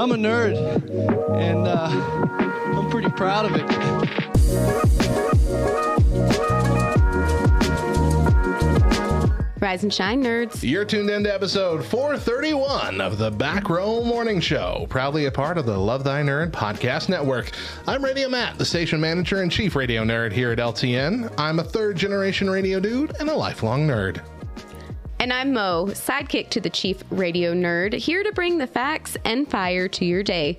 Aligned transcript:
I'm 0.00 0.12
a 0.12 0.16
nerd, 0.16 0.56
and 1.36 1.68
uh, 1.68 1.90
I'm 2.74 2.88
pretty 2.88 3.10
proud 3.10 3.44
of 3.44 3.52
it. 3.54 3.66
Rise 9.60 9.82
and 9.82 9.92
shine, 9.92 10.24
nerds. 10.24 10.66
You're 10.66 10.86
tuned 10.86 11.10
in 11.10 11.24
to 11.24 11.34
episode 11.34 11.84
431 11.84 13.02
of 13.02 13.18
the 13.18 13.30
Back 13.30 13.68
Row 13.68 14.02
Morning 14.02 14.40
Show, 14.40 14.86
proudly 14.88 15.26
a 15.26 15.30
part 15.30 15.58
of 15.58 15.66
the 15.66 15.76
Love 15.76 16.02
Thy 16.02 16.22
Nerd 16.22 16.50
podcast 16.50 17.10
network. 17.10 17.50
I'm 17.86 18.02
Radio 18.02 18.30
Matt, 18.30 18.56
the 18.56 18.64
station 18.64 19.02
manager 19.02 19.42
and 19.42 19.52
chief 19.52 19.76
radio 19.76 20.02
nerd 20.02 20.32
here 20.32 20.50
at 20.50 20.58
LTN. 20.58 21.30
I'm 21.36 21.58
a 21.58 21.64
third 21.64 21.98
generation 21.98 22.48
radio 22.48 22.80
dude 22.80 23.14
and 23.20 23.28
a 23.28 23.34
lifelong 23.34 23.86
nerd. 23.86 24.22
And 25.20 25.34
I'm 25.34 25.52
Mo, 25.52 25.88
sidekick 25.88 26.48
to 26.48 26.62
the 26.62 26.70
chief 26.70 27.04
radio 27.10 27.52
nerd, 27.52 27.92
here 27.92 28.22
to 28.22 28.32
bring 28.32 28.56
the 28.56 28.66
facts 28.66 29.18
and 29.26 29.46
fire 29.46 29.86
to 29.86 30.06
your 30.06 30.22
day. 30.22 30.58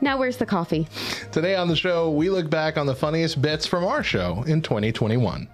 Now, 0.00 0.16
where's 0.18 0.38
the 0.38 0.46
coffee? 0.46 0.88
Today 1.32 1.54
on 1.54 1.68
the 1.68 1.76
show, 1.76 2.10
we 2.10 2.30
look 2.30 2.48
back 2.48 2.78
on 2.78 2.86
the 2.86 2.94
funniest 2.94 3.42
bits 3.42 3.66
from 3.66 3.84
our 3.84 4.02
show 4.02 4.42
in 4.46 4.62
2021. 4.62 5.46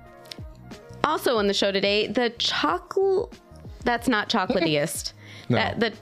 Also 1.03 1.39
on 1.39 1.49
the 1.49 1.55
show 1.55 1.73
today, 1.73 2.07
the 2.07 2.31
chocolate. 2.39 3.33
That's 3.83 4.07
not 4.07 4.29
chocolatiest. 4.31 5.13
No. 5.49 5.57
That, 5.57 5.81
the 5.81 5.93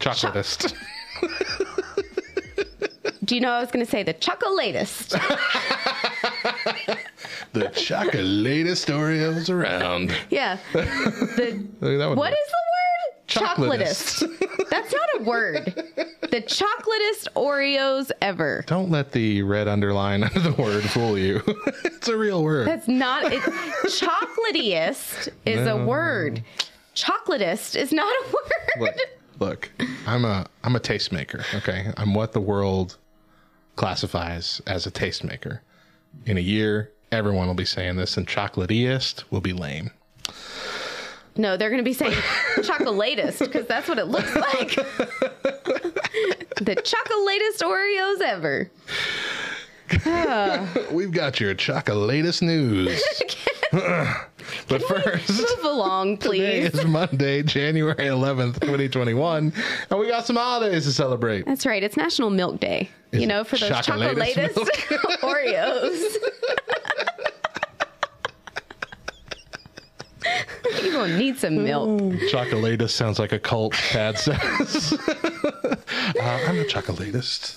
Chocolatist. 0.00 0.74
Do 3.24 3.34
you 3.34 3.40
know 3.40 3.52
I 3.52 3.60
was 3.60 3.70
going 3.70 3.82
to 3.82 3.90
say 3.90 4.02
the 4.02 4.12
chocolatest? 4.12 5.14
the 7.52 7.66
chocolatest 7.66 8.86
Oreos 8.92 9.50
around. 9.50 10.14
yeah. 10.30 10.58
The 10.72 11.66
what 11.80 12.32
is 12.32 12.38
the 12.48 12.64
word? 12.68 13.26
Chocolatist. 13.26 14.22
Chocolatist. 14.22 14.70
That's 14.70 14.92
not 14.92 15.08
a 15.20 15.22
word. 15.22 15.64
The 16.30 16.42
chocolatest 16.42 17.28
Oreos 17.34 18.10
ever. 18.22 18.64
Don't 18.66 18.90
let 18.90 19.12
the 19.12 19.42
red 19.42 19.68
underline 19.68 20.24
under 20.24 20.40
the 20.40 20.52
word 20.52 20.82
fool 20.84 21.18
you. 21.18 21.42
it's 21.84 22.08
a 22.08 22.16
real 22.16 22.42
word. 22.42 22.66
That's 22.66 22.88
not 22.88 23.32
it. 23.32 23.40
Chocolatiest 23.84 25.28
is 25.46 25.66
a 25.66 25.76
word. 25.76 26.42
Chocolatist 26.94 27.76
is 27.76 27.92
not 27.92 28.10
a 28.10 28.30
word. 28.32 28.44
look, 28.80 28.94
look, 29.38 29.70
I'm 30.06 30.24
a 30.24 30.46
I'm 30.64 30.74
a 30.74 30.80
tastemaker. 30.80 31.44
Okay, 31.56 31.92
I'm 31.96 32.14
what 32.14 32.32
the 32.32 32.40
world 32.40 32.96
classifies 33.76 34.60
as 34.66 34.86
a 34.86 34.90
tastemaker. 34.90 35.60
In 36.26 36.36
a 36.38 36.40
year, 36.40 36.92
everyone 37.12 37.46
will 37.46 37.54
be 37.54 37.64
saying 37.64 37.96
this, 37.96 38.16
and 38.16 38.26
chocolatiest 38.26 39.24
will 39.30 39.40
be 39.40 39.52
lame. 39.52 39.90
No, 41.36 41.56
they're 41.56 41.70
going 41.70 41.78
to 41.78 41.84
be 41.84 41.92
saying 41.92 42.12
chocolatest 42.58 43.38
because 43.38 43.66
that's 43.66 43.88
what 43.88 43.98
it 43.98 44.06
looks 44.06 44.34
like. 44.36 44.74
the 46.60 46.74
chocolatest 46.74 47.62
Oreos 47.62 48.20
ever. 48.20 48.70
We've 50.92 51.12
got 51.12 51.38
your 51.40 51.54
chocolatest 51.54 52.42
news. 52.42 53.00
but 54.68 54.82
first. 54.82 55.30
Move 55.30 55.64
along, 55.64 56.18
Today 56.18 56.68
please. 56.68 56.74
is 56.80 56.84
Monday, 56.86 57.42
January 57.42 57.94
11th, 57.94 58.60
2021, 58.60 59.52
and 59.90 60.00
we 60.00 60.08
got 60.08 60.26
some 60.26 60.36
holidays 60.36 60.84
to 60.84 60.92
celebrate. 60.92 61.46
That's 61.46 61.64
right. 61.64 61.82
It's 61.82 61.96
National 61.96 62.30
Milk 62.30 62.60
Day. 62.60 62.90
Is 63.12 63.20
you 63.22 63.26
know, 63.26 63.44
for 63.44 63.56
those 63.56 63.70
chocolatest 63.70 64.34
chocolatest 64.34 65.18
Oreos. 65.20 66.16
You're 70.82 70.92
going 70.92 71.10
to 71.12 71.18
need 71.18 71.38
some 71.38 71.64
milk. 71.64 71.88
Chocolatist 72.30 72.90
sounds 72.90 73.18
like 73.18 73.32
a 73.32 73.38
cult, 73.38 73.72
Tad 73.74 74.18
says. 74.18 74.92
uh, 75.08 75.76
I'm 76.20 76.58
a 76.58 76.64
chocolatist. 76.64 77.56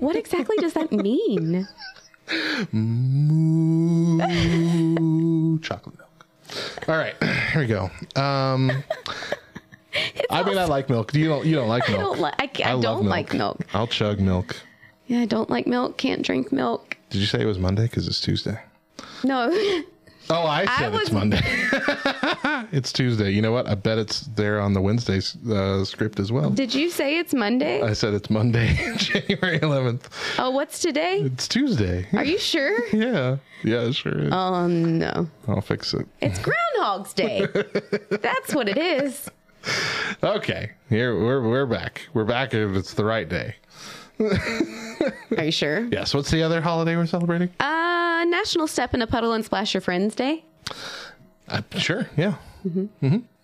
What 0.00 0.16
exactly 0.16 0.56
does 0.58 0.72
that 0.74 0.90
mean? 0.92 1.66
Moo 2.72 4.18
chocolate 5.60 5.96
milk. 5.98 6.26
All 6.88 6.96
right, 6.96 7.14
here 7.52 7.60
we 7.60 7.66
go. 7.66 7.90
Um, 8.20 8.70
I 10.30 10.42
mean, 10.44 10.58
I 10.58 10.64
like 10.64 10.88
milk. 10.88 11.14
You 11.14 11.28
don't. 11.28 11.46
You 11.46 11.56
don't 11.56 11.68
like 11.68 11.88
I 11.88 11.92
milk. 11.92 12.16
don't, 12.16 12.20
li- 12.20 12.32
I, 12.38 12.50
I 12.64 12.72
love 12.72 12.82
don't 12.82 13.06
like 13.06 13.32
milk. 13.34 13.60
I'll 13.72 13.86
chug 13.86 14.20
milk. 14.20 14.56
Yeah, 15.06 15.20
I 15.20 15.26
don't 15.26 15.50
like 15.50 15.66
milk. 15.66 15.96
Can't 15.96 16.22
drink 16.22 16.52
milk. 16.52 16.96
Did 17.10 17.18
you 17.18 17.26
say 17.26 17.40
it 17.40 17.46
was 17.46 17.58
Monday? 17.58 17.82
Because 17.84 18.06
it's 18.06 18.20
Tuesday. 18.20 18.60
No. 19.24 19.50
Oh, 20.32 20.46
I 20.46 20.64
said 20.78 20.94
it's 20.94 21.10
was- 21.10 21.12
Monday. 21.12 21.40
it's 22.72 22.92
Tuesday. 22.92 23.30
You 23.32 23.42
know 23.42 23.50
what? 23.52 23.66
I 23.68 23.74
bet 23.74 23.98
it's 23.98 24.20
there 24.36 24.60
on 24.60 24.72
the 24.74 24.80
Wednesday 24.80 25.20
uh, 25.52 25.84
script 25.84 26.20
as 26.20 26.30
well. 26.30 26.50
Did 26.50 26.72
you 26.74 26.88
say 26.90 27.18
it's 27.18 27.34
Monday? 27.34 27.82
I 27.82 27.92
said 27.94 28.14
it's 28.14 28.30
Monday, 28.30 28.74
January 28.96 29.58
11th. 29.58 30.04
oh, 30.38 30.50
what's 30.50 30.78
today? 30.80 31.18
It's 31.22 31.48
Tuesday. 31.48 32.06
Are 32.12 32.24
you 32.24 32.38
sure? 32.38 32.78
Yeah. 32.92 33.36
Yeah, 33.64 33.90
sure 33.90 34.18
is. 34.18 34.32
Oh, 34.32 34.66
no. 34.66 35.28
I'll 35.48 35.60
fix 35.60 35.92
it. 35.94 36.06
It's 36.20 36.38
Groundhog's 36.38 37.12
Day. 37.12 37.46
That's 38.10 38.54
what 38.54 38.68
it 38.68 38.78
is. 38.78 39.28
Okay. 40.22 40.70
Here 40.88 41.14
we're 41.18 41.46
we're 41.46 41.66
back. 41.66 42.06
We're 42.14 42.24
back 42.24 42.54
if 42.54 42.74
it's 42.76 42.94
the 42.94 43.04
right 43.04 43.28
day. 43.28 43.56
Are 45.36 45.44
you 45.44 45.50
sure? 45.52 45.84
Yes. 45.86 46.14
What's 46.14 46.30
the 46.30 46.42
other 46.42 46.60
holiday 46.62 46.96
we're 46.96 47.06
celebrating? 47.06 47.48
Uh, 47.60 47.64
National 48.24 48.66
Step 48.66 48.94
in 48.94 49.02
a 49.02 49.06
Puddle 49.06 49.32
and 49.32 49.44
Splash 49.44 49.74
Your 49.74 49.80
Friends 49.80 50.14
Day. 50.14 50.44
Uh, 51.48 51.62
sure. 51.76 52.08
Yeah. 52.16 52.34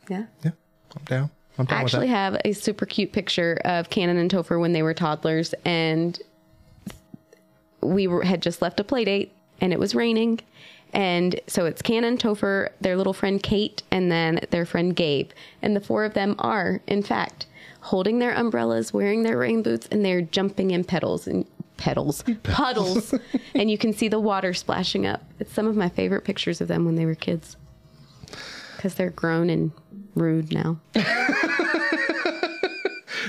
Yeah. 0.09 0.25
Yeah. 0.45 0.51
I'm 0.97 1.05
down. 1.05 1.31
I'm 1.59 1.67
down 1.67 1.79
I 1.79 1.81
actually 1.81 2.09
have 2.09 2.37
a 2.45 2.53
super 2.53 2.87
cute 2.87 3.13
picture 3.13 3.61
of 3.65 3.91
Cannon 3.91 4.19
and 4.19 4.31
Topher 4.31 4.61
when 4.61 4.73
they 4.73 4.83
were 4.83 4.95
toddlers, 4.95 5.55
and 5.65 6.19
we 7.81 8.07
were, 8.07 8.23
had 8.23 8.43
just 8.43 8.63
left 8.63 8.81
a 8.81 8.85
play 8.85 9.05
date, 9.05 9.33
and 9.61 9.73
it 9.73 9.79
was 9.79 9.95
raining. 9.95 10.41
And 10.93 11.41
so 11.47 11.67
it's 11.67 11.83
Cannon, 11.83 12.17
Topher, 12.17 12.71
their 12.81 12.97
little 12.97 13.13
friend 13.13 13.43
Kate, 13.43 13.83
and 13.91 14.11
then 14.11 14.41
their 14.51 14.65
friend 14.65 14.95
Gabe. 14.95 15.31
And 15.61 15.75
the 15.75 15.81
four 15.81 16.05
of 16.05 16.15
them 16.15 16.37
are, 16.39 16.81
in 16.87 17.03
fact, 17.03 17.47
holding 17.81 18.19
their 18.19 18.33
umbrellas, 18.33 18.93
wearing 18.93 19.23
their 19.23 19.37
rain 19.39 19.63
boots, 19.63 19.89
and 19.91 20.05
they're 20.05 20.23
jumping 20.23 20.71
in 20.71 20.85
pedals 20.85 21.27
and 21.27 21.47
pedals, 21.77 22.25
puddles. 22.43 23.15
and 23.55 23.71
you 23.71 23.79
can 23.79 23.93
see 23.93 24.09
the 24.09 24.21
water 24.21 24.55
splashing 24.55 25.07
up. 25.07 25.23
It's 25.39 25.53
some 25.53 25.67
of 25.67 25.77
my 25.77 25.89
favorite 25.89 26.25
pictures 26.25 26.61
of 26.61 26.69
them 26.69 26.85
when 26.85 26.95
they 26.97 27.07
were 27.07 27.15
kids. 27.15 27.57
Because 28.77 28.95
they're 28.95 29.11
grown 29.11 29.51
and 29.51 29.73
rude 30.15 30.53
now. 30.53 30.79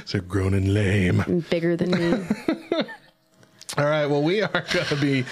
So 0.06 0.22
grown 0.22 0.54
and 0.54 0.74
lame. 0.74 1.20
and 1.22 1.48
bigger 1.50 1.76
than 1.76 1.92
me. 1.92 2.26
All 3.78 3.86
right. 3.86 4.08
Well, 4.08 4.24
we 4.24 4.42
are 4.42 4.48
going 4.74 4.86
to 4.88 4.96
be 4.96 5.24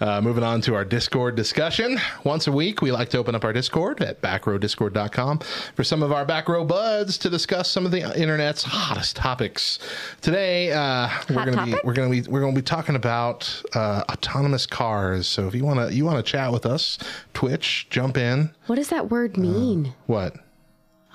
uh, 0.00 0.20
moving 0.20 0.42
on 0.42 0.60
to 0.62 0.74
our 0.74 0.84
Discord 0.84 1.36
discussion. 1.36 1.98
Once 2.24 2.48
a 2.48 2.52
week, 2.52 2.82
we 2.82 2.90
like 2.90 3.10
to 3.10 3.18
open 3.18 3.36
up 3.36 3.44
our 3.44 3.52
Discord 3.52 4.02
at 4.02 4.20
backrowdiscord.com 4.20 5.38
for 5.76 5.84
some 5.84 6.02
of 6.02 6.10
our 6.10 6.24
back 6.24 6.48
row 6.48 6.64
buds 6.64 7.16
to 7.18 7.30
discuss 7.30 7.70
some 7.70 7.86
of 7.86 7.92
the 7.92 8.00
internet's 8.20 8.64
hottest 8.64 9.14
topics. 9.14 9.78
Today, 10.20 10.72
uh, 10.72 11.08
we're 11.30 11.44
going 11.44 11.56
to 11.56 11.64
be 11.64 11.74
we're 11.84 11.92
going 11.94 12.10
to 12.10 12.22
be 12.22 12.28
we're 12.28 12.40
going 12.40 12.54
to 12.56 12.60
be 12.60 12.64
talking 12.64 12.96
about 12.96 13.62
uh, 13.74 14.02
autonomous 14.10 14.66
cars. 14.66 15.28
So 15.28 15.46
if 15.46 15.54
you 15.54 15.64
want 15.64 15.78
to 15.78 15.94
you 15.94 16.04
want 16.04 16.16
to 16.16 16.28
chat 16.28 16.52
with 16.52 16.66
us, 16.66 16.98
Twitch, 17.34 17.86
jump 17.88 18.16
in. 18.16 18.50
What 18.66 18.76
does 18.76 18.88
that 18.88 19.10
word 19.10 19.36
mean? 19.36 19.94
What 20.06 20.34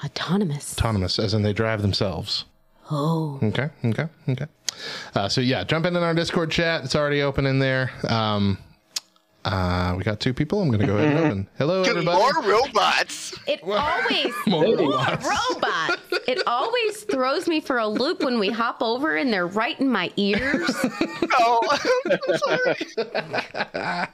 Autonomous. 0.05 0.73
autonomous? 0.77 1.19
As 1.19 1.33
in 1.33 1.41
they 1.41 1.51
drive 1.53 1.81
themselves. 1.81 2.45
Oh. 2.89 3.39
Okay. 3.43 3.69
Okay. 3.85 4.07
Okay. 4.29 4.45
Uh, 5.15 5.27
so 5.27 5.41
yeah, 5.41 5.63
jump 5.63 5.85
in 5.85 5.95
in 5.95 6.03
our 6.03 6.13
Discord 6.13 6.51
chat. 6.51 6.83
It's 6.85 6.95
already 6.95 7.21
open 7.21 7.45
in 7.45 7.59
there. 7.59 7.91
Um, 8.09 8.57
Uh, 9.45 9.95
we 9.97 10.03
got 10.03 10.19
two 10.19 10.33
people. 10.33 10.61
I'm 10.61 10.67
going 10.67 10.81
to 10.81 10.85
go 10.87 10.97
ahead 10.97 11.15
and 11.15 11.25
open. 11.25 11.47
Hello, 11.57 11.81
everybody. 11.83 12.17
More 12.17 12.43
robots. 12.43 13.33
It 13.47 13.61
always 13.63 14.33
More 14.47 14.65
more 14.67 14.97
robots. 14.97 15.86
Robots. 17.17 17.17
It 17.17 17.27
always 17.27 17.37
throws 17.37 17.47
me 17.47 17.59
for 17.59 17.77
a 17.77 17.87
loop 17.87 18.23
when 18.23 18.39
we 18.39 18.49
hop 18.49 18.81
over 18.81 19.15
and 19.15 19.31
they're 19.31 19.47
right 19.47 19.79
in 19.79 19.89
my 19.89 20.11
ears. 20.17 20.75
Oh, 21.39 21.77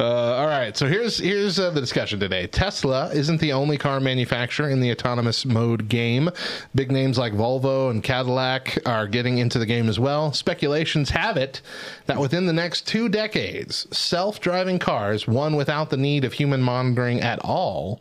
all 0.00 0.46
right, 0.46 0.76
so 0.76 0.86
here's 0.86 1.18
here's 1.18 1.58
uh, 1.58 1.70
the 1.70 1.80
discussion 1.80 2.20
today. 2.20 2.46
Tesla 2.46 3.10
isn't 3.12 3.40
the 3.40 3.52
only 3.52 3.76
car 3.76 4.00
manufacturer 4.00 4.70
in 4.70 4.80
the 4.80 4.92
autonomous 4.92 5.44
mode 5.44 5.88
game. 5.88 6.30
Big 6.74 6.92
names 6.92 7.18
like 7.18 7.32
Volvo 7.32 7.90
and 7.90 8.02
Cadillac 8.02 8.78
are 8.86 9.06
getting 9.06 9.38
into 9.38 9.58
the 9.58 9.66
game 9.66 9.88
as 9.88 9.98
well. 9.98 10.32
Speculations 10.32 11.10
have 11.10 11.36
it 11.36 11.60
that 12.06 12.20
within 12.20 12.46
the 12.46 12.52
next 12.52 12.86
two 12.86 13.08
decades, 13.08 13.86
self-driving 13.96 14.78
cars, 14.78 15.26
one 15.26 15.56
without 15.56 15.90
the 15.90 15.96
need 15.96 16.24
of 16.24 16.32
human 16.32 16.62
monitoring 16.62 17.20
at 17.20 17.38
all, 17.40 18.00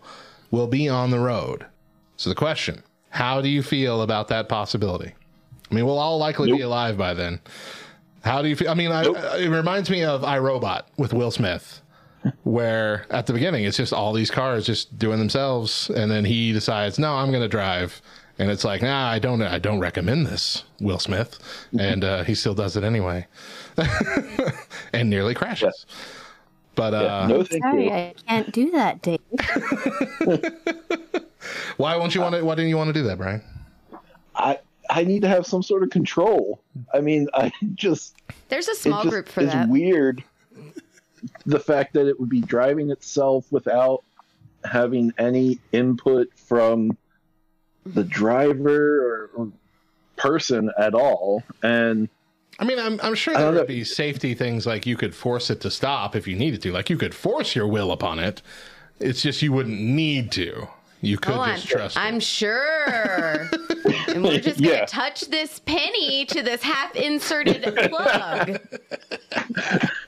will 0.52 0.68
be 0.68 0.88
on 0.88 1.12
the 1.12 1.20
road. 1.20 1.66
So 2.16 2.30
the 2.30 2.36
question: 2.36 2.84
How 3.10 3.42
do 3.42 3.50
you 3.50 3.64
feel 3.64 4.02
about 4.02 4.28
that 4.30 4.50
possibility? 4.50 5.14
I 5.70 5.76
mean, 5.76 5.86
we'll 5.86 6.00
all 6.00 6.18
likely 6.18 6.52
be 6.52 6.62
alive 6.62 6.98
by 6.98 7.14
then. 7.14 7.40
How 8.22 8.42
do 8.42 8.50
you 8.50 8.56
feel? 8.56 8.70
I 8.70 8.74
mean, 8.74 8.92
I, 8.92 9.04
it 9.38 9.50
reminds 9.50 9.90
me 9.90 10.04
of 10.04 10.22
iRobot 10.22 10.84
with 10.98 11.14
Will 11.14 11.32
Smith, 11.32 11.82
where 12.44 13.06
at 13.10 13.26
the 13.26 13.34
beginning 13.34 13.64
it's 13.64 13.78
just 13.78 13.94
all 13.94 14.14
these 14.14 14.32
cars 14.32 14.66
just 14.66 14.98
doing 14.98 15.20
themselves, 15.20 15.90
and 15.90 16.12
then 16.12 16.26
he 16.26 16.52
decides, 16.52 17.00
no, 17.00 17.16
I'm 17.16 17.30
going 17.30 17.42
to 17.42 17.48
drive, 17.48 18.02
and 18.40 18.50
it's 18.52 18.64
like, 18.64 18.82
nah, 18.82 19.10
I 19.10 19.20
don't, 19.20 19.42
I 19.42 19.60
don't 19.60 19.80
recommend 19.80 20.26
this, 20.26 20.64
Will 20.80 21.00
Smith, 21.00 21.40
and 21.78 22.04
uh, 22.04 22.24
he 22.24 22.36
still 22.36 22.54
does 22.54 22.76
it 22.76 22.84
anyway, 22.84 23.28
and 24.94 25.10
nearly 25.10 25.34
crashes. 25.34 25.86
But 26.76 26.94
uh, 26.94 27.28
no, 27.28 27.44
thank 27.44 27.64
Sorry, 27.64 27.86
you. 27.86 27.92
I 27.92 28.14
can't 28.28 28.52
do 28.52 28.72
that, 28.72 29.02
Dave. 29.02 29.20
why 31.78 31.96
won't 31.96 32.16
you 32.16 32.22
uh, 32.22 32.26
want 32.26 32.36
to? 32.36 32.46
Why 32.46 32.56
didn't 32.56 32.70
you 32.70 32.78
want 32.78 32.90
to 32.90 32.94
do 32.94 33.04
that, 33.04 33.18
Brian? 33.18 33.42
I 34.36 34.60
I 34.90 35.04
need 35.04 35.22
to 35.24 35.28
have 35.28 35.46
some 35.46 35.64
sort 35.64 35.84
of 35.84 35.90
control. 35.90 36.62
I 36.94 37.02
mean, 37.02 37.28
I 37.34 37.52
just 37.76 38.16
There's 38.50 38.68
a 38.68 38.76
small 38.76 39.04
just 39.04 39.12
group 39.12 39.30
for 39.30 39.42
is 39.42 39.52
that. 39.52 39.70
weird. 39.70 40.24
The 41.46 41.60
fact 41.60 41.94
that 41.94 42.08
it 42.08 42.20
would 42.20 42.30
be 42.30 42.42
driving 42.42 42.92
itself 42.92 43.52
without 43.52 44.04
having 44.64 45.14
any 45.18 45.60
input 45.72 46.30
from 46.36 46.98
the 47.86 48.04
driver 48.04 49.00
or, 49.06 49.30
or 49.36 49.52
person 50.16 50.72
at 50.78 50.94
all, 50.94 51.44
and 51.64 52.08
I 52.60 52.66
mean, 52.66 52.80
I'm, 52.80 53.00
I'm 53.02 53.16
sure 53.16 53.36
there 53.36 53.52
would 53.52 53.56
know. 53.56 53.66
be 53.66 53.84
safety 53.84 54.34
things 54.34 54.66
like 54.66 54.86
you 54.86 54.98
could 54.98 55.14
force 55.14 55.50
it 55.50 55.62
to 55.62 55.72
stop 55.72 56.16
if 56.16 56.28
you 56.28 56.36
needed 56.36 56.62
to. 56.64 56.72
Like 56.72 56.90
you 56.90 56.98
could 56.98 57.14
force 57.14 57.56
your 57.56 57.68
will 57.68 57.92
upon 57.92 58.20
it. 58.20 58.42
It's 59.00 59.22
just 59.22 59.42
you 59.42 59.54
wouldn't 59.54 59.80
need 59.80 60.32
to. 60.34 60.68
You 61.02 61.18
oh, 61.18 61.20
could 61.26 61.36
Oh, 61.36 61.42
I'm, 61.42 61.60
trust. 61.60 61.96
it. 61.96 62.00
I'm 62.00 62.20
sure. 62.20 62.86
and 64.08 64.24
we're 64.24 64.40
just 64.40 64.60
going 64.60 64.72
to 64.72 64.78
Yeah. 64.80 64.86
touch 64.86 65.22
this 65.28 65.60
penny 65.60 66.26
to 66.26 66.42
this 66.42 66.62
half 66.64 66.96
inserted 66.96 67.64
plug. 67.90 68.60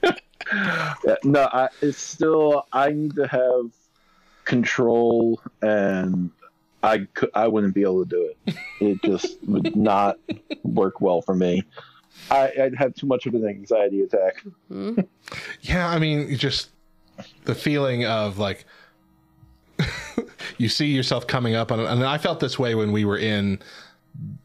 Yeah, 0.01 0.13
uh, 1.07 1.15
no, 1.23 1.47
I, 1.51 1.69
it's 1.81 1.97
still 1.99 2.65
I 2.73 2.89
need 2.91 3.15
to 3.15 3.27
have 3.27 3.71
control, 4.45 5.39
and 5.61 6.31
I 6.81 6.99
could 7.13 7.29
I 7.35 7.47
wouldn't 7.47 7.75
be 7.75 7.83
able 7.83 8.03
to 8.03 8.09
do 8.09 8.33
it. 8.47 8.55
It 8.79 9.01
just 9.03 9.37
would 9.47 9.75
not 9.75 10.17
work 10.63 11.01
well 11.01 11.21
for 11.21 11.35
me. 11.35 11.63
I, 12.31 12.51
I'd 12.61 12.75
have 12.75 12.95
too 12.95 13.05
much 13.07 13.27
of 13.27 13.35
an 13.35 13.47
anxiety 13.47 14.01
attack. 14.01 14.43
Mm-hmm. 14.71 15.01
Yeah, 15.61 15.87
I 15.87 15.99
mean, 15.99 16.35
just 16.35 16.69
the 17.45 17.53
feeling 17.55 18.05
of 18.05 18.39
like 18.39 18.65
you 20.57 20.69
see 20.69 20.87
yourself 20.87 21.27
coming 21.27 21.55
up 21.55 21.71
on, 21.71 21.79
and 21.79 22.03
I 22.03 22.17
felt 22.17 22.39
this 22.39 22.59
way 22.59 22.75
when 22.75 22.91
we 22.91 23.05
were 23.05 23.17
in 23.17 23.59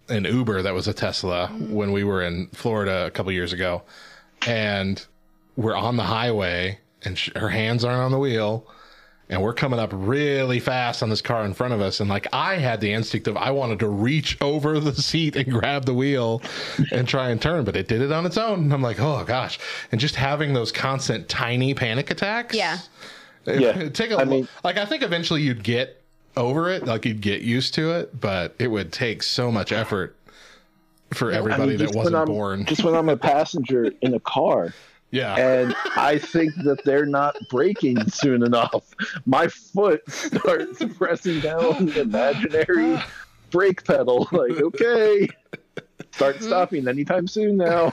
an 0.08 0.24
Uber 0.24 0.62
that 0.62 0.74
was 0.74 0.88
a 0.88 0.94
Tesla 0.94 1.48
when 1.48 1.92
we 1.92 2.04
were 2.04 2.22
in 2.22 2.48
Florida 2.48 3.06
a 3.06 3.10
couple 3.10 3.32
years 3.32 3.52
ago, 3.52 3.82
and 4.46 5.04
we're 5.56 5.76
on 5.76 5.96
the 5.96 6.02
highway, 6.04 6.78
and 7.04 7.18
sh- 7.18 7.30
her 7.36 7.48
hands 7.48 7.84
aren't 7.84 8.00
on 8.02 8.12
the 8.12 8.18
wheel. 8.18 8.66
And 9.30 9.42
we're 9.42 9.54
coming 9.54 9.80
up 9.80 9.88
really 9.94 10.60
fast 10.60 11.02
on 11.02 11.08
this 11.08 11.22
car 11.22 11.46
in 11.46 11.54
front 11.54 11.72
of 11.72 11.80
us. 11.80 11.98
And 11.98 12.10
like 12.10 12.26
I 12.34 12.56
had 12.56 12.82
the 12.82 12.92
instinct 12.92 13.26
of 13.26 13.38
I 13.38 13.52
wanted 13.52 13.78
to 13.78 13.88
reach 13.88 14.36
over 14.42 14.78
the 14.78 14.92
seat 14.94 15.34
and 15.34 15.50
grab 15.50 15.86
the 15.86 15.94
wheel 15.94 16.42
and 16.92 17.08
try 17.08 17.30
and 17.30 17.40
turn, 17.40 17.64
but 17.64 17.74
it 17.74 17.88
did 17.88 18.02
it 18.02 18.12
on 18.12 18.26
its 18.26 18.36
own. 18.36 18.64
And 18.64 18.72
I'm 18.74 18.82
like, 18.82 19.00
oh 19.00 19.24
gosh. 19.24 19.58
And 19.90 19.98
just 19.98 20.14
having 20.14 20.52
those 20.52 20.70
constant 20.70 21.26
tiny 21.26 21.72
panic 21.72 22.10
attacks. 22.10 22.54
Yeah. 22.54 22.78
It, 23.46 23.60
Yeah, 23.60 23.88
take 23.90 24.10
a 24.10 24.18
I 24.18 24.24
mean- 24.24 24.48
like 24.62 24.76
I 24.78 24.84
think 24.86 25.02
eventually 25.02 25.42
you'd 25.42 25.62
get 25.62 26.00
over 26.36 26.68
it, 26.70 26.84
like 26.86 27.04
you'd 27.04 27.20
get 27.20 27.42
used 27.42 27.74
to 27.74 27.92
it, 27.92 28.18
but 28.20 28.54
it 28.58 28.68
would 28.68 28.92
take 28.92 29.22
so 29.22 29.52
much 29.52 29.70
effort 29.72 30.16
for 31.12 31.32
I 31.32 31.36
everybody 31.36 31.68
mean, 31.70 31.78
that 31.78 31.84
just 31.84 31.94
when 31.94 32.04
wasn't 32.04 32.16
I'm- 32.16 32.26
born. 32.26 32.64
Just 32.64 32.82
when 32.84 32.94
I'm 32.94 33.08
a 33.08 33.16
passenger 33.16 33.92
in 34.00 34.14
a 34.14 34.20
car, 34.20 34.72
yeah. 35.12 35.36
and 35.36 35.74
I 35.96 36.18
think 36.18 36.54
that 36.64 36.82
they're 36.84 37.06
not 37.06 37.36
braking 37.50 38.08
soon 38.10 38.42
enough, 38.42 38.84
my 39.26 39.46
foot 39.48 40.02
starts 40.10 40.82
pressing 40.96 41.38
down 41.40 41.86
the 41.86 42.00
imaginary 42.00 42.98
brake 43.50 43.84
pedal. 43.84 44.26
Like, 44.32 44.60
okay, 44.60 45.28
start 46.12 46.42
stopping 46.42 46.88
anytime 46.88 47.28
soon 47.28 47.58
now. 47.58 47.92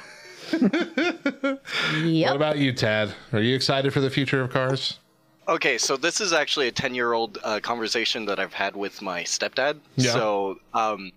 What 0.51 2.36
about 2.36 2.57
you, 2.57 2.74
Tad? 2.74 3.13
Are 3.31 3.39
you 3.42 3.56
excited 3.56 3.94
for 3.94 4.00
the 4.00 4.09
future 4.09 4.42
of 4.42 4.50
cars? 4.50 4.98
Okay, 5.47 5.77
so 5.77 5.97
this 5.97 6.21
is 6.21 6.33
actually 6.33 6.67
a 6.67 6.71
10 6.71 6.93
year 6.95 7.13
old 7.13 7.39
uh, 7.43 7.59
conversation 7.61 8.25
that 8.25 8.39
I've 8.39 8.53
had 8.53 8.75
with 8.75 9.01
my 9.01 9.23
stepdad. 9.23 9.79
Yeah. 9.95 10.13
So, 10.13 10.59
um, 10.73 11.11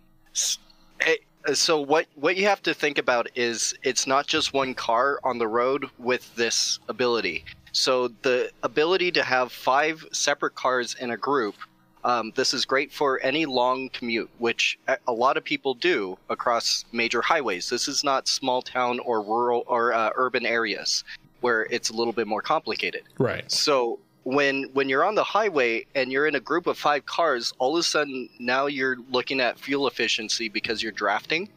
so 1.52 1.80
what 1.80 2.06
what 2.14 2.36
you 2.36 2.46
have 2.46 2.62
to 2.62 2.72
think 2.72 2.96
about 2.98 3.28
is 3.34 3.74
it's 3.82 4.06
not 4.06 4.26
just 4.26 4.54
one 4.54 4.74
car 4.74 5.20
on 5.24 5.38
the 5.38 5.46
road 5.46 5.86
with 5.98 6.34
this 6.36 6.78
ability. 6.88 7.44
So 7.72 8.08
the 8.22 8.50
ability 8.62 9.10
to 9.12 9.22
have 9.22 9.52
five 9.52 10.04
separate 10.12 10.54
cars 10.54 10.94
in 10.98 11.10
a 11.10 11.16
group, 11.16 11.56
um, 12.04 12.32
this 12.34 12.54
is 12.54 12.64
great 12.64 12.92
for 12.92 13.20
any 13.22 13.44
long 13.46 13.88
commute, 13.90 14.30
which 14.38 14.78
a- 14.88 14.96
a 15.08 15.12
lot 15.12 15.36
of 15.36 15.44
people 15.44 15.74
do 15.74 16.16
across 16.30 16.84
major 16.92 17.20
highways. 17.20 17.68
This 17.68 17.88
is 17.88 18.04
not 18.04 18.26
small 18.28 18.62
town 18.62 19.00
or 19.00 19.20
rural 19.20 19.64
or 19.66 19.92
uh, 19.92 20.10
urban 20.14 20.46
areas 20.46 21.04
where 21.40 21.66
it's 21.70 21.90
a 21.90 21.92
little 21.92 22.12
bit 22.12 22.26
more 22.26 22.40
complicated. 22.40 23.02
Right. 23.18 23.50
So 23.52 23.98
when 24.24 24.64
when 24.72 24.88
you're 24.88 25.04
on 25.04 25.14
the 25.14 25.24
highway 25.24 25.86
and 25.94 26.10
you're 26.10 26.26
in 26.26 26.34
a 26.34 26.40
group 26.40 26.66
of 26.66 26.76
five 26.76 27.06
cars, 27.06 27.52
all 27.58 27.76
of 27.76 27.80
a 27.80 27.82
sudden 27.82 28.28
now 28.38 28.66
you're 28.66 28.96
looking 29.10 29.40
at 29.40 29.58
fuel 29.58 29.86
efficiency 29.86 30.48
because 30.48 30.82
you're 30.82 30.92
drafting. 30.92 31.48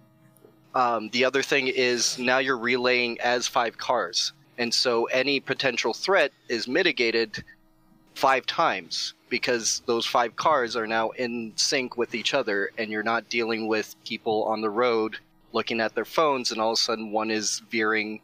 Um, 0.76 1.10
the 1.10 1.26
other 1.26 1.42
thing 1.42 1.68
is 1.68 2.20
now 2.20 2.38
you're 2.38 2.58
relaying 2.58 3.20
as 3.22 3.48
five 3.48 3.78
cars, 3.78 4.34
and 4.58 4.72
so 4.72 5.06
any 5.06 5.40
potential 5.40 5.94
threat 5.94 6.32
is 6.50 6.68
mitigated 6.68 7.44
five 8.14 8.46
times 8.46 9.14
because 9.30 9.82
those 9.86 10.06
five 10.06 10.36
cars 10.36 10.76
are 10.76 10.88
now 10.88 11.10
in 11.12 11.54
sync 11.56 11.98
with 11.98 12.14
each 12.14 12.34
other, 12.34 12.70
and 12.78 12.92
you're 12.92 13.04
not 13.04 13.30
dealing 13.30 13.68
with 13.68 13.96
people 14.06 14.44
on 14.44 14.62
the 14.62 14.70
road 14.70 15.18
looking 15.54 15.80
at 15.80 15.96
their 15.96 16.06
phones, 16.06 16.52
and 16.52 16.62
all 16.62 16.72
of 16.72 16.74
a 16.74 16.82
sudden 16.82 17.12
one 17.12 17.32
is 17.32 17.62
veering 17.72 18.22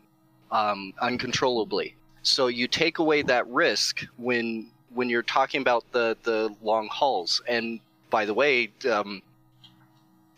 um, 0.51 0.93
uncontrollably. 1.01 1.95
So 2.23 2.47
you 2.47 2.67
take 2.67 2.99
away 2.99 3.21
that 3.23 3.47
risk 3.47 4.05
when 4.17 4.71
when 4.93 5.09
you're 5.09 5.23
talking 5.23 5.61
about 5.61 5.83
the 5.91 6.17
the 6.23 6.55
long 6.61 6.87
hauls. 6.87 7.41
And 7.47 7.79
by 8.09 8.25
the 8.25 8.33
way, 8.33 8.71
um, 8.89 9.21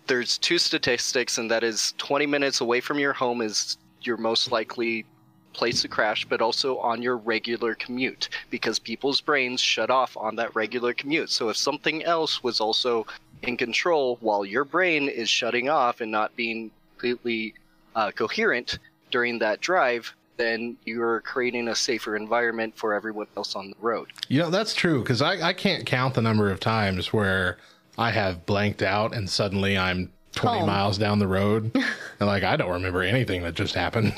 there's 0.07 0.37
two 0.37 0.57
statistics, 0.57 1.37
and 1.37 1.49
that 1.51 1.63
is 1.63 1.93
20 1.97 2.25
minutes 2.25 2.61
away 2.61 2.81
from 2.81 2.99
your 2.99 3.13
home 3.13 3.41
is 3.41 3.77
your 4.01 4.17
most 4.17 4.51
likely 4.51 5.05
place 5.53 5.81
to 5.81 5.87
crash, 5.87 6.25
but 6.25 6.41
also 6.41 6.77
on 6.79 7.01
your 7.01 7.17
regular 7.17 7.75
commute 7.75 8.29
because 8.49 8.77
people's 8.77 9.21
brains 9.21 9.61
shut 9.61 9.89
off 9.89 10.17
on 10.17 10.35
that 10.35 10.53
regular 10.55 10.93
commute. 10.93 11.29
So 11.29 11.49
if 11.49 11.57
something 11.57 12.03
else 12.03 12.43
was 12.43 12.59
also 12.59 13.05
in 13.43 13.57
control 13.57 14.17
while 14.21 14.45
your 14.45 14.65
brain 14.65 15.07
is 15.07 15.29
shutting 15.29 15.69
off 15.69 16.01
and 16.01 16.11
not 16.11 16.35
being 16.35 16.71
completely 16.97 17.53
uh, 17.95 18.11
coherent 18.11 18.79
during 19.11 19.39
that 19.39 19.61
drive, 19.61 20.13
then 20.37 20.77
you're 20.85 21.21
creating 21.21 21.67
a 21.69 21.75
safer 21.75 22.15
environment 22.15 22.77
for 22.77 22.93
everyone 22.93 23.27
else 23.37 23.55
on 23.55 23.69
the 23.69 23.75
road. 23.79 24.09
You 24.27 24.39
know, 24.39 24.49
that's 24.49 24.73
true 24.73 25.01
because 25.01 25.21
I, 25.21 25.49
I 25.49 25.53
can't 25.53 25.85
count 25.85 26.13
the 26.15 26.21
number 26.21 26.49
of 26.51 26.59
times 26.59 27.13
where 27.13 27.57
I 27.97 28.11
have 28.11 28.45
blanked 28.45 28.81
out 28.81 29.15
and 29.15 29.29
suddenly 29.29 29.77
I'm 29.77 30.11
20 30.33 30.57
Home. 30.59 30.67
miles 30.67 30.97
down 30.97 31.19
the 31.19 31.27
road 31.27 31.71
and 32.19 32.27
like 32.27 32.43
I 32.43 32.57
don't 32.57 32.69
remember 32.71 33.01
anything 33.01 33.41
that 33.43 33.53
just 33.53 33.73
happened. 33.73 34.11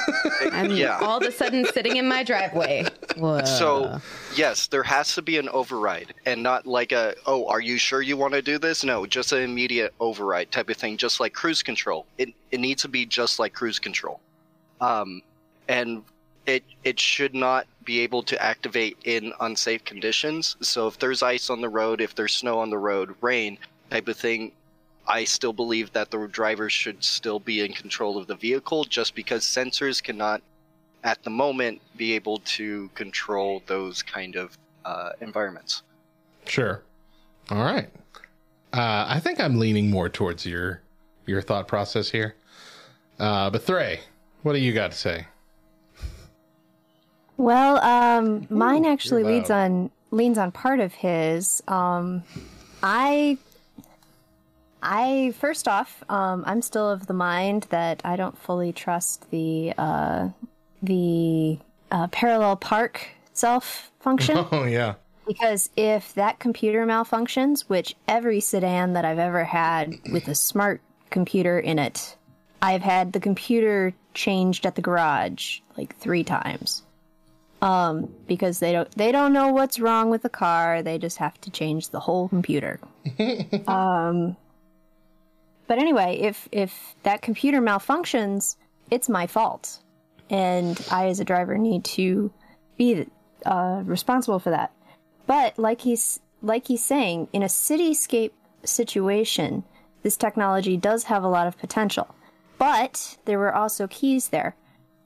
I'm 0.52 0.70
Yeah. 0.70 0.98
all 1.00 1.18
of 1.18 1.24
a 1.24 1.32
sudden 1.32 1.64
sitting 1.64 1.96
in 1.96 2.06
my 2.06 2.22
driveway. 2.22 2.84
Whoa. 3.16 3.42
So, 3.44 4.00
yes, 4.36 4.68
there 4.68 4.84
has 4.84 5.14
to 5.16 5.22
be 5.22 5.36
an 5.38 5.48
override 5.48 6.14
and 6.26 6.42
not 6.44 6.64
like 6.66 6.92
a, 6.92 7.14
oh, 7.26 7.48
are 7.48 7.60
you 7.60 7.76
sure 7.76 8.02
you 8.02 8.16
want 8.16 8.34
to 8.34 8.42
do 8.42 8.56
this? 8.58 8.84
No, 8.84 9.04
just 9.06 9.32
an 9.32 9.42
immediate 9.42 9.92
override 9.98 10.52
type 10.52 10.68
of 10.70 10.76
thing, 10.76 10.96
just 10.96 11.18
like 11.18 11.32
cruise 11.32 11.62
control. 11.62 12.06
It, 12.18 12.28
it 12.52 12.60
needs 12.60 12.82
to 12.82 12.88
be 12.88 13.04
just 13.04 13.40
like 13.40 13.52
cruise 13.52 13.80
control. 13.80 14.20
Um, 14.80 15.22
and 15.68 16.02
it 16.46 16.64
it 16.82 17.00
should 17.00 17.34
not 17.34 17.66
be 17.84 18.00
able 18.00 18.22
to 18.22 18.42
activate 18.42 18.96
in 19.04 19.32
unsafe 19.40 19.84
conditions. 19.84 20.56
So 20.60 20.86
if 20.86 20.98
there's 20.98 21.22
ice 21.22 21.50
on 21.50 21.60
the 21.60 21.68
road, 21.68 22.00
if 22.00 22.14
there's 22.14 22.34
snow 22.36 22.58
on 22.58 22.70
the 22.70 22.78
road, 22.78 23.14
rain 23.20 23.58
type 23.90 24.08
of 24.08 24.16
thing, 24.16 24.52
I 25.06 25.24
still 25.24 25.52
believe 25.52 25.92
that 25.92 26.10
the 26.10 26.26
driver 26.26 26.70
should 26.70 27.04
still 27.04 27.38
be 27.38 27.60
in 27.60 27.72
control 27.72 28.16
of 28.16 28.26
the 28.26 28.34
vehicle 28.34 28.84
just 28.84 29.14
because 29.14 29.44
sensors 29.44 30.02
cannot 30.02 30.42
at 31.02 31.22
the 31.22 31.30
moment 31.30 31.80
be 31.96 32.14
able 32.14 32.38
to 32.38 32.88
control 32.94 33.62
those 33.66 34.02
kind 34.02 34.36
of 34.36 34.56
uh, 34.84 35.10
environments. 35.20 35.82
Sure. 36.46 36.82
All 37.50 37.62
right. 37.62 37.90
Uh, 38.72 39.04
I 39.08 39.20
think 39.20 39.38
I'm 39.40 39.58
leaning 39.58 39.90
more 39.90 40.08
towards 40.08 40.44
your 40.46 40.80
your 41.26 41.40
thought 41.40 41.68
process 41.68 42.10
here. 42.10 42.34
Uh, 43.18 43.48
but 43.50 43.64
Trey, 43.64 44.00
what 44.42 44.54
do 44.54 44.58
you 44.58 44.72
got 44.72 44.92
to 44.92 44.98
say? 44.98 45.26
Well, 47.36 47.78
um, 47.82 48.46
mine 48.48 48.84
actually 48.86 49.22
you're 49.22 49.32
leads 49.32 49.50
on 49.50 49.90
leans 50.10 50.38
on 50.38 50.52
part 50.52 50.80
of 50.80 50.94
his. 50.94 51.62
Um, 51.66 52.22
I, 52.82 53.38
I 54.82 55.32
first 55.38 55.66
off, 55.66 56.02
um, 56.08 56.44
I'm 56.46 56.62
still 56.62 56.88
of 56.88 57.06
the 57.06 57.14
mind 57.14 57.66
that 57.70 58.00
I 58.04 58.16
don't 58.16 58.38
fully 58.38 58.72
trust 58.72 59.30
the 59.30 59.74
uh, 59.76 60.28
the 60.82 61.58
uh, 61.90 62.06
parallel 62.08 62.56
park 62.56 63.08
self 63.32 63.90
function. 64.00 64.36
Oh 64.52 64.64
yeah. 64.64 64.94
Because 65.26 65.70
if 65.74 66.12
that 66.14 66.38
computer 66.38 66.84
malfunctions, 66.84 67.62
which 67.62 67.96
every 68.06 68.40
sedan 68.40 68.92
that 68.92 69.06
I've 69.06 69.18
ever 69.18 69.42
had 69.42 69.94
with 70.12 70.28
a 70.28 70.34
smart 70.34 70.82
computer 71.08 71.58
in 71.58 71.78
it, 71.78 72.16
I've 72.60 72.82
had 72.82 73.14
the 73.14 73.20
computer 73.20 73.94
changed 74.12 74.66
at 74.66 74.74
the 74.74 74.82
garage 74.82 75.60
like 75.78 75.96
three 75.96 76.24
times. 76.24 76.83
Um, 77.62 78.12
because 78.26 78.58
they 78.58 78.72
don't 78.72 78.90
they 78.96 79.10
don't 79.10 79.32
know 79.32 79.48
what's 79.48 79.80
wrong 79.80 80.10
with 80.10 80.22
the 80.22 80.28
car, 80.28 80.82
they 80.82 80.98
just 80.98 81.16
have 81.16 81.40
to 81.42 81.50
change 81.50 81.90
the 81.90 82.00
whole 82.00 82.28
computer. 82.28 82.78
um, 83.66 84.36
but 85.66 85.78
anyway, 85.78 86.18
if 86.20 86.48
if 86.52 86.94
that 87.04 87.22
computer 87.22 87.62
malfunctions, 87.62 88.56
it's 88.90 89.08
my 89.08 89.26
fault, 89.26 89.78
and 90.28 90.78
I 90.90 91.06
as 91.06 91.20
a 91.20 91.24
driver 91.24 91.56
need 91.56 91.84
to 91.84 92.30
be 92.76 93.06
uh, 93.46 93.82
responsible 93.84 94.38
for 94.38 94.50
that. 94.50 94.72
But 95.26 95.58
like 95.58 95.80
he's 95.80 96.20
like 96.42 96.66
he's 96.68 96.84
saying, 96.84 97.28
in 97.32 97.42
a 97.42 97.46
cityscape 97.46 98.32
situation, 98.62 99.64
this 100.02 100.16
technology 100.16 100.76
does 100.76 101.04
have 101.04 101.24
a 101.24 101.28
lot 101.28 101.46
of 101.46 101.58
potential. 101.58 102.14
But 102.58 103.16
there 103.24 103.38
were 103.38 103.54
also 103.54 103.86
keys 103.88 104.28
there. 104.28 104.54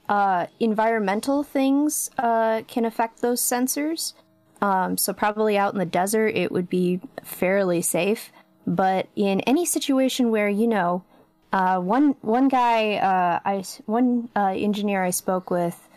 Uh, 0.08 0.46
environmental 0.58 1.42
things 1.42 2.10
uh, 2.18 2.62
can 2.66 2.84
affect 2.84 3.20
those 3.20 3.42
sensors. 3.42 4.14
Um, 4.62 4.96
so 4.96 5.12
probably 5.12 5.56
out 5.58 5.72
in 5.72 5.78
the 5.78 5.86
desert, 5.86 6.28
it 6.28 6.50
would 6.50 6.68
be 6.68 7.00
fairly 7.22 7.82
safe. 7.82 8.32
But 8.66 9.08
in 9.16 9.40
any 9.40 9.64
situation 9.64 10.30
where 10.30 10.48
you 10.48 10.66
know, 10.66 11.04
uh, 11.52 11.78
one 11.78 12.16
one 12.20 12.48
guy, 12.48 12.96
uh, 12.96 13.40
I 13.44 13.64
one 13.86 14.28
uh, 14.36 14.54
engineer 14.56 15.02
I 15.02 15.10
spoke 15.10 15.50
with 15.50 15.88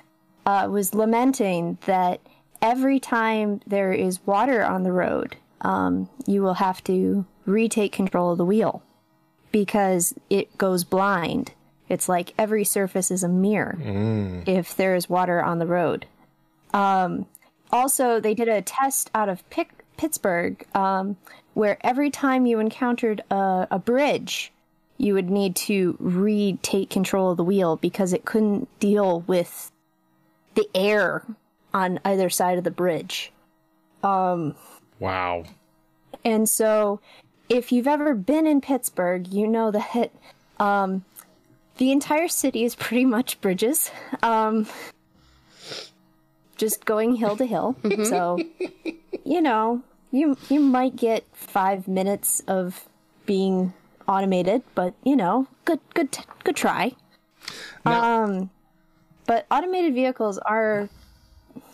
uh, 0.45 0.67
was 0.69 0.93
lamenting 0.93 1.77
that 1.85 2.21
every 2.61 2.99
time 2.99 3.61
there 3.67 3.91
is 3.91 4.25
water 4.25 4.63
on 4.63 4.83
the 4.83 4.91
road, 4.91 5.35
um, 5.61 6.09
you 6.25 6.41
will 6.41 6.55
have 6.55 6.83
to 6.85 7.25
retake 7.45 7.91
control 7.91 8.31
of 8.31 8.37
the 8.37 8.45
wheel 8.45 8.81
because 9.51 10.13
it 10.29 10.57
goes 10.57 10.83
blind. 10.83 11.51
It's 11.91 12.07
like 12.07 12.33
every 12.37 12.63
surface 12.63 13.11
is 13.11 13.23
a 13.23 13.27
mirror 13.27 13.77
if 14.47 14.75
there 14.75 14.95
is 14.95 15.09
water 15.09 15.41
on 15.43 15.59
the 15.59 15.65
road. 15.67 16.05
Um, 16.73 17.25
also, 17.71 18.19
they 18.19 18.33
did 18.33 18.47
a 18.47 18.61
test 18.61 19.11
out 19.13 19.27
of 19.29 19.47
Pick- 19.49 19.83
Pittsburgh 19.97 20.65
um, 20.73 21.17
where 21.53 21.77
every 21.81 22.09
time 22.09 22.45
you 22.45 22.59
encountered 22.59 23.21
a, 23.29 23.67
a 23.71 23.77
bridge, 23.79 24.51
you 24.97 25.13
would 25.13 25.29
need 25.29 25.55
to 25.55 25.97
retake 25.99 26.89
control 26.89 27.31
of 27.31 27.37
the 27.37 27.43
wheel 27.43 27.75
because 27.75 28.13
it 28.13 28.23
couldn't 28.25 28.67
deal 28.79 29.21
with 29.27 29.71
the 30.55 30.67
air 30.75 31.25
on 31.73 31.99
either 32.05 32.29
side 32.29 32.57
of 32.57 32.63
the 32.63 32.71
bridge. 32.71 33.31
Um, 34.03 34.55
Wow. 34.99 35.43
and 36.23 36.47
so, 36.47 36.99
if 37.49 37.71
you've 37.71 37.87
ever 37.87 38.13
been 38.13 38.47
in 38.47 38.61
Pittsburgh, 38.61 39.27
you 39.27 39.45
know 39.47 39.71
that 39.71 40.11
um, 40.59 41.03
the 41.81 41.91
entire 41.91 42.27
city 42.27 42.63
is 42.63 42.75
pretty 42.75 43.05
much 43.05 43.41
bridges, 43.41 43.89
um, 44.21 44.67
just 46.55 46.85
going 46.85 47.15
hill 47.15 47.35
to 47.35 47.43
hill. 47.43 47.75
So, 48.05 48.37
you 49.25 49.41
know, 49.41 49.81
you 50.11 50.37
you 50.47 50.59
might 50.59 50.95
get 50.95 51.23
five 51.33 51.87
minutes 51.87 52.43
of 52.47 52.85
being 53.25 53.73
automated, 54.07 54.61
but 54.75 54.93
you 55.03 55.15
know, 55.15 55.47
good 55.65 55.79
good 55.95 56.15
good 56.43 56.55
try. 56.55 56.91
um, 57.83 58.51
but 59.25 59.47
automated 59.49 59.95
vehicles 59.95 60.37
are 60.37 60.87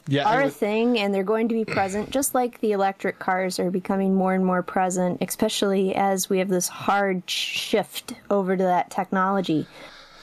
Yeah. 0.07 0.25
I 0.25 0.35
are 0.37 0.43
a 0.43 0.49
thing 0.49 0.97
and 0.99 1.13
they're 1.13 1.23
going 1.23 1.49
to 1.49 1.53
be 1.53 1.65
present 1.65 2.11
just 2.11 2.33
like 2.33 2.61
the 2.61 2.71
electric 2.71 3.19
cars 3.19 3.59
are 3.59 3.69
becoming 3.71 4.15
more 4.15 4.33
and 4.33 4.45
more 4.45 4.63
present 4.63 5.17
especially 5.19 5.93
as 5.93 6.29
we 6.29 6.39
have 6.39 6.47
this 6.47 6.69
hard 6.69 7.29
shift 7.29 8.13
over 8.29 8.55
to 8.55 8.63
that 8.63 8.89
technology 8.89 9.67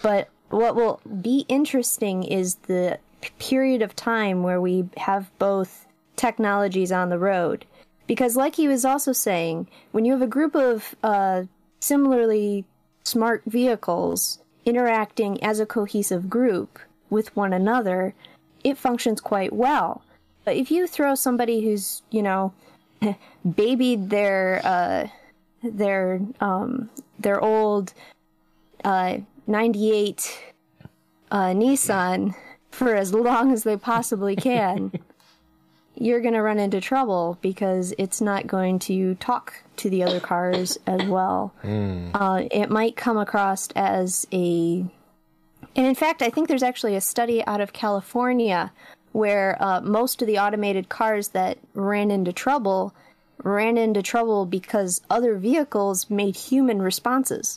but 0.04 0.28
what 0.50 0.76
will 0.76 1.00
be 1.22 1.46
interesting 1.48 2.24
is 2.24 2.56
the 2.66 2.98
period 3.38 3.80
of 3.80 3.96
time 3.96 4.42
where 4.42 4.60
we 4.60 4.84
have 4.98 5.30
both 5.38 5.86
technologies 6.14 6.92
on 6.92 7.08
the 7.08 7.18
road 7.18 7.64
because 8.06 8.36
like 8.36 8.54
he 8.54 8.68
was 8.68 8.84
also 8.84 9.12
saying 9.12 9.66
when 9.92 10.04
you 10.04 10.12
have 10.12 10.20
a 10.20 10.26
group 10.26 10.54
of 10.54 10.94
uh, 11.02 11.42
similarly 11.80 12.66
smart 13.02 13.42
vehicles 13.46 14.40
interacting 14.66 15.42
as 15.42 15.58
a 15.58 15.66
cohesive 15.66 16.28
group 16.28 16.78
with 17.08 17.34
one 17.34 17.54
another 17.54 18.14
it 18.64 18.78
functions 18.78 19.20
quite 19.20 19.52
well. 19.52 20.02
But 20.44 20.56
if 20.56 20.70
you 20.70 20.86
throw 20.86 21.14
somebody 21.14 21.62
who's, 21.62 22.02
you 22.10 22.22
know, 22.22 22.52
babied 23.54 24.10
their 24.10 24.60
uh, 24.64 25.06
their 25.62 26.20
um, 26.40 26.90
their 27.18 27.40
old 27.40 27.92
uh, 28.84 29.18
'98 29.46 30.42
uh, 31.30 31.38
Nissan 31.48 32.34
for 32.70 32.94
as 32.94 33.14
long 33.14 33.52
as 33.52 33.62
they 33.62 33.76
possibly 33.76 34.34
can, 34.34 34.92
you're 35.94 36.20
going 36.20 36.34
to 36.34 36.42
run 36.42 36.58
into 36.58 36.80
trouble 36.80 37.38
because 37.40 37.94
it's 37.98 38.20
not 38.20 38.46
going 38.46 38.78
to 38.80 39.14
talk 39.16 39.62
to 39.76 39.88
the 39.88 40.02
other 40.02 40.20
cars 40.20 40.76
as 40.86 41.04
well. 41.04 41.54
Uh, 42.14 42.42
it 42.50 42.68
might 42.68 42.96
come 42.96 43.16
across 43.16 43.68
as 43.76 44.26
a 44.32 44.84
and 45.76 45.86
in 45.86 45.94
fact, 45.94 46.22
I 46.22 46.30
think 46.30 46.48
there's 46.48 46.62
actually 46.62 46.94
a 46.94 47.00
study 47.00 47.44
out 47.46 47.60
of 47.60 47.72
California 47.72 48.72
where 49.12 49.56
uh, 49.60 49.80
most 49.80 50.22
of 50.22 50.28
the 50.28 50.38
automated 50.38 50.88
cars 50.88 51.28
that 51.28 51.58
ran 51.74 52.10
into 52.10 52.32
trouble 52.32 52.94
ran 53.42 53.76
into 53.76 54.02
trouble 54.02 54.46
because 54.46 55.00
other 55.10 55.36
vehicles 55.36 56.08
made 56.08 56.36
human 56.36 56.80
responses. 56.80 57.56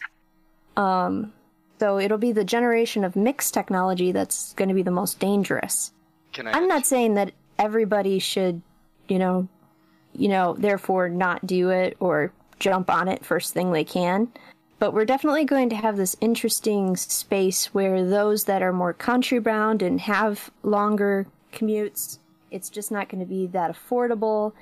Um, 0.75 1.33
so 1.79 1.99
it'll 1.99 2.17
be 2.17 2.31
the 2.31 2.43
generation 2.43 3.03
of 3.03 3.15
mixed 3.15 3.53
technology 3.53 4.11
that's 4.11 4.53
going 4.53 4.69
to 4.69 4.75
be 4.75 4.81
the 4.81 4.91
most 4.91 5.19
dangerous. 5.19 5.91
Can 6.33 6.47
I? 6.47 6.51
I'm 6.51 6.67
not 6.67 6.85
saying 6.85 7.15
that 7.15 7.33
everybody 7.59 8.19
should, 8.19 8.61
you 9.07 9.19
know, 9.19 9.47
you 10.13 10.27
know, 10.27 10.55
therefore 10.57 11.09
not 11.09 11.45
do 11.45 11.69
it 11.69 11.95
or 11.99 12.31
jump 12.59 12.89
on 12.89 13.07
it 13.07 13.23
first 13.23 13.53
thing 13.53 13.71
they 13.71 13.83
can. 13.83 14.29
But 14.79 14.93
we're 14.93 15.05
definitely 15.05 15.45
going 15.45 15.69
to 15.69 15.75
have 15.75 15.97
this 15.97 16.15
interesting 16.21 16.95
space 16.95 17.73
where 17.73 18.07
those 18.07 18.43
that 18.43 18.61
are 18.61 18.73
more 18.73 18.93
country 18.93 19.39
bound 19.39 19.81
and 19.81 19.99
have 20.01 20.51
longer 20.61 21.25
commutes, 21.51 22.19
it's 22.51 22.69
just 22.69 22.91
not 22.91 23.09
going 23.09 23.19
to 23.19 23.25
be 23.25 23.47
that 23.47 23.71
affordable 23.75 24.53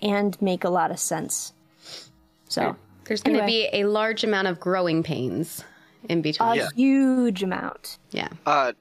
and 0.00 0.40
make 0.40 0.62
a 0.62 0.68
lot 0.68 0.92
of 0.92 1.00
sense. 1.00 1.52
So 2.48 2.76
There's 3.04 3.22
going 3.22 3.36
to 3.36 3.42
Anyway. 3.42 3.70
be 3.72 3.78
a 3.80 3.84
large 3.88 4.22
amount 4.22 4.46
of 4.46 4.60
growing 4.60 5.02
pains 5.02 5.64
in 6.08 6.22
between. 6.22 6.48
a 6.50 6.54
Yeah. 6.56 6.68
huge 6.74 7.42
amount. 7.42 7.98
Yeah. 8.10 8.28
Uh, 8.46 8.72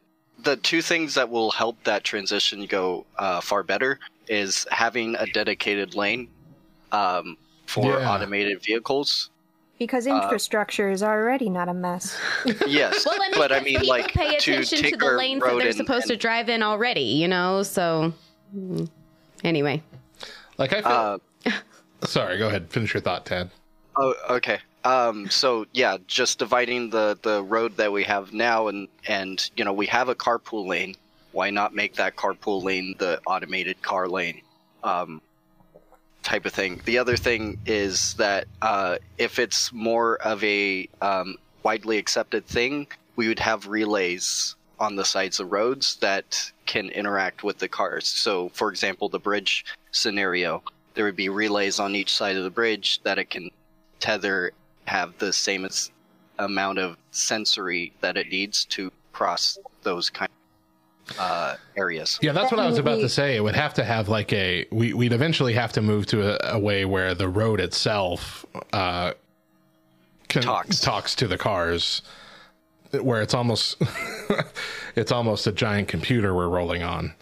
the 0.43 0.57
two 0.57 0.81
things 0.81 1.13
that 1.15 1.29
will 1.29 1.51
help 1.51 1.81
that 1.85 2.03
transition 2.03 2.65
go 2.65 3.05
uh, 3.17 3.39
far 3.41 3.63
better 3.63 3.99
is 4.27 4.65
having 4.71 5.15
a 5.15 5.25
dedicated 5.27 5.95
lane 5.95 6.27
um, 6.91 7.37
for 7.65 7.85
Yeah. 7.99 8.11
automated 8.11 8.61
vehicles. 8.61 9.29
Because 9.79 10.05
infrastructure 10.07 10.89
is 10.91 11.01
already 11.03 11.49
not 11.49 11.67
a 11.67 11.73
mess. 11.73 12.17
Yes, 12.67 13.05
Well, 13.05 13.17
I 13.21 13.31
but 13.35 13.51
I 13.51 13.59
mean, 13.59 13.73
people 13.75 13.87
like 13.87 14.13
pay 14.13 14.29
to 14.37 14.51
attention 14.51 14.77
to, 14.77 14.83
take 14.83 14.99
the 14.99 15.05
our 15.07 15.17
lanes 15.17 15.41
that 15.41 15.47
road 15.49 15.59
they're 15.61 15.67
and- 15.69 15.75
supposed 15.77 16.07
to 16.07 16.15
drive 16.15 16.47
in 16.49 16.61
already, 16.63 17.01
you 17.01 17.27
know. 17.27 17.63
So, 17.63 18.13
mm, 18.55 18.87
anyway, 19.43 19.81
Like 20.57 20.73
I 20.73 20.81
feel. 20.81 21.51
Uh, 21.51 21.51
Sorry. 22.05 22.37
Go 22.37 22.47
ahead. 22.47 22.69
Finish 22.69 22.93
your 22.93 23.01
thought, 23.01 23.25
Tad. 23.25 23.49
Oh, 23.97 24.13
okay. 24.29 24.59
Um, 24.85 25.29
so 25.29 25.65
yeah, 25.73 25.97
just 26.07 26.39
dividing 26.39 26.89
the 26.89 27.17
the 27.21 27.41
road 27.43 27.77
that 27.77 27.91
we 27.91 28.03
have 28.03 28.33
now, 28.33 28.67
and 28.67 28.87
and 29.07 29.49
you 29.55 29.63
know 29.63 29.73
we 29.73 29.85
have 29.87 30.09
a 30.09 30.15
carpool 30.15 30.67
lane, 30.67 30.95
why 31.31 31.49
not 31.49 31.73
make 31.73 31.95
that 31.95 32.15
carpool 32.15 32.63
lane 32.63 32.95
the 32.97 33.21
automated 33.25 33.81
car 33.81 34.07
lane? 34.07 34.41
Um, 34.83 35.21
type 36.23 36.45
of 36.45 36.53
thing. 36.53 36.81
The 36.85 36.97
other 36.97 37.17
thing 37.17 37.59
is 37.65 38.15
that 38.15 38.47
uh, 38.61 38.97
if 39.17 39.39
it's 39.39 39.71
more 39.71 40.15
of 40.17 40.43
a 40.43 40.89
um, 41.01 41.35
widely 41.63 41.97
accepted 41.97 42.45
thing, 42.45 42.87
we 43.15 43.27
would 43.27 43.39
have 43.39 43.67
relays 43.67 44.55
on 44.79 44.95
the 44.95 45.05
sides 45.05 45.39
of 45.39 45.51
roads 45.51 45.97
that 45.97 46.51
can 46.65 46.89
interact 46.89 47.43
with 47.43 47.59
the 47.59 47.67
cars. 47.67 48.07
So, 48.07 48.49
for 48.49 48.69
example, 48.69 49.09
the 49.09 49.19
bridge 49.19 49.65
scenario, 49.91 50.63
there 50.93 51.05
would 51.05 51.15
be 51.15 51.29
relays 51.29 51.79
on 51.79 51.95
each 51.95 52.13
side 52.13 52.35
of 52.37 52.43
the 52.43 52.49
bridge 52.49 53.01
that 53.03 53.19
it 53.19 53.29
can 53.29 53.51
tether, 53.99 54.51
have 54.85 55.17
the 55.17 55.31
same 55.31 55.65
as 55.65 55.91
amount 56.39 56.79
of 56.79 56.97
sensory 57.11 57.93
that 58.01 58.17
it 58.17 58.29
needs 58.29 58.65
to 58.65 58.91
cross 59.11 59.57
those 59.83 60.09
kind 60.09 60.29
of 61.09 61.19
uh, 61.19 61.55
areas. 61.75 62.17
Yeah, 62.21 62.31
that's 62.31 62.51
what 62.51 62.59
I 62.59 62.67
was 62.67 62.77
about 62.77 62.99
to 62.99 63.09
say. 63.09 63.35
It 63.35 63.41
would 63.41 63.55
have 63.55 63.73
to 63.75 63.83
have 63.83 64.09
like 64.09 64.31
a. 64.33 64.65
We, 64.71 64.93
we'd 64.93 65.13
eventually 65.13 65.53
have 65.53 65.73
to 65.73 65.81
move 65.81 66.05
to 66.07 66.51
a, 66.51 66.55
a 66.55 66.59
way 66.59 66.85
where 66.85 67.13
the 67.13 67.27
road 67.27 67.59
itself 67.59 68.45
uh, 68.71 69.13
can, 70.29 70.41
Talks. 70.41 70.79
talks 70.79 71.15
to 71.15 71.27
the 71.27 71.37
cars, 71.37 72.01
where 73.01 73.21
it's 73.21 73.33
almost 73.33 73.81
it's 74.95 75.11
almost 75.11 75.47
a 75.47 75.51
giant 75.51 75.87
computer 75.87 76.33
we're 76.35 76.49
rolling 76.49 76.83
on. 76.83 77.13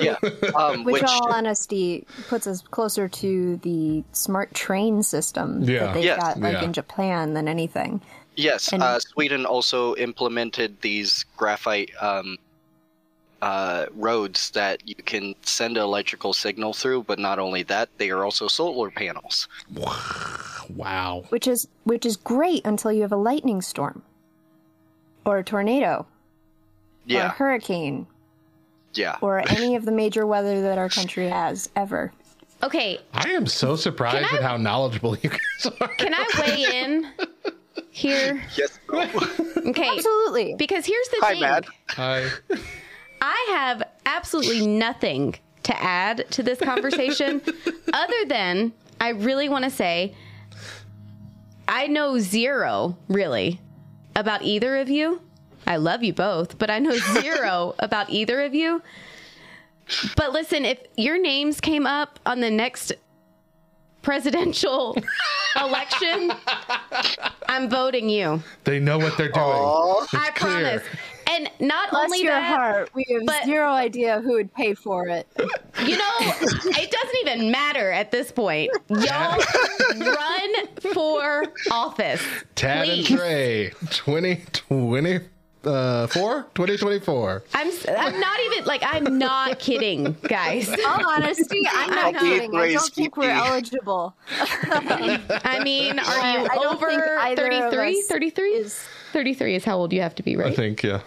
yeah, 0.00 0.16
um, 0.56 0.84
Which, 0.84 0.94
which 0.94 1.04
all 1.04 1.32
honesty, 1.32 2.06
puts 2.28 2.46
us 2.46 2.60
closer 2.62 3.08
to 3.08 3.56
the 3.58 4.02
smart 4.12 4.54
train 4.54 5.02
system 5.02 5.62
Yeah. 5.62 5.86
that 5.86 5.94
they've 5.94 6.04
Yes. 6.04 6.20
got, 6.20 6.40
like 6.40 6.52
Yeah. 6.54 6.64
in 6.64 6.72
Japan, 6.72 7.34
than 7.34 7.48
anything. 7.48 8.00
Yes, 8.36 8.72
And- 8.72 8.82
uh, 8.82 8.98
Sweden 9.00 9.44
also 9.46 9.94
implemented 9.96 10.80
these 10.80 11.24
graphite 11.36 11.90
um, 12.00 12.36
uh, 13.42 13.86
roads 13.94 14.50
that 14.52 14.86
you 14.88 14.94
can 14.94 15.34
send 15.42 15.76
an 15.76 15.82
electrical 15.82 16.32
signal 16.32 16.72
through, 16.72 17.02
but 17.02 17.18
not 17.18 17.38
only 17.38 17.62
that, 17.64 17.88
they 17.98 18.10
are 18.10 18.24
also 18.24 18.48
solar 18.48 18.90
panels. 18.90 19.48
Wow. 20.70 21.24
Which 21.28 21.46
is 21.46 21.68
which 21.84 22.06
is 22.06 22.16
great 22.16 22.64
until 22.64 22.90
you 22.92 23.02
have 23.02 23.12
a 23.12 23.16
lightning 23.16 23.60
storm, 23.60 24.02
or 25.24 25.38
a 25.38 25.44
tornado, 25.44 26.06
yeah. 27.06 27.22
or 27.22 27.26
a 27.26 27.28
hurricane, 27.30 28.06
yeah. 28.94 29.16
or 29.20 29.38
any 29.50 29.76
of 29.76 29.84
the 29.84 29.92
major 29.92 30.26
weather 30.26 30.62
that 30.62 30.78
our 30.78 30.88
country 30.88 31.28
has 31.28 31.68
ever. 31.76 32.12
Okay, 32.62 32.98
I 33.12 33.30
am 33.30 33.46
so 33.46 33.76
surprised 33.76 34.32
I- 34.32 34.36
at 34.36 34.42
how 34.42 34.56
knowledgeable 34.56 35.16
you 35.22 35.30
guys 35.30 35.72
are. 35.80 35.88
can 35.88 36.14
I 36.14 36.26
weigh 36.38 36.80
in 36.82 37.10
here? 37.90 38.42
Yes. 38.56 38.78
Okay, 38.92 39.88
Absolutely. 39.88 40.54
because 40.56 40.86
here's 40.86 41.08
the 41.08 41.16
Hi, 41.20 41.32
thing. 41.32 41.40
Matt. 41.40 41.64
I, 41.98 42.30
I 43.20 43.46
have 43.50 43.82
absolutely 44.06 44.66
nothing 44.66 45.34
to 45.64 45.82
add 45.82 46.26
to 46.30 46.42
this 46.42 46.58
conversation 46.60 47.40
other 47.92 48.24
than 48.26 48.72
I 49.00 49.10
really 49.10 49.48
want 49.48 49.64
to 49.64 49.70
say 49.70 50.14
I 51.66 51.86
know 51.86 52.18
zero, 52.18 52.96
really, 53.08 53.60
about 54.16 54.42
either 54.42 54.76
of 54.78 54.88
you. 54.88 55.20
I 55.66 55.76
love 55.76 56.02
you 56.02 56.12
both, 56.12 56.58
but 56.58 56.70
I 56.70 56.78
know 56.78 56.96
zero 57.20 57.74
about 57.78 58.10
either 58.10 58.42
of 58.42 58.54
you. 58.54 58.82
But 60.16 60.32
listen, 60.32 60.64
if 60.64 60.78
your 60.96 61.20
names 61.20 61.60
came 61.60 61.86
up 61.86 62.18
on 62.24 62.40
the 62.40 62.50
next 62.50 62.92
presidential 64.02 64.96
election, 65.60 66.32
I'm 67.48 67.68
voting 67.68 68.08
you. 68.08 68.42
they 68.64 68.78
know 68.80 68.98
what 68.98 69.16
they're 69.18 69.28
doing. 69.30 69.44
I 69.46 70.30
clear. 70.34 70.52
promise. 70.80 70.82
And 71.58 71.68
not 71.68 71.90
Bless 71.90 72.04
only 72.04 72.22
your 72.22 72.32
that, 72.32 72.56
heart. 72.56 72.90
We 72.94 73.04
have 73.12 73.26
but- 73.26 73.44
zero 73.44 73.70
idea 73.70 74.20
who 74.20 74.32
would 74.34 74.52
pay 74.54 74.74
for 74.74 75.08
it. 75.08 75.26
You 75.38 75.98
know, 75.98 76.14
it 76.20 76.90
doesn't 76.90 77.16
even 77.22 77.50
matter 77.50 77.90
at 77.90 78.10
this 78.10 78.30
point. 78.32 78.70
Y'all 78.88 79.42
run 79.98 80.66
for 80.80 81.44
office. 81.70 82.22
Tad 82.54 82.86
please. 82.86 83.10
and 83.10 83.18
Trey, 83.18 83.70
2024? 83.90 85.30
Uh, 85.66 86.06
four? 86.08 86.42
2024. 86.54 87.42
I'm 87.54 87.68
s- 87.68 87.86
I'm 87.88 88.20
not 88.20 88.38
even 88.40 88.66
like 88.66 88.82
I'm 88.84 89.16
not 89.18 89.58
kidding, 89.58 90.14
guys. 90.28 90.68
All 90.86 91.08
honesty, 91.10 91.66
I'm 91.72 91.88
not 91.90 92.14
I'll 92.16 92.20
kidding. 92.20 92.54
I 92.54 92.72
don't 92.74 92.92
think 92.92 93.16
we're 93.16 93.30
eligible. 93.30 94.14
I 94.38 95.60
mean, 95.64 95.98
are 95.98 96.38
you 96.38 96.48
I 96.50 96.66
over 96.70 96.90
33 97.34 98.02
33 98.02 98.48
is- 98.50 98.78
33 99.14 99.54
is 99.54 99.64
how 99.64 99.78
old 99.78 99.92
you 99.94 100.02
have 100.02 100.14
to 100.16 100.22
be, 100.22 100.36
right 100.36 100.52
I 100.52 100.54
think, 100.54 100.82
yeah. 100.82 101.00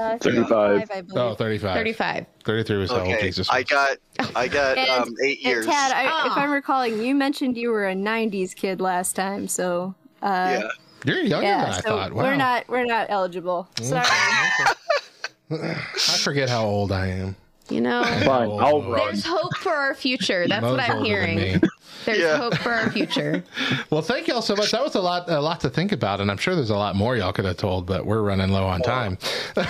Uh, 0.00 0.18
35. 0.18 0.90
I 0.90 1.00
believe. 1.02 1.16
Oh, 1.16 1.34
35. 1.34 1.74
35. 1.76 2.26
33 2.44 2.76
was 2.78 2.90
how 2.90 2.96
old 2.98 3.08
Okay, 3.08 3.20
Jesus 3.22 3.48
I 3.50 3.58
was. 3.58 3.64
got, 3.64 3.98
I 4.36 4.48
got 4.58 4.78
And, 4.78 4.90
um, 4.90 5.14
eight 5.22 5.38
and 5.38 5.46
years. 5.46 5.66
Tad, 5.66 5.92
I, 5.92 6.04
if 6.26 6.32
Oh. 6.36 6.40
I'm 6.40 6.50
recalling, 6.50 7.02
you 7.02 7.14
mentioned 7.14 7.56
you 7.56 7.70
were 7.70 7.88
a 7.88 7.94
'90s 7.94 8.54
kid 8.54 8.80
last 8.80 9.14
time, 9.16 9.46
so 9.48 9.94
uh, 10.22 10.60
yeah. 10.62 10.68
You're 11.06 11.20
younger 11.20 11.46
yeah, 11.46 11.64
than 11.64 11.72
I 11.74 11.80
so 11.80 11.88
thought. 11.90 12.12
Wow. 12.14 12.22
we're 12.24 12.36
not 12.36 12.68
we're 12.68 12.86
not 12.86 13.06
eligible. 13.10 13.68
Sorry. 13.82 14.04
I 15.50 15.74
forget 16.22 16.48
how 16.48 16.64
old 16.64 16.90
I 16.92 17.08
am. 17.08 17.36
You 17.70 17.80
know, 17.80 18.04
Fine, 18.04 18.50
I'll 18.60 18.82
run. 18.82 19.06
there's 19.06 19.24
hope 19.24 19.56
for 19.56 19.72
our 19.72 19.94
future. 19.94 20.46
That's 20.46 20.62
what 20.64 20.80
I'm 20.80 21.02
hearing. 21.04 21.60
There's 22.04 22.18
Yeah. 22.18 22.36
hope 22.36 22.54
for 22.58 22.70
our 22.70 22.90
future. 22.90 23.42
Well, 23.90 24.02
thank 24.02 24.26
y'all 24.26 24.42
so 24.42 24.54
much. 24.56 24.72
That 24.72 24.82
was 24.82 24.94
a 24.96 25.00
lot, 25.00 25.30
a 25.30 25.40
lot 25.40 25.60
to 25.60 25.70
think 25.70 25.92
about, 25.92 26.20
and 26.20 26.30
I'm 26.30 26.36
sure 26.36 26.54
there's 26.56 26.70
a 26.70 26.76
lot 26.76 26.96
more 26.96 27.16
y'all 27.16 27.32
could 27.32 27.44
have 27.44 27.56
told, 27.56 27.86
but 27.86 28.04
we're 28.04 28.22
running 28.22 28.50
low 28.50 28.66
on 28.66 28.80
time. 28.82 29.16
but 29.54 29.68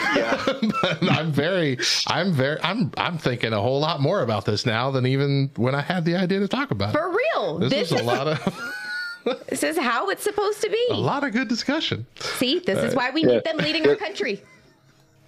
I'm 1.10 1.30
very, 1.30 1.78
I'm 2.08 2.32
very, 2.32 2.58
I'm, 2.62 2.90
I'm 2.96 3.18
thinking 3.18 3.52
a 3.52 3.60
whole 3.60 3.80
lot 3.80 4.00
more 4.00 4.22
about 4.22 4.44
this 4.44 4.64
now 4.66 4.90
than 4.90 5.06
even 5.06 5.50
when 5.56 5.74
I 5.74 5.82
had 5.82 6.04
the 6.04 6.16
idea 6.16 6.40
to 6.40 6.48
talk 6.48 6.70
about 6.70 6.90
it. 6.94 6.98
For 6.98 7.10
real. 7.10 7.58
This, 7.58 7.70
This, 7.70 7.92
is 7.92 8.00
a 8.00 8.04
lot 8.04 8.26
of, 8.26 8.72
this 9.48 9.62
is 9.62 9.78
how 9.78 10.08
it's 10.10 10.24
supposed 10.24 10.60
to 10.62 10.70
be. 10.70 10.86
a 10.90 10.94
lot 10.96 11.22
of 11.22 11.32
good 11.32 11.48
discussion. 11.48 12.06
See, 12.18 12.58
this 12.60 12.78
is 12.82 12.94
why 12.94 13.10
we 13.10 13.22
Yeah. 13.22 13.26
need 13.34 13.44
them 13.44 13.58
leading 13.58 13.86
our 13.88 13.96
country. 13.96 14.42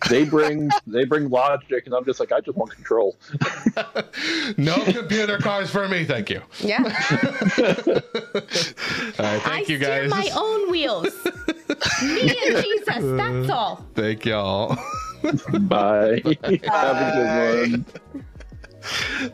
They 0.08 0.24
bring 0.24 0.70
they 0.86 1.04
bring 1.04 1.28
logic, 1.28 1.86
and 1.86 1.94
I'm 1.94 2.04
just 2.04 2.20
like 2.20 2.32
I 2.32 2.40
just 2.40 2.56
want 2.56 2.70
control. 2.72 3.16
No 4.56 4.82
computer 4.84 5.38
cars 5.38 5.70
for 5.70 5.88
me, 5.88 6.04
thank 6.04 6.30
you. 6.30 6.40
Yeah. 6.60 6.78
All 6.82 6.90
right, 9.18 9.18
I 9.18 9.38
thank 9.40 9.68
you 9.68 9.78
guys. 9.78 9.90
I 9.90 9.98
steer 9.98 10.08
guys. 10.08 10.10
my 10.10 10.30
own 10.34 10.70
wheels. 10.70 11.12
Me 12.02 12.20
and 12.46 12.64
Jesus, 12.64 12.86
that's 12.86 13.50
all. 13.50 13.84
Thank 13.94 14.24
y'all. 14.24 14.76
Bye. 15.60 16.22
Have 16.24 16.96
a 16.96 17.12
good 17.14 17.72
one. 17.72 17.86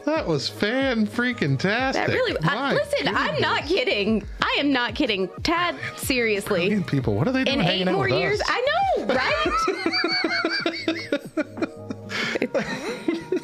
That 0.06 0.26
was 0.26 0.48
fan 0.48 1.06
freaking 1.06 1.58
tastic. 1.58 2.06
That 2.06 2.12
really. 2.12 2.36
I, 2.42 2.72
listen, 2.72 3.08
I'm 3.08 3.40
not 3.40 3.64
kidding. 3.64 4.26
I 4.40 4.56
am 4.58 4.72
not 4.72 4.94
kidding. 4.94 5.28
Tad, 5.42 5.76
seriously. 5.96 6.82
People, 6.84 7.14
what 7.14 7.28
are 7.28 7.32
they 7.32 7.44
doing 7.44 7.60
In 7.60 7.66
eight 7.66 7.86
more 7.86 8.08
years, 8.08 8.40
us? 8.40 8.46
I 8.50 8.66
know, 8.96 9.14
right? 9.14 9.96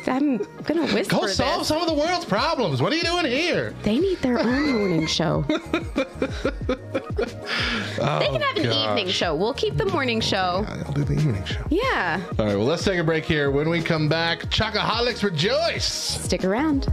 I'm 0.06 0.38
gonna 0.64 0.86
whisper 0.92 1.16
Go 1.16 1.26
solve 1.26 1.60
this. 1.60 1.68
some 1.68 1.80
of 1.82 1.86
the 1.88 1.94
world's 1.94 2.24
problems. 2.24 2.80
What 2.82 2.92
are 2.92 2.96
you 2.96 3.02
doing 3.02 3.24
here? 3.26 3.74
They 3.82 3.98
need 3.98 4.18
their 4.18 4.38
own 4.38 4.72
morning 4.72 5.06
show. 5.06 5.42
they 5.48 5.56
Oh, 8.00 8.18
can 8.20 8.40
have 8.40 8.56
an 8.56 8.66
oh, 8.66 8.90
evening 8.90 9.08
show. 9.08 9.34
We'll 9.34 9.54
keep 9.54 9.76
the 9.76 9.86
morning 9.86 10.20
show. 10.20 10.64
I'll 10.68 10.92
do 10.92 11.04
the 11.04 11.14
evening 11.14 11.44
show. 11.44 11.60
Yeah. 11.70 12.20
All 12.38 12.46
right, 12.46 12.56
well, 12.56 12.64
let's 12.66 12.84
take 12.84 12.98
a 12.98 13.04
break 13.04 13.24
here. 13.24 13.50
When 13.50 13.68
we 13.68 13.82
come 13.82 14.08
back, 14.08 14.40
Chocoholics 14.50 15.22
rejoice. 15.22 15.84
Stick 15.84 16.44
around. 16.44 16.86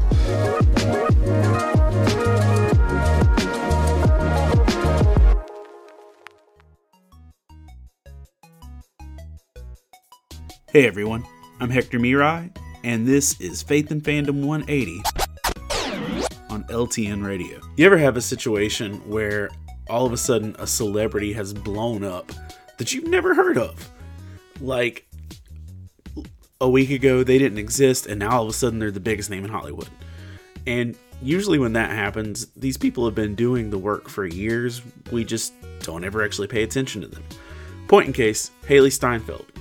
Hey 10.76 10.86
everyone, 10.86 11.24
I'm 11.62 11.70
Hector 11.70 12.00
Mirai, 12.00 12.54
and 12.84 13.08
this 13.08 13.40
is 13.40 13.64
Faith 13.64 13.92
and 13.92 14.04
Fandom 14.04 14.44
180 14.44 15.02
on 16.50 16.66
LTN 16.66 17.26
Radio. 17.26 17.62
You 17.78 17.86
ever 17.86 17.98
have 17.98 18.18
a 18.18 18.22
situation 18.22 18.96
where 19.10 19.52
all 19.90 20.06
of 20.06 20.12
a 20.12 20.18
sudden 20.18 20.54
a 20.60 20.68
celebrity 20.68 21.32
has 21.32 21.54
blown 21.54 22.04
up 22.04 22.30
that 22.78 22.94
you've 22.94 23.08
never 23.08 23.34
heard 23.34 23.58
of? 23.58 23.90
Like 24.60 25.08
a 26.60 26.70
week 26.70 26.90
ago 26.90 27.24
they 27.24 27.38
didn't 27.38 27.60
exist, 27.60 28.06
and 28.06 28.20
now 28.20 28.32
all 28.32 28.44
of 28.44 28.50
a 28.50 28.54
sudden 28.54 28.78
they're 28.78 28.92
the 28.92 29.00
biggest 29.00 29.30
name 29.30 29.46
in 29.46 29.52
Hollywood. 29.52 29.88
And 30.68 30.98
usually 31.22 31.58
when 31.58 31.72
that 31.72 31.92
happens, 31.92 32.48
these 32.48 32.76
people 32.76 33.06
have 33.06 33.16
been 33.16 33.34
doing 33.34 33.70
the 33.70 33.78
work 33.78 34.10
for 34.10 34.26
years. 34.26 34.82
We 35.10 35.24
just 35.24 35.54
don't 35.84 36.04
ever 36.04 36.22
actually 36.22 36.50
pay 36.50 36.64
attention 36.64 37.00
to 37.00 37.08
them. 37.08 37.24
Point 37.88 38.08
in 38.08 38.14
case, 38.14 38.52
Hailee 38.68 38.92
Steinfeld. 38.92 39.55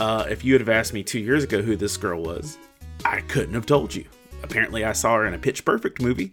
Uh, 0.00 0.26
if 0.28 0.44
you 0.44 0.54
had 0.54 0.60
have 0.60 0.68
asked 0.68 0.92
me 0.92 1.02
two 1.02 1.20
years 1.20 1.44
ago 1.44 1.62
who 1.62 1.76
this 1.76 1.96
girl 1.96 2.22
was, 2.22 2.58
I 3.04 3.20
couldn't 3.22 3.54
have 3.54 3.66
told 3.66 3.94
you. 3.94 4.04
Apparently, 4.42 4.84
I 4.84 4.92
saw 4.92 5.16
her 5.16 5.26
in 5.26 5.34
a 5.34 5.38
Pitch 5.38 5.64
Perfect 5.64 6.02
movie, 6.02 6.32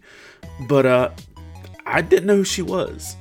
but 0.68 0.84
uh, 0.84 1.10
I 1.86 2.02
didn't 2.02 2.26
know 2.26 2.36
who 2.36 2.44
she 2.44 2.62
was. 2.62 3.16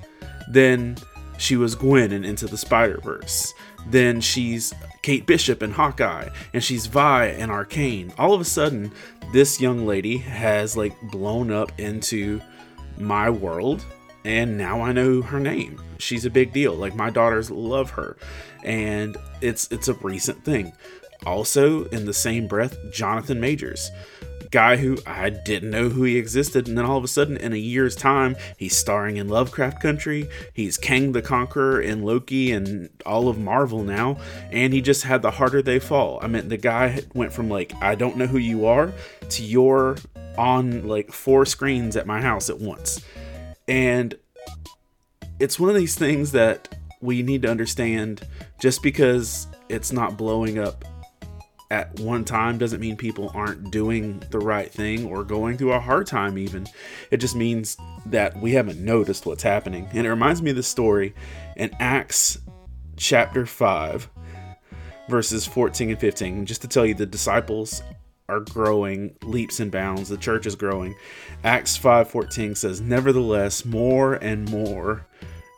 Then 0.49 0.97
she 1.37 1.55
was 1.55 1.75
Gwen 1.75 2.11
in 2.11 2.25
Into 2.25 2.47
the 2.47 2.57
Spider 2.57 2.99
Verse. 3.01 3.53
Then 3.87 4.21
she's 4.21 4.73
Kate 5.01 5.25
Bishop 5.25 5.63
in 5.63 5.71
Hawkeye, 5.71 6.29
and 6.53 6.63
she's 6.63 6.85
Vi 6.87 7.27
in 7.27 7.49
Arcane. 7.49 8.13
All 8.17 8.33
of 8.33 8.41
a 8.41 8.45
sudden, 8.45 8.91
this 9.31 9.61
young 9.61 9.85
lady 9.85 10.17
has 10.17 10.75
like 10.75 10.95
blown 11.11 11.51
up 11.51 11.71
into 11.79 12.41
my 12.97 13.29
world, 13.29 13.83
and 14.23 14.57
now 14.57 14.81
I 14.81 14.91
know 14.91 15.21
her 15.21 15.39
name. 15.39 15.81
She's 15.97 16.25
a 16.25 16.29
big 16.29 16.53
deal. 16.53 16.73
Like 16.73 16.95
my 16.95 17.09
daughters 17.09 17.51
love 17.51 17.91
her, 17.91 18.17
and 18.63 19.17
it's 19.41 19.71
it's 19.71 19.87
a 19.87 19.93
recent 19.95 20.43
thing. 20.43 20.73
Also, 21.25 21.85
in 21.85 22.05
the 22.05 22.13
same 22.13 22.47
breath, 22.47 22.75
Jonathan 22.91 23.39
Majors 23.39 23.91
guy 24.51 24.75
who 24.75 24.97
I 25.07 25.29
didn't 25.29 25.71
know 25.71 25.89
who 25.89 26.03
he 26.03 26.17
existed, 26.17 26.67
and 26.67 26.77
then 26.77 26.85
all 26.85 26.97
of 26.97 27.03
a 27.03 27.07
sudden, 27.07 27.37
in 27.37 27.53
a 27.53 27.57
year's 27.57 27.95
time, 27.95 28.35
he's 28.57 28.75
starring 28.75 29.17
in 29.17 29.29
Lovecraft 29.29 29.81
Country. 29.81 30.29
He's 30.53 30.77
Kang 30.77 31.13
the 31.13 31.21
Conqueror 31.21 31.81
in 31.81 32.03
Loki 32.03 32.51
and 32.51 32.89
all 33.05 33.29
of 33.29 33.39
Marvel 33.39 33.83
now, 33.83 34.17
and 34.51 34.73
he 34.73 34.81
just 34.81 35.03
had 35.03 35.21
the 35.21 35.31
harder 35.31 35.61
they 35.61 35.79
fall. 35.79 36.19
I 36.21 36.27
mean, 36.27 36.49
the 36.49 36.57
guy 36.57 37.01
went 37.15 37.33
from 37.33 37.49
like 37.49 37.73
I 37.81 37.95
don't 37.95 38.17
know 38.17 38.27
who 38.27 38.37
you 38.37 38.65
are 38.65 38.93
to 39.29 39.43
you're 39.43 39.97
on 40.37 40.87
like 40.87 41.11
four 41.11 41.45
screens 41.45 41.95
at 41.95 42.05
my 42.05 42.21
house 42.21 42.49
at 42.49 42.59
once, 42.59 43.03
and 43.67 44.15
it's 45.39 45.59
one 45.59 45.69
of 45.69 45.75
these 45.75 45.95
things 45.95 46.31
that 46.33 46.75
we 47.01 47.23
need 47.23 47.41
to 47.43 47.49
understand. 47.49 48.21
Just 48.59 48.83
because 48.83 49.47
it's 49.69 49.91
not 49.91 50.17
blowing 50.17 50.59
up 50.59 50.85
at 51.71 51.97
one 52.01 52.25
time 52.25 52.57
doesn't 52.57 52.81
mean 52.81 52.97
people 52.97 53.31
aren't 53.33 53.71
doing 53.71 54.21
the 54.29 54.37
right 54.37 54.69
thing 54.69 55.05
or 55.05 55.23
going 55.23 55.57
through 55.57 55.71
a 55.71 55.79
hard 55.79 56.05
time 56.05 56.37
even 56.37 56.67
it 57.11 57.17
just 57.17 57.33
means 57.33 57.77
that 58.05 58.37
we 58.41 58.51
haven't 58.51 58.77
noticed 58.77 59.25
what's 59.25 59.41
happening 59.41 59.87
and 59.93 60.05
it 60.05 60.09
reminds 60.09 60.41
me 60.41 60.49
of 60.49 60.57
the 60.57 60.63
story 60.63 61.15
in 61.55 61.71
acts 61.79 62.39
chapter 62.97 63.45
5 63.45 64.09
verses 65.07 65.45
14 65.45 65.91
and 65.91 65.99
15 65.99 66.45
just 66.45 66.61
to 66.61 66.67
tell 66.67 66.85
you 66.85 66.93
the 66.93 67.05
disciples 67.05 67.81
are 68.31 68.39
growing 68.39 69.13
leaps 69.23 69.59
and 69.59 69.71
bounds. 69.71 70.09
The 70.09 70.17
church 70.17 70.45
is 70.45 70.55
growing. 70.55 70.95
Acts 71.43 71.77
5:14 71.77 72.55
says 72.55 72.79
nevertheless 72.81 73.65
more 73.65 74.13
and 74.13 74.49
more 74.49 75.05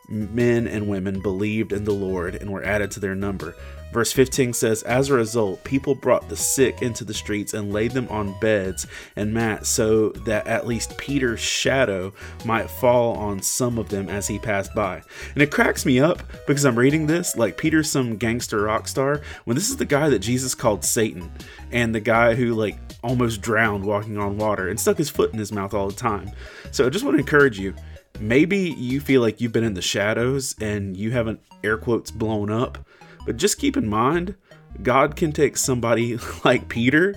men 0.08 0.66
and 0.66 0.88
women 0.88 1.22
believed 1.22 1.72
in 1.72 1.84
the 1.84 1.92
lord 1.92 2.34
and 2.34 2.50
were 2.50 2.62
added 2.62 2.90
to 2.90 3.00
their 3.00 3.14
number 3.14 3.54
Verse 3.94 4.10
15 4.10 4.54
says, 4.54 4.82
As 4.82 5.08
a 5.08 5.14
result, 5.14 5.62
people 5.62 5.94
brought 5.94 6.28
the 6.28 6.34
sick 6.36 6.82
into 6.82 7.04
the 7.04 7.14
streets 7.14 7.54
and 7.54 7.72
laid 7.72 7.92
them 7.92 8.08
on 8.08 8.36
beds 8.40 8.88
and 9.14 9.32
mats 9.32 9.68
so 9.68 10.08
that 10.26 10.48
at 10.48 10.66
least 10.66 10.98
Peter's 10.98 11.38
shadow 11.38 12.12
might 12.44 12.68
fall 12.68 13.14
on 13.14 13.40
some 13.40 13.78
of 13.78 13.90
them 13.90 14.08
as 14.08 14.26
he 14.26 14.36
passed 14.36 14.74
by. 14.74 15.00
And 15.34 15.44
it 15.44 15.52
cracks 15.52 15.86
me 15.86 16.00
up 16.00 16.24
because 16.44 16.64
I'm 16.64 16.76
reading 16.76 17.06
this 17.06 17.36
like 17.36 17.56
Peter's 17.56 17.88
some 17.88 18.16
gangster 18.16 18.62
rock 18.62 18.88
star 18.88 19.20
when 19.44 19.54
this 19.54 19.70
is 19.70 19.76
the 19.76 19.84
guy 19.84 20.08
that 20.08 20.18
Jesus 20.18 20.56
called 20.56 20.84
Satan 20.84 21.30
and 21.70 21.94
the 21.94 22.00
guy 22.00 22.34
who 22.34 22.52
like 22.52 22.76
almost 23.04 23.42
drowned 23.42 23.84
walking 23.84 24.18
on 24.18 24.38
water 24.38 24.70
and 24.70 24.80
stuck 24.80 24.98
his 24.98 25.08
foot 25.08 25.32
in 25.32 25.38
his 25.38 25.52
mouth 25.52 25.72
all 25.72 25.86
the 25.86 25.94
time. 25.94 26.32
So 26.72 26.84
I 26.84 26.90
just 26.90 27.04
want 27.04 27.14
to 27.14 27.20
encourage 27.20 27.60
you. 27.60 27.76
Maybe 28.18 28.58
you 28.58 29.00
feel 29.00 29.20
like 29.20 29.40
you've 29.40 29.52
been 29.52 29.62
in 29.62 29.74
the 29.74 29.82
shadows 29.82 30.56
and 30.60 30.96
you 30.96 31.12
haven't 31.12 31.38
air 31.62 31.78
quotes 31.78 32.10
blown 32.10 32.50
up 32.50 32.78
but 33.24 33.36
just 33.36 33.58
keep 33.58 33.76
in 33.76 33.88
mind, 33.88 34.34
God 34.82 35.16
can 35.16 35.32
take 35.32 35.56
somebody 35.56 36.18
like 36.44 36.68
Peter 36.68 37.14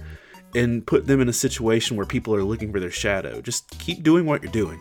and 0.56 0.86
put 0.86 1.08
them 1.08 1.22
in 1.22 1.30
a 1.30 1.34
situation 1.34 1.98
where 1.98 2.06
people 2.06 2.34
are 2.34 2.44
looking 2.44 2.72
for 2.72 2.80
their 2.80 2.92
shadow. 2.92 3.42
Just 3.42 3.70
keep 3.80 4.04
doing 4.04 4.26
what 4.26 4.42
you're 4.42 4.52
doing. 4.52 4.80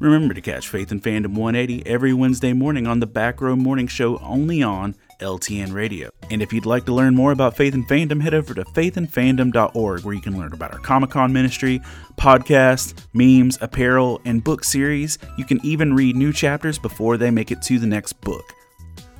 Remember 0.00 0.34
to 0.34 0.40
catch 0.40 0.68
Faith 0.68 0.90
and 0.90 1.00
Fandom 1.00 1.34
180 1.34 1.86
every 1.86 2.12
Wednesday 2.12 2.52
morning 2.52 2.88
on 2.88 2.98
the 2.98 3.06
Back 3.06 3.40
Row 3.40 3.54
Morning 3.54 3.86
Show 3.86 4.18
only 4.18 4.60
on 4.60 4.96
LTN 5.20 5.72
Radio. 5.72 6.10
And 6.28 6.42
if 6.42 6.52
you'd 6.52 6.66
like 6.66 6.86
to 6.86 6.92
learn 6.92 7.14
more 7.14 7.30
about 7.30 7.56
Faith 7.56 7.72
and 7.74 7.86
Fandom, 7.86 8.20
head 8.20 8.34
over 8.34 8.52
to 8.52 8.64
faithandfandom.org 8.64 10.04
where 10.04 10.14
you 10.14 10.20
can 10.20 10.36
learn 10.36 10.52
about 10.52 10.72
our 10.72 10.80
Comic 10.80 11.10
Con 11.10 11.32
ministry, 11.32 11.80
podcasts, 12.16 12.94
memes, 13.12 13.58
apparel, 13.60 14.20
and 14.24 14.42
book 14.42 14.64
series. 14.64 15.18
You 15.38 15.44
can 15.44 15.64
even 15.64 15.94
read 15.94 16.16
new 16.16 16.32
chapters 16.32 16.80
before 16.80 17.16
they 17.16 17.30
make 17.30 17.52
it 17.52 17.62
to 17.62 17.78
the 17.78 17.86
next 17.86 18.14
book. 18.22 18.52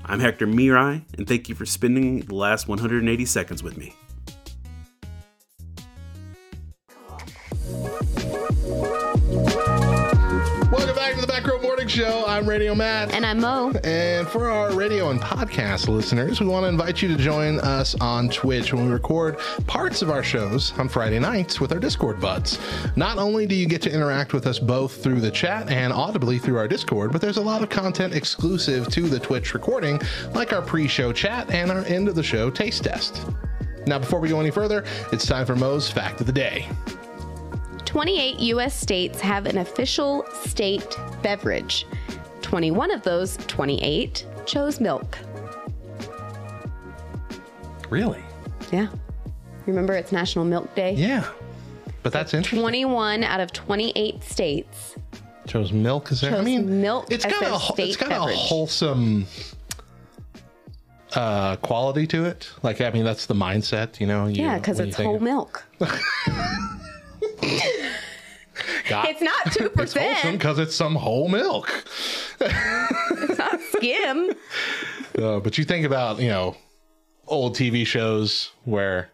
I'm 0.04 0.20
Hector 0.20 0.46
Mirai, 0.46 1.02
and 1.16 1.28
thank 1.28 1.48
you 1.48 1.54
for 1.54 1.64
spending 1.64 2.20
the 2.20 2.34
last 2.34 2.66
180 2.66 3.24
seconds 3.24 3.62
with 3.62 3.76
me. 3.76 3.94
Show. 11.92 12.24
I'm 12.26 12.48
Radio 12.48 12.74
Matt. 12.74 13.12
And 13.12 13.26
I'm 13.26 13.38
Mo. 13.38 13.70
And 13.84 14.26
for 14.26 14.48
our 14.48 14.72
radio 14.72 15.10
and 15.10 15.20
podcast 15.20 15.88
listeners, 15.88 16.40
we 16.40 16.46
want 16.46 16.64
to 16.64 16.68
invite 16.68 17.02
you 17.02 17.08
to 17.08 17.16
join 17.22 17.60
us 17.60 17.94
on 18.00 18.30
Twitch 18.30 18.72
when 18.72 18.86
we 18.86 18.90
record 18.90 19.38
parts 19.66 20.00
of 20.00 20.08
our 20.08 20.22
shows 20.22 20.72
on 20.78 20.88
Friday 20.88 21.18
nights 21.18 21.60
with 21.60 21.70
our 21.70 21.78
Discord 21.78 22.18
buds. 22.18 22.58
Not 22.96 23.18
only 23.18 23.44
do 23.44 23.54
you 23.54 23.66
get 23.66 23.82
to 23.82 23.92
interact 23.92 24.32
with 24.32 24.46
us 24.46 24.58
both 24.58 25.02
through 25.02 25.20
the 25.20 25.30
chat 25.30 25.68
and 25.68 25.92
audibly 25.92 26.38
through 26.38 26.56
our 26.56 26.66
Discord, 26.66 27.12
but 27.12 27.20
there's 27.20 27.36
a 27.36 27.42
lot 27.42 27.62
of 27.62 27.68
content 27.68 28.14
exclusive 28.14 28.88
to 28.88 29.02
the 29.02 29.20
Twitch 29.20 29.52
recording, 29.52 30.00
like 30.32 30.54
our 30.54 30.62
pre 30.62 30.88
show 30.88 31.12
chat 31.12 31.50
and 31.50 31.70
our 31.70 31.84
end 31.84 32.08
of 32.08 32.14
the 32.14 32.22
show 32.22 32.48
taste 32.48 32.84
test. 32.84 33.26
Now, 33.86 33.98
before 33.98 34.18
we 34.18 34.30
go 34.30 34.40
any 34.40 34.50
further, 34.50 34.82
it's 35.12 35.26
time 35.26 35.44
for 35.44 35.56
Mo's 35.56 35.90
Fact 35.90 36.22
of 36.22 36.26
the 36.26 36.32
Day. 36.32 36.70
28 37.96 38.40
U.S. 38.40 38.74
states 38.74 39.20
have 39.20 39.44
an 39.44 39.58
official 39.58 40.24
state 40.44 40.96
beverage. 41.22 41.86
21 42.40 42.90
of 42.90 43.02
those 43.02 43.36
28 43.48 44.24
chose 44.46 44.80
milk. 44.80 45.18
Really? 47.90 48.22
Yeah. 48.72 48.88
Remember, 49.66 49.92
it's 49.92 50.10
National 50.10 50.46
Milk 50.46 50.74
Day? 50.74 50.94
Yeah. 50.94 51.28
But 52.02 52.14
that's 52.14 52.32
interesting. 52.32 52.60
21 52.60 53.24
out 53.24 53.40
of 53.40 53.52
28 53.52 54.24
states 54.24 54.94
Chose 55.46 55.70
milk 55.70 56.10
as 56.12 56.22
their, 56.22 56.34
I 56.34 56.40
mean, 56.40 56.80
milk 56.80 57.08
it's 57.10 57.26
got 57.26 57.42
a 57.42 57.82
it's 57.82 57.96
got 57.98 58.08
beverage. 58.08 58.34
a 58.36 58.38
wholesome 58.38 59.26
uh 61.14 61.56
quality 61.56 62.06
to 62.06 62.24
it. 62.24 62.48
Like 62.62 62.80
I 62.80 62.90
mean, 62.90 63.04
that's 63.04 63.26
the 63.26 63.34
mindset, 63.34 64.00
you 64.00 64.06
know. 64.06 64.26
You, 64.28 64.44
yeah, 64.44 64.56
because 64.58 64.80
it's 64.80 64.96
whole 64.96 65.16
of- 65.16 65.22
milk. 65.22 65.62
God, 68.88 69.06
It's 69.08 69.22
not 69.22 69.52
2. 69.52 69.70
it's 69.78 69.94
wholesome 69.94 70.32
because 70.32 70.58
it's 70.58 70.74
some 70.74 70.94
whole 70.94 71.28
milk. 71.28 71.84
it's 72.40 73.38
not 73.38 73.60
skim. 73.76 74.32
Uh, 75.18 75.38
but 75.40 75.58
you 75.58 75.64
think 75.64 75.84
about 75.84 76.18
you 76.20 76.28
know 76.30 76.56
old 77.26 77.54
TV 77.54 77.86
shows 77.86 78.50
where 78.64 79.10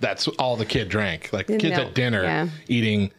that's 0.00 0.26
all 0.28 0.56
the 0.56 0.64
kid 0.64 0.88
drank, 0.88 1.30
like 1.30 1.46
kids 1.46 1.62
Milk, 1.62 1.88
at 1.88 1.94
dinner 1.94 2.22
yeah. 2.22 2.48
eating 2.68 3.12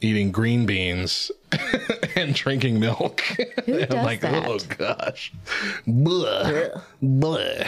eating 0.00 0.30
green 0.30 0.66
beans 0.66 1.30
and 2.16 2.34
drinking 2.34 2.80
milk. 2.80 3.20
Who 3.66 3.74
I'm 3.82 3.88
does 3.88 4.04
like, 4.04 4.20
that? 4.20 4.46
oh 4.46 4.58
gosh. 4.76 5.32
Blah. 5.86 6.68
Blah. 7.00 7.64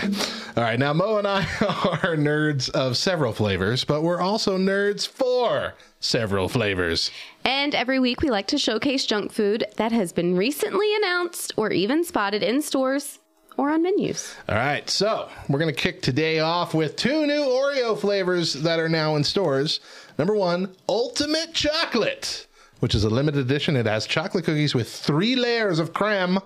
All 0.56 0.62
right, 0.62 0.78
now 0.78 0.92
Mo 0.92 1.18
and 1.18 1.26
I 1.26 1.40
are 2.02 2.16
nerds 2.16 2.68
of 2.70 2.96
several 2.96 3.32
flavors, 3.32 3.84
but 3.84 4.02
we're 4.02 4.20
also 4.20 4.58
nerds 4.58 5.06
for 5.06 5.74
several 6.00 6.48
flavors. 6.48 7.10
And 7.44 7.74
every 7.74 8.00
week 8.00 8.22
we 8.22 8.30
like 8.30 8.48
to 8.48 8.58
showcase 8.58 9.06
junk 9.06 9.32
food 9.32 9.64
that 9.76 9.92
has 9.92 10.12
been 10.12 10.36
recently 10.36 10.94
announced 10.96 11.52
or 11.56 11.70
even 11.70 12.04
spotted 12.04 12.42
in 12.42 12.62
stores 12.62 13.19
or 13.60 13.70
on 13.70 13.82
menus. 13.82 14.34
All 14.48 14.54
right, 14.54 14.88
so 14.88 15.28
we're 15.50 15.58
going 15.58 15.74
to 15.74 15.78
kick 15.78 16.00
today 16.00 16.38
off 16.38 16.72
with 16.72 16.96
two 16.96 17.26
new 17.26 17.42
Oreo 17.42 17.98
flavors 17.98 18.54
that 18.54 18.78
are 18.78 18.88
now 18.88 19.16
in 19.16 19.22
stores. 19.22 19.80
Number 20.18 20.34
one, 20.34 20.74
Ultimate 20.88 21.52
Chocolate, 21.52 22.46
which 22.78 22.94
is 22.94 23.04
a 23.04 23.10
limited 23.10 23.40
edition. 23.40 23.76
It 23.76 23.84
has 23.84 24.06
chocolate 24.06 24.46
cookies 24.46 24.74
with 24.74 24.90
three 24.90 25.36
layers 25.36 25.78
of 25.78 25.92
creme, 25.92 26.38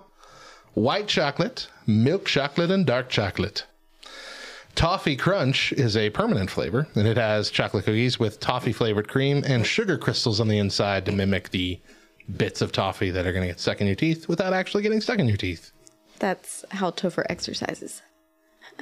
white 0.73 1.07
chocolate, 1.07 1.69
milk 1.87 2.25
chocolate, 2.25 2.69
and 2.69 2.85
dark 2.85 3.07
chocolate. 3.07 3.65
Toffee 4.75 5.15
Crunch 5.15 5.71
is 5.71 5.95
a 5.95 6.09
permanent 6.09 6.49
flavor, 6.49 6.85
and 6.95 7.07
it 7.07 7.15
has 7.15 7.49
chocolate 7.49 7.85
cookies 7.85 8.19
with 8.19 8.41
toffee 8.41 8.73
flavored 8.73 9.07
cream 9.07 9.41
and 9.47 9.65
sugar 9.65 9.97
crystals 9.97 10.41
on 10.41 10.49
the 10.49 10.57
inside 10.57 11.05
to 11.05 11.13
mimic 11.13 11.51
the 11.51 11.79
bits 12.35 12.61
of 12.61 12.73
toffee 12.73 13.11
that 13.11 13.25
are 13.25 13.31
going 13.31 13.43
to 13.43 13.47
get 13.47 13.61
stuck 13.61 13.79
in 13.79 13.87
your 13.87 13.95
teeth 13.95 14.27
without 14.27 14.51
actually 14.51 14.83
getting 14.83 14.99
stuck 14.99 15.19
in 15.19 15.29
your 15.29 15.37
teeth. 15.37 15.71
That's 16.19 16.65
how 16.71 16.91
Topher 16.91 17.25
exercises. 17.29 18.01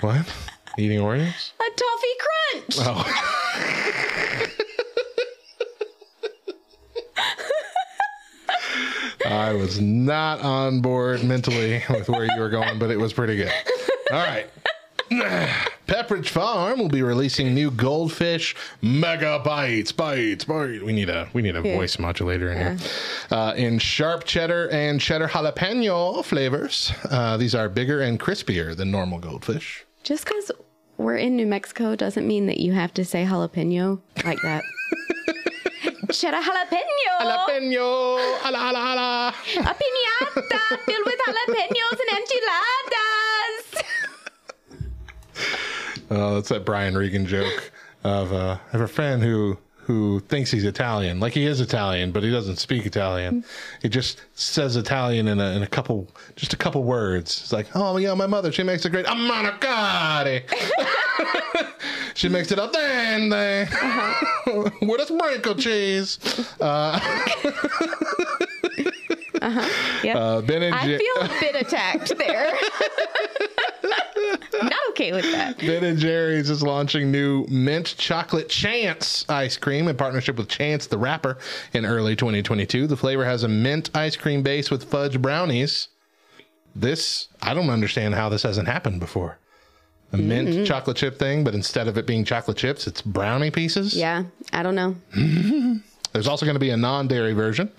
What? 0.00 0.30
Eating 0.76 1.00
Oreos? 1.00 1.52
A 1.58 1.70
toffee 1.74 2.16
crunch. 2.20 2.76
Oh. 2.80 4.52
I 9.26 9.54
was 9.54 9.80
not 9.80 10.40
on 10.42 10.82
board 10.82 11.24
mentally 11.24 11.82
with 11.88 12.10
where 12.10 12.24
you 12.24 12.38
were 12.38 12.50
going, 12.50 12.78
but 12.78 12.90
it 12.90 12.98
was 12.98 13.14
pretty 13.14 13.36
good. 13.36 13.50
All 14.12 14.18
right. 14.18 14.46
Pepperidge 15.86 16.28
Farm 16.28 16.80
will 16.80 16.88
be 16.88 17.02
releasing 17.02 17.54
new 17.54 17.70
goldfish 17.70 18.56
mega 18.82 19.38
bites, 19.44 19.92
bites, 19.92 20.44
bites. 20.44 20.82
We 20.82 20.92
need 20.92 21.08
a 21.08 21.28
we 21.32 21.42
need 21.42 21.54
a 21.56 21.62
Yeah. 21.62 21.76
voice 21.76 21.98
modulator 21.98 22.50
in 22.52 22.58
here. 22.58 22.76
Uh, 23.30 23.54
in 23.56 23.78
sharp 23.78 24.24
cheddar 24.24 24.68
and 24.70 25.00
cheddar 25.00 25.28
jalapeno 25.28 26.24
flavors. 26.24 26.92
Uh, 27.10 27.36
these 27.36 27.54
are 27.54 27.68
bigger 27.68 28.00
and 28.00 28.18
crispier 28.18 28.76
than 28.76 28.90
normal 28.90 29.18
goldfish. 29.20 29.84
Just 30.02 30.24
because 30.24 30.50
we're 30.98 31.16
in 31.16 31.36
New 31.36 31.46
Mexico 31.46 31.94
doesn't 31.94 32.26
mean 32.26 32.46
that 32.46 32.58
you 32.58 32.72
have 32.72 32.92
to 32.94 33.04
say 33.04 33.24
jalapeno 33.24 34.00
like 34.24 34.40
that. 34.42 34.62
Cheddar 36.12 36.38
jalapeno. 36.38 36.80
Jalapeno. 37.20 38.38
Hala, 38.40 38.58
hala, 38.58 38.78
hala. 38.78 39.34
A 39.58 39.74
piñata 39.74 40.78
filled 40.84 41.06
with 41.06 41.20
jalapenos 41.26 41.98
and 42.00 42.10
enchiladas. 42.18 43.82
Oh, 46.08 46.36
that's 46.36 46.50
that 46.50 46.64
Brian 46.64 46.96
Regan 46.96 47.26
joke 47.26 47.72
of 48.04 48.32
uh, 48.32 48.58
I 48.68 48.70
have 48.70 48.80
a 48.80 48.86
friend 48.86 49.22
who 49.22 49.58
who 49.86 50.18
thinks 50.20 50.50
he's 50.50 50.64
Italian, 50.64 51.20
like 51.20 51.32
he 51.32 51.46
is 51.46 51.60
Italian, 51.60 52.10
but 52.10 52.24
he 52.24 52.30
doesn't 52.30 52.56
speak 52.56 52.86
Italian. 52.86 53.44
He 53.82 53.88
just 53.88 54.20
says 54.34 54.74
Italian 54.74 55.28
in 55.28 55.38
a, 55.38 55.50
in 55.52 55.62
a 55.62 55.66
couple, 55.68 56.08
just 56.34 56.52
a 56.52 56.56
couple 56.56 56.82
words. 56.82 57.40
It's 57.40 57.52
like, 57.52 57.68
oh 57.76 57.96
yeah, 57.96 58.12
my 58.14 58.26
mother, 58.26 58.50
she 58.50 58.64
makes 58.64 58.84
a 58.84 58.90
great 58.90 59.06
ammanicati. 59.06 60.42
she 62.14 62.28
makes 62.28 62.50
it 62.50 62.58
al 62.58 62.68
dente 62.72 63.68
with 64.82 65.00
a 65.00 65.06
sprinkle 65.06 65.54
cheese. 65.54 66.18
Uh, 66.60 66.98
Yep. 69.42 70.16
uh, 70.16 70.40
ben 70.42 70.62
and 70.62 70.74
I 70.74 70.98
feel 70.98 71.16
a 71.22 71.28
bit 71.40 71.54
attacked 71.60 72.16
there. 72.18 72.52
Not 74.62 74.72
okay 74.90 75.12
with 75.12 75.30
that. 75.32 75.58
Ben 75.58 75.84
and 75.84 75.98
Jerry's 75.98 76.48
is 76.50 76.62
launching 76.62 77.10
new 77.10 77.46
mint 77.48 77.94
chocolate 77.98 78.48
chance 78.48 79.24
ice 79.28 79.56
cream 79.56 79.88
in 79.88 79.96
partnership 79.96 80.36
with 80.36 80.48
Chance 80.48 80.86
the 80.86 80.98
Rapper 80.98 81.38
in 81.72 81.84
early 81.84 82.16
2022. 82.16 82.86
The 82.86 82.96
flavor 82.96 83.24
has 83.24 83.42
a 83.42 83.48
mint 83.48 83.90
ice 83.94 84.16
cream 84.16 84.42
base 84.42 84.70
with 84.70 84.84
fudge 84.84 85.20
brownies. 85.20 85.88
This, 86.74 87.28
I 87.42 87.54
don't 87.54 87.70
understand 87.70 88.14
how 88.14 88.28
this 88.28 88.42
hasn't 88.42 88.68
happened 88.68 89.00
before. 89.00 89.38
A 90.12 90.16
mint 90.16 90.48
Mm-mm. 90.48 90.66
chocolate 90.66 90.96
chip 90.96 91.18
thing, 91.18 91.42
but 91.44 91.54
instead 91.54 91.88
of 91.88 91.98
it 91.98 92.06
being 92.06 92.24
chocolate 92.24 92.56
chips, 92.56 92.86
it's 92.86 93.02
brownie 93.02 93.50
pieces. 93.50 93.94
Yeah, 93.94 94.24
I 94.52 94.62
don't 94.62 94.74
know. 94.74 94.96
There's 96.16 96.28
also 96.28 96.46
going 96.46 96.54
to 96.54 96.60
be 96.60 96.70
a 96.70 96.78
non 96.78 97.08
dairy 97.08 97.34
version 97.34 97.70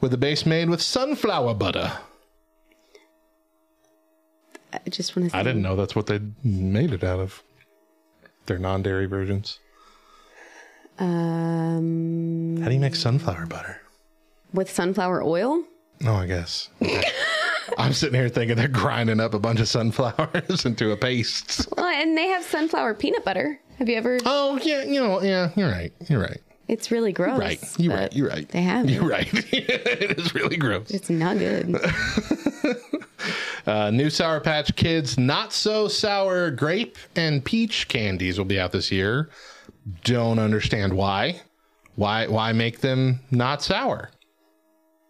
with 0.00 0.10
the 0.10 0.16
base 0.16 0.44
made 0.44 0.68
with 0.68 0.82
sunflower 0.82 1.54
butter. 1.54 1.92
I 4.72 4.80
just 4.90 5.14
want 5.14 5.26
to 5.26 5.30
say. 5.30 5.38
I 5.38 5.44
didn't 5.44 5.62
know 5.62 5.76
that's 5.76 5.94
what 5.94 6.06
they 6.06 6.18
made 6.42 6.92
it 6.92 7.04
out 7.04 7.20
of. 7.20 7.40
They're 8.46 8.58
non 8.58 8.82
dairy 8.82 9.06
versions. 9.06 9.60
Um, 10.98 12.56
How 12.60 12.66
do 12.66 12.74
you 12.74 12.80
make 12.80 12.96
sunflower 12.96 13.46
butter? 13.46 13.80
with 14.52 14.68
sunflower 14.68 15.22
oil? 15.22 15.62
Oh, 16.04 16.14
I 16.16 16.26
guess. 16.26 16.70
Okay. 16.82 17.00
I'm 17.78 17.92
sitting 17.92 18.18
here 18.18 18.28
thinking 18.28 18.56
they're 18.56 18.66
grinding 18.66 19.20
up 19.20 19.34
a 19.34 19.38
bunch 19.38 19.60
of 19.60 19.68
sunflowers 19.68 20.64
into 20.66 20.90
a 20.90 20.96
paste. 20.96 21.68
Well, 21.76 21.86
and 21.86 22.18
they 22.18 22.26
have 22.26 22.42
sunflower 22.42 22.94
peanut 22.94 23.24
butter. 23.24 23.60
Have 23.78 23.88
you 23.88 23.94
ever? 23.94 24.18
Oh 24.24 24.58
yeah, 24.64 24.82
you 24.82 25.00
know, 25.00 25.22
yeah, 25.22 25.50
you're 25.54 25.70
right. 25.70 25.92
You're 26.08 26.22
right. 26.22 26.40
It's 26.66 26.90
really 26.90 27.12
gross. 27.12 27.38
right. 27.38 27.60
You're 27.78 27.94
right. 27.94 28.12
You're 28.14 28.28
right. 28.28 28.48
They 28.48 28.62
have. 28.62 28.88
You're 28.88 29.04
it. 29.04 29.10
right. 29.10 29.28
it 29.52 30.18
is 30.18 30.34
really 30.34 30.56
gross. 30.56 30.90
It's 30.90 31.10
not 31.10 31.38
good. 31.38 31.76
Uh, 33.66 33.90
new 33.90 34.10
Sour 34.10 34.40
Patch 34.40 34.76
Kids 34.76 35.16
not 35.16 35.50
so 35.50 35.88
sour 35.88 36.50
grape 36.50 36.98
and 37.16 37.42
peach 37.42 37.88
candies 37.88 38.36
will 38.36 38.44
be 38.44 38.60
out 38.60 38.72
this 38.72 38.92
year. 38.92 39.30
Don't 40.02 40.38
understand 40.38 40.92
why. 40.92 41.40
Why? 41.96 42.26
Why 42.26 42.52
make 42.52 42.80
them 42.80 43.20
not 43.30 43.62
sour? 43.62 44.10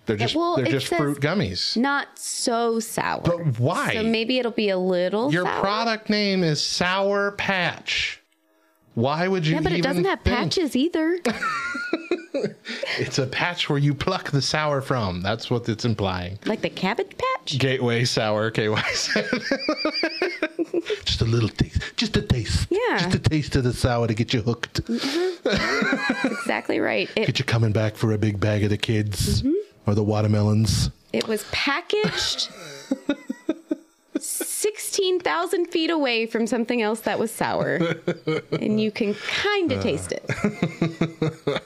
They're 0.06 0.16
just 0.16 0.36
well, 0.36 0.56
they're 0.56 0.66
just 0.66 0.86
fruit 0.86 1.18
gummies. 1.20 1.76
Not 1.76 2.16
so 2.18 2.78
sour. 2.78 3.22
But 3.22 3.58
why? 3.58 3.94
So 3.94 4.02
maybe 4.04 4.38
it'll 4.38 4.52
be 4.52 4.68
a 4.68 4.78
little 4.78 5.32
Your 5.32 5.44
sour. 5.44 5.60
product 5.60 6.08
name 6.10 6.44
is 6.44 6.62
Sour 6.62 7.32
Patch. 7.32 8.20
Why 8.94 9.26
would 9.28 9.46
you? 9.46 9.54
yeah, 9.56 9.60
but 9.60 9.72
it 9.72 9.82
doesn't 9.82 10.04
have 10.04 10.20
think- 10.22 10.36
patches 10.36 10.76
either. 10.76 11.18
It's 12.98 13.18
a 13.18 13.26
patch 13.26 13.68
where 13.70 13.78
you 13.78 13.94
pluck 13.94 14.30
the 14.30 14.42
sour 14.42 14.80
from. 14.80 15.20
That's 15.22 15.50
what 15.50 15.68
it's 15.68 15.84
implying. 15.84 16.38
like 16.46 16.60
the 16.62 16.68
cabbage 16.70 17.12
patch. 17.16 17.58
Gateway 17.58 18.04
sour, 18.04 18.50
KY 18.50 18.74
said. 18.92 19.28
just 21.04 21.20
a 21.20 21.24
little 21.24 21.48
taste. 21.48 21.80
Just 21.96 22.16
a 22.16 22.22
taste. 22.22 22.66
Yeah. 22.70 22.98
Just 22.98 23.14
a 23.14 23.18
taste 23.18 23.56
of 23.56 23.64
the 23.64 23.72
sour 23.72 24.06
to 24.06 24.14
get 24.14 24.32
you 24.34 24.42
hooked. 24.42 24.84
That's 24.86 26.24
exactly 26.24 26.80
right. 26.80 27.08
It, 27.16 27.26
Get 27.26 27.38
you 27.38 27.44
coming 27.44 27.72
back 27.72 27.96
for 27.96 28.12
a 28.12 28.18
big 28.18 28.38
bag 28.40 28.62
of 28.64 28.70
the 28.70 28.78
kids 28.78 29.42
Mm-hmm. 29.42 29.52
or 29.90 29.94
the 29.94 30.04
watermelons. 30.04 30.90
it 31.12 31.26
was 31.26 31.44
packaged 31.52 32.48
16,000 34.24 35.66
feet 35.66 35.90
away 35.90 36.26
from 36.26 36.46
something 36.46 36.80
else 36.82 37.00
that 37.00 37.18
was 37.18 37.30
sour. 37.30 37.76
and 38.60 38.80
you 38.80 38.90
can 38.90 39.14
kind 39.14 39.72
Uh. 39.72 39.76
of 39.76 39.82
taste 39.82 40.12
it. 40.12 40.24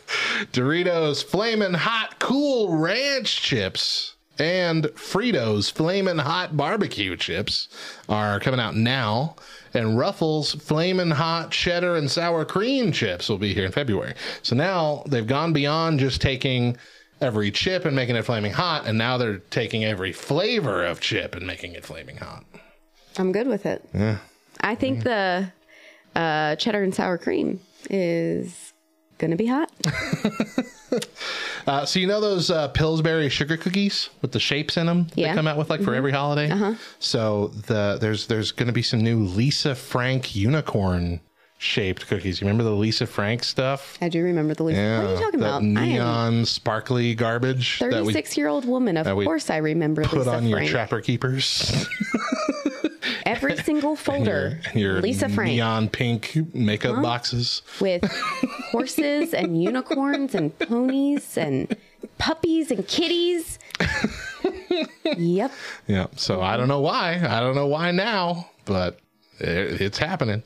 Doritos 0.53 1.25
Flamin' 1.25 1.75
Hot 1.75 2.19
Cool 2.19 2.77
Ranch 2.77 3.41
Chips 3.43 4.15
and 4.39 4.85
Fritos 4.95 5.71
Flamin' 5.73 6.19
Hot 6.19 6.57
Barbecue 6.57 7.17
Chips 7.17 7.69
are 8.09 8.39
coming 8.41 8.61
out 8.61 8.77
now. 8.77 9.37
And 9.75 9.99
Ruffles 9.99 10.55
Flamin' 10.55 11.11
Hot 11.11 11.51
Cheddar 11.51 11.97
and 11.97 12.11
Sour 12.11 12.45
Cream 12.45 12.91
Chips 12.93 13.29
will 13.29 13.39
be 13.39 13.53
here 13.53 13.67
in 13.67 13.73
February. 13.73 14.15
So 14.43 14.57
now 14.57 15.03
they've 15.07 15.27
gone 15.27 15.53
beyond 15.53 16.01
just 16.01 16.21
taking 16.23 16.77
every 17.21 17.51
chip 17.51 17.85
and 17.85 17.95
making 17.97 18.17
it 18.17 18.25
flaming 18.25 18.53
hot, 18.53 18.87
and 18.87 18.97
now 18.99 19.17
they're 19.19 19.39
taking 19.39 19.85
every 19.85 20.13
flavor 20.13 20.85
of 20.85 21.01
chip 21.01 21.35
and 21.35 21.47
making 21.47 21.73
it 21.75 21.85
flaming 21.85 22.17
hot. 22.17 22.45
I'm 23.19 23.33
good 23.33 23.47
with 23.49 23.67
it. 23.67 23.85
Yeah. 23.93 24.19
I 24.61 24.75
think 24.75 25.05
the 25.05 25.51
uh, 26.17 26.57
cheddar 26.57 26.83
and 26.83 26.95
sour 26.95 27.19
cream 27.19 27.61
is 27.91 28.73
going 29.19 29.31
to 29.33 29.37
be 29.37 29.47
hot. 29.47 29.71
Uh, 31.67 31.85
so 31.85 31.99
you 32.01 32.07
know 32.07 32.19
those 32.19 32.51
uh, 32.51 32.69
Pillsbury 32.69 33.29
sugar 33.29 33.59
cookies 33.59 34.09
with 34.23 34.33
the 34.33 34.41
shapes 34.41 34.79
in 34.79 34.87
them 34.87 35.07
Yeah. 35.15 35.29
they 35.29 35.35
come 35.37 35.47
out 35.47 35.59
with 35.59 35.69
like 35.69 35.83
for 35.83 35.91
Mhm. 35.93 35.97
every 35.99 36.13
holiday. 36.13 36.51
Uh-huh. 36.51 36.75
So 36.99 37.49
the 37.67 37.99
there's 38.01 38.27
there's 38.27 38.53
going 38.53 38.69
to 38.69 38.73
be 38.73 38.81
some 38.81 39.01
new 39.03 39.19
Lisa 39.19 39.75
Frank 39.75 40.35
unicorn 40.35 41.21
shaped 41.59 42.07
cookies. 42.07 42.41
You 42.41 42.47
remember 42.47 42.63
the 42.65 42.75
Lisa 42.77 43.07
Frank 43.07 43.43
stuff? 43.45 43.99
I 44.01 44.09
do 44.09 44.23
remember 44.23 44.55
the 44.55 44.63
Lisa. 44.65 44.79
what 44.81 45.07
are 45.11 45.15
you 45.15 45.21
talking 45.21 45.41
about? 45.41 45.63
Neon 45.63 46.45
sparkly 46.45 47.15
garbage 47.15 47.81
that 47.81 47.91
we 47.91 48.13
36 48.13 48.37
year 48.37 48.49
old 48.49 48.65
woman. 48.65 48.97
Of 48.97 49.07
course, 49.07 49.51
I 49.51 49.57
remember 49.59 50.05
put 50.05 50.19
Lisa 50.21 50.35
on 50.35 50.47
your 50.47 50.65
trapper 50.67 51.01
keepers. 51.01 51.87
Every 53.27 53.57
single 53.59 53.95
folder. 53.97 54.61
and 54.67 54.81
your 54.81 55.01
Lisa 55.03 55.29
Frank 55.29 55.51
neon 55.51 55.89
pink 55.89 56.33
makeup 56.55 56.97
Huh? 56.97 57.03
boxes. 57.03 57.63
with 57.81 58.03
horses 58.71 59.35
and 59.35 59.61
unicorns 59.63 60.35
and 60.35 60.57
ponies 60.59 61.37
and 61.37 61.77
puppies 62.19 62.71
and 62.71 62.87
kitties. 62.89 63.59
yep. 65.17 65.51
Yeah. 65.87 66.07
So 66.17 66.41
I 66.41 66.57
don't 66.57 66.69
know 66.69 66.81
why. 66.81 67.15
I 67.29 67.41
don't 67.41 67.55
know 67.55 67.67
why 67.67 67.91
now, 67.91 68.49
but 68.65 68.99
it, 69.41 69.81
it's 69.81 69.99
happening. 69.99 70.43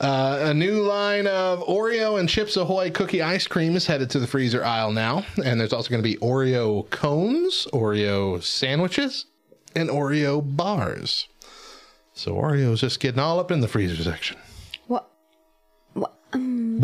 Uh, 0.00 0.38
a 0.42 0.54
new 0.54 0.82
line 0.82 1.26
of 1.26 1.60
Oreo 1.66 2.20
and 2.20 2.28
Chips 2.28 2.56
Ahoy 2.56 2.90
cookie 2.90 3.20
ice 3.20 3.46
cream 3.48 3.74
is 3.74 3.86
headed 3.86 4.10
to 4.10 4.20
the 4.20 4.26
freezer 4.28 4.64
aisle 4.64 4.92
now. 4.92 5.24
And 5.44 5.60
there's 5.60 5.72
also 5.72 5.90
going 5.90 6.02
to 6.02 6.08
be 6.08 6.16
Oreo 6.18 6.88
cones, 6.90 7.66
Oreo 7.72 8.40
sandwiches, 8.42 9.26
and 9.74 9.88
Oreo 9.90 10.40
bars. 10.56 11.26
So 12.14 12.34
Oreo's 12.34 12.80
just 12.80 13.00
getting 13.00 13.20
all 13.20 13.40
up 13.40 13.50
in 13.50 13.60
the 13.60 13.68
freezer 13.68 14.00
section. 14.02 14.36
What? 14.86 15.10
What? 15.94 16.14
Um, 16.32 16.80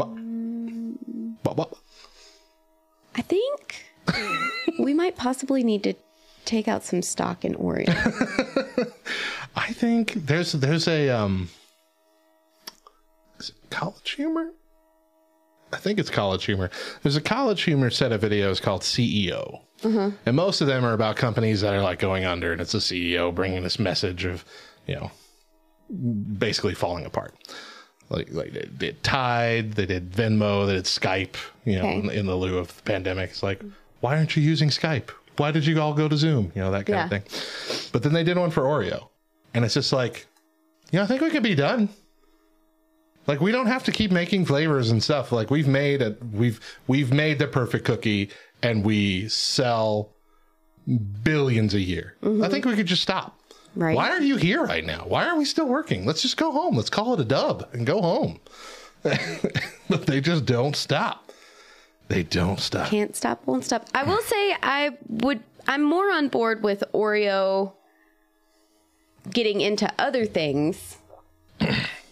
What, 1.42 1.56
what? 1.56 1.74
I 3.16 3.22
think 3.22 3.84
we 4.78 4.92
might 4.92 5.16
possibly 5.16 5.62
need 5.62 5.84
to 5.84 5.94
take 6.44 6.66
out 6.68 6.82
some 6.84 7.00
stock 7.02 7.44
in 7.44 7.54
Oreo. 7.54 7.88
I 9.56 9.72
think 9.72 10.14
there's 10.14 10.52
there's 10.52 10.88
a 10.88 11.10
um 11.10 11.48
college 13.74 14.10
humor? 14.12 14.50
I 15.72 15.76
think 15.78 15.98
it's 15.98 16.10
college 16.10 16.44
humor. 16.44 16.70
There's 17.02 17.16
a 17.16 17.20
college 17.20 17.62
humor 17.62 17.90
set 17.90 18.12
of 18.12 18.20
videos 18.20 18.62
called 18.62 18.82
CEO. 18.82 19.62
Uh-huh. 19.82 20.10
And 20.24 20.36
most 20.36 20.60
of 20.60 20.66
them 20.66 20.84
are 20.84 20.92
about 20.92 21.16
companies 21.16 21.60
that 21.62 21.74
are 21.74 21.82
like 21.82 21.98
going 21.98 22.24
under 22.24 22.52
and 22.52 22.60
it's 22.60 22.74
a 22.74 22.78
CEO 22.78 23.34
bringing 23.34 23.62
this 23.62 23.78
message 23.78 24.24
of, 24.24 24.44
you 24.86 24.94
know, 24.94 25.10
basically 26.38 26.74
falling 26.74 27.04
apart. 27.06 27.34
Like 28.08 28.28
like 28.32 28.52
they 28.52 28.68
did 28.78 29.02
Tide, 29.02 29.72
they 29.72 29.86
did 29.86 30.12
Venmo, 30.12 30.66
they 30.66 30.74
did 30.74 30.84
Skype, 30.84 31.36
you 31.64 31.76
know, 31.78 31.86
Okay. 31.88 31.98
in, 31.98 32.10
in 32.10 32.26
the 32.26 32.36
lieu 32.36 32.58
of 32.58 32.74
the 32.76 32.82
pandemic. 32.82 33.30
It's 33.30 33.42
like, 33.42 33.62
why 34.00 34.16
aren't 34.16 34.36
you 34.36 34.42
using 34.42 34.68
Skype? 34.68 35.10
Why 35.36 35.50
did 35.50 35.66
you 35.66 35.80
all 35.80 35.94
go 35.94 36.06
to 36.08 36.16
Zoom? 36.16 36.52
You 36.54 36.62
know, 36.62 36.70
that 36.70 36.86
kind 36.86 36.96
Yeah. 36.98 37.04
of 37.04 37.10
thing. 37.10 37.88
But 37.92 38.02
then 38.02 38.12
they 38.12 38.22
did 38.24 38.38
one 38.38 38.50
for 38.50 38.62
Oreo. 38.62 39.08
And 39.54 39.64
it's 39.64 39.74
just 39.74 39.92
like, 39.92 40.26
you 40.92 40.98
know, 40.98 41.04
I 41.04 41.06
think 41.06 41.20
we 41.22 41.30
could 41.30 41.42
be 41.42 41.54
done. 41.54 41.88
Like 43.26 43.40
we 43.40 43.52
don't 43.52 43.66
have 43.66 43.84
to 43.84 43.92
keep 43.92 44.10
making 44.10 44.46
flavors 44.46 44.90
and 44.90 45.02
stuff. 45.02 45.32
Like 45.32 45.50
we've 45.50 45.68
made 45.68 46.02
a 46.02 46.16
we've 46.32 46.60
we've 46.86 47.12
made 47.12 47.38
the 47.38 47.46
perfect 47.46 47.84
cookie 47.84 48.30
and 48.62 48.84
we 48.84 49.28
sell 49.28 50.10
billions 51.22 51.74
a 51.74 51.80
year. 51.80 52.16
I 52.22 52.48
think 52.48 52.64
we 52.64 52.76
could 52.76 52.86
just 52.86 53.02
stop. 53.02 53.38
Right. 53.76 53.96
Why 53.96 54.10
are 54.10 54.20
you 54.20 54.36
here 54.36 54.62
right 54.62 54.84
now? 54.84 55.04
Why 55.08 55.26
are 55.26 55.36
we 55.36 55.44
still 55.44 55.66
working? 55.66 56.06
Let's 56.06 56.22
just 56.22 56.36
go 56.36 56.52
home. 56.52 56.76
Let's 56.76 56.90
call 56.90 57.14
it 57.14 57.20
a 57.20 57.24
dub 57.24 57.68
and 57.72 57.86
go 57.86 58.00
home. 58.00 58.40
but 59.02 60.06
they 60.06 60.20
just 60.20 60.44
don't 60.46 60.76
stop. 60.76 61.32
They 62.08 62.22
don't 62.22 62.60
stop. 62.60 62.88
Can't 62.88 63.16
stop, 63.16 63.46
won't 63.46 63.64
stop. 63.64 63.86
I 63.94 64.04
will 64.04 64.20
say 64.22 64.56
I 64.62 64.96
would 65.08 65.42
I'm 65.66 65.82
more 65.82 66.10
on 66.12 66.28
board 66.28 66.62
with 66.62 66.84
Oreo 66.92 67.72
getting 69.30 69.60
into 69.60 69.90
other 69.98 70.26
things, 70.26 70.98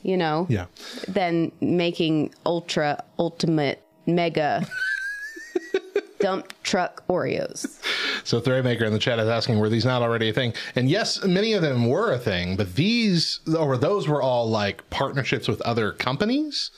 you 0.02 0.16
know, 0.16 0.46
Yeah. 0.48 0.66
than 1.08 1.52
making 1.60 2.34
ultra 2.46 3.02
ultimate 3.18 3.82
mega 4.06 4.66
dump 6.20 6.52
truck 6.62 7.04
Oreos. 7.08 7.78
So 8.24 8.40
Maker 8.62 8.84
in 8.84 8.92
the 8.92 8.98
chat 8.98 9.18
is 9.18 9.28
asking, 9.28 9.58
were 9.58 9.68
these 9.68 9.84
not 9.84 10.02
already 10.02 10.28
a 10.28 10.32
thing? 10.32 10.54
And 10.76 10.88
yes, 10.88 11.24
many 11.24 11.52
of 11.52 11.62
them 11.62 11.88
were 11.88 12.12
a 12.12 12.18
thing, 12.18 12.56
but 12.56 12.76
these 12.76 13.40
or 13.58 13.76
those 13.76 14.06
were 14.08 14.22
all 14.22 14.48
like 14.48 14.88
partnerships 14.90 15.48
with 15.48 15.60
other 15.62 15.92
companies. 15.92 16.70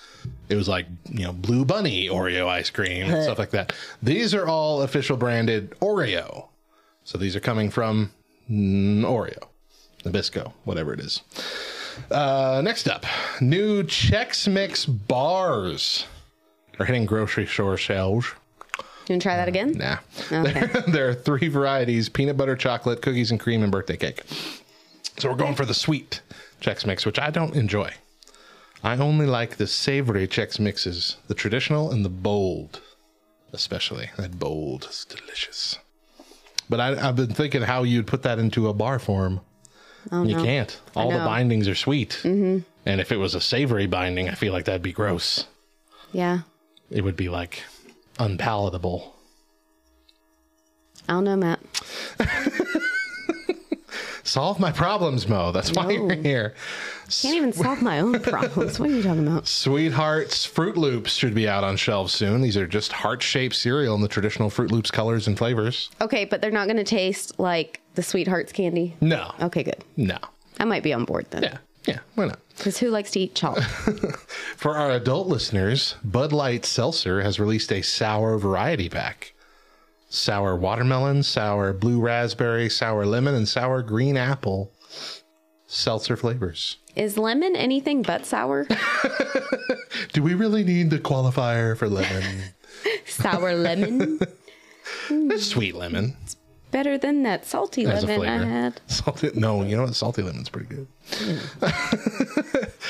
It 0.49 0.57
was 0.57 0.69
like, 0.69 0.87
you 1.11 1.25
know, 1.25 1.33
Blue 1.33 1.65
Bunny 1.67 2.09
Oreo 2.09 2.49
ice 2.49 2.71
cream 2.71 3.11
and 3.11 3.23
stuff 3.25 3.39
like 3.39 3.51
that. 3.51 3.75
These 4.03 4.35
are 4.35 4.47
all 4.47 4.83
official 4.83 5.17
branded 5.17 5.71
Oreo. 5.81 6.49
So 7.05 7.19
these 7.19 7.37
are 7.37 7.41
coming 7.41 7.71
from 7.71 8.13
mm, 8.51 9.03
Oreo, 9.03 9.49
Nabisco, 10.05 10.53
whatever 10.65 10.95
it 10.95 11.01
is. 11.01 11.21
Uh, 12.11 12.61
next 12.65 12.89
up, 12.89 13.05
new 13.41 13.83
Chex 13.83 14.51
Mix 14.51 14.87
bars 14.87 16.07
are 16.79 16.87
hitting 16.87 17.07
grocery 17.07 17.47
store 17.47 17.77
shelves. 17.77 18.27
You 18.79 19.15
want 19.15 19.23
to 19.23 19.29
try 19.29 19.37
that 19.37 19.49
again? 19.49 19.73
Nah. 19.73 19.99
Okay. 20.33 20.67
There, 20.67 20.83
there 20.89 21.09
are 21.09 21.15
three 21.15 21.49
varieties 21.49 22.09
peanut 22.09 22.37
butter, 22.37 22.57
chocolate, 22.57 23.03
cookies 23.03 23.31
and 23.31 23.39
cream, 23.39 23.63
and 23.63 23.71
birthday 23.71 23.97
cake. 23.97 24.23
So 25.19 25.31
we're 25.31 25.37
going 25.37 25.55
for 25.55 25.67
the 25.67 25.75
sweet 25.75 26.23
Chex 26.61 26.87
Mix, 26.87 27.05
which 27.05 27.19
I 27.19 27.31
don't 27.31 27.55
enjoy. 27.55 27.93
I 28.83 28.97
only 28.97 29.27
like 29.27 29.57
the 29.57 29.67
savory 29.67 30.27
Chex 30.27 30.59
Mixes, 30.59 31.17
the 31.29 31.35
traditional 31.35 31.91
and 31.91 32.05
the 32.05 32.11
bold, 32.11 32.81
especially. 33.53 34.11
That 34.17 34.39
bold 34.39 34.87
is 34.91 35.05
delicious. 35.05 35.79
But 36.69 36.81
I, 36.81 37.09
I've 37.09 37.17
been 37.17 37.33
thinking 37.33 37.63
how 37.63 37.83
you'd 37.83 38.07
put 38.07 38.23
that 38.23 38.39
into 38.39 38.69
a 38.69 38.75
bar 38.75 38.99
form. 38.99 39.41
Oh, 40.13 40.25
you 40.25 40.37
no. 40.37 40.45
can't. 40.45 40.81
All 40.95 41.11
the 41.11 41.19
bindings 41.19 41.69
are 41.69 41.75
sweet. 41.75 42.15
hmm 42.23 42.59
And 42.87 43.01
if 43.01 43.11
it 43.13 43.17
was 43.17 43.35
a 43.35 43.41
savory 43.41 43.87
binding, 43.87 44.29
I 44.29 44.35
feel 44.35 44.53
like 44.53 44.67
that'd 44.67 44.83
be 44.83 44.93
gross. 44.93 45.47
Yeah. 46.13 46.41
It 46.91 47.03
would 47.03 47.17
be 47.17 47.29
like 47.29 47.63
unpalatable. 48.19 49.15
I 51.09 51.13
don't 51.15 51.25
know, 51.25 51.37
Matt. 51.37 51.61
Solve 54.35 54.59
my 54.59 54.73
problems, 54.73 55.29
Mo. 55.29 55.53
That's 55.53 55.71
why 55.71 55.93
you're 55.93 56.17
No. 56.17 56.21
here. 56.21 56.55
Can't 57.23 57.37
even 57.37 57.53
solve 57.53 57.81
my 57.81 58.01
own 58.01 58.19
problems. 58.21 58.81
What 58.81 58.91
are 58.91 58.93
you 58.93 59.01
talking 59.01 59.29
about? 59.29 59.47
Sweethearts 59.47 60.45
Fruit 60.45 60.77
Loops 60.77 61.13
should 61.13 61.37
be 61.37 61.49
out 61.49 61.63
on 61.63 61.77
shelves 61.77 62.13
soon. 62.13 62.43
These 62.43 62.57
are 62.57 62.67
just 62.67 62.91
heart 62.91 63.23
shaped 63.23 63.55
cereal 63.55 63.95
in 63.95 64.01
the 64.03 64.09
traditional 64.09 64.51
Fruit 64.51 64.73
Loops 64.73 64.91
colors 64.91 65.29
and 65.29 65.39
flavors. 65.39 65.89
Okay, 66.01 66.25
but 66.25 66.41
they're 66.41 66.51
not 66.51 66.67
going 66.67 66.79
to 66.79 66.83
taste 66.83 67.39
like 67.39 67.81
the 67.95 68.03
Sweethearts 68.03 68.51
candy. 68.53 68.97
No. 69.01 69.33
Okay, 69.41 69.63
good. 69.63 69.85
No. 69.97 70.19
I 70.59 70.65
might 70.65 70.83
be 70.83 70.93
on 70.93 71.05
board 71.05 71.27
then. 71.31 71.45
Yeah. 71.45 71.59
Yeah. 71.87 71.99
Why 72.17 72.25
not? 72.27 72.41
Because 72.57 72.77
who 72.79 72.89
likes 72.91 73.13
to 73.13 73.21
eat 73.21 73.37
chalk? 73.37 73.61
For 74.57 74.77
our 74.77 74.91
adult 74.91 75.29
listeners, 75.29 75.95
Bud 76.03 76.33
Light 76.33 76.65
Seltzer 76.65 77.23
has 77.23 77.39
released 77.39 77.71
a 77.71 77.83
sour 77.83 78.37
variety 78.39 78.89
pack 78.89 79.33
sour 80.15 80.57
watermelon, 80.57 81.23
sour 81.23 81.73
blue 81.73 82.01
raspberry, 82.01 82.71
sour 82.71 83.05
lemon, 83.05 83.35
and 83.35 83.49
sour 83.49 83.83
green 83.83 84.17
apple 84.17 84.73
seltzer 85.67 86.17
flavors. 86.17 86.77
Is 86.95 87.19
lemon 87.19 87.57
anything 87.57 88.03
but 88.03 88.25
sour? 88.25 88.67
Do 90.13 90.23
we 90.23 90.35
really 90.35 90.63
need 90.63 90.91
the 90.91 90.99
qualifier 90.99 91.77
for 91.77 91.89
lemon? 91.89 92.43
sour 93.07 93.55
lemon? 93.55 94.21
It's 95.11 95.47
sweet 95.47 95.75
lemon. 95.75 96.17
Better 96.75 96.99
than 96.99 97.23
that 97.23 97.47
salty 97.47 97.87
As 97.87 98.05
lemon 98.05 98.29
I 98.29 98.45
had. 98.45 98.81
Salty, 98.89 99.31
no, 99.37 99.63
you 99.63 99.77
know 99.77 99.85
what? 99.85 99.95
Salty 99.95 100.23
lemon's 100.23 100.49
pretty 100.49 100.67
good. 100.67 100.89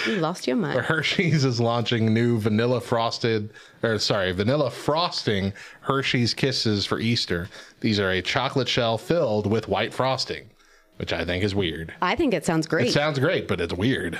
You 0.06 0.16
lost 0.16 0.46
your 0.46 0.56
mind. 0.56 0.80
Hershey's 0.86 1.44
is 1.44 1.60
launching 1.60 2.14
new 2.14 2.38
vanilla 2.38 2.80
frosted, 2.80 3.50
or 3.82 3.98
sorry, 3.98 4.32
vanilla 4.32 4.70
frosting 4.70 5.52
Hershey's 5.82 6.32
Kisses 6.32 6.86
for 6.86 6.98
Easter. 6.98 7.50
These 7.80 8.00
are 8.00 8.10
a 8.10 8.22
chocolate 8.22 8.68
shell 8.68 8.96
filled 8.96 9.46
with 9.46 9.68
white 9.68 9.92
frosting, 9.92 10.48
which 10.96 11.12
I 11.12 11.26
think 11.26 11.44
is 11.44 11.54
weird. 11.54 11.92
I 12.00 12.16
think 12.16 12.32
it 12.32 12.46
sounds 12.46 12.66
great. 12.66 12.86
It 12.88 12.92
sounds 12.92 13.18
great, 13.18 13.46
but 13.46 13.60
it's 13.60 13.74
weird. 13.74 14.18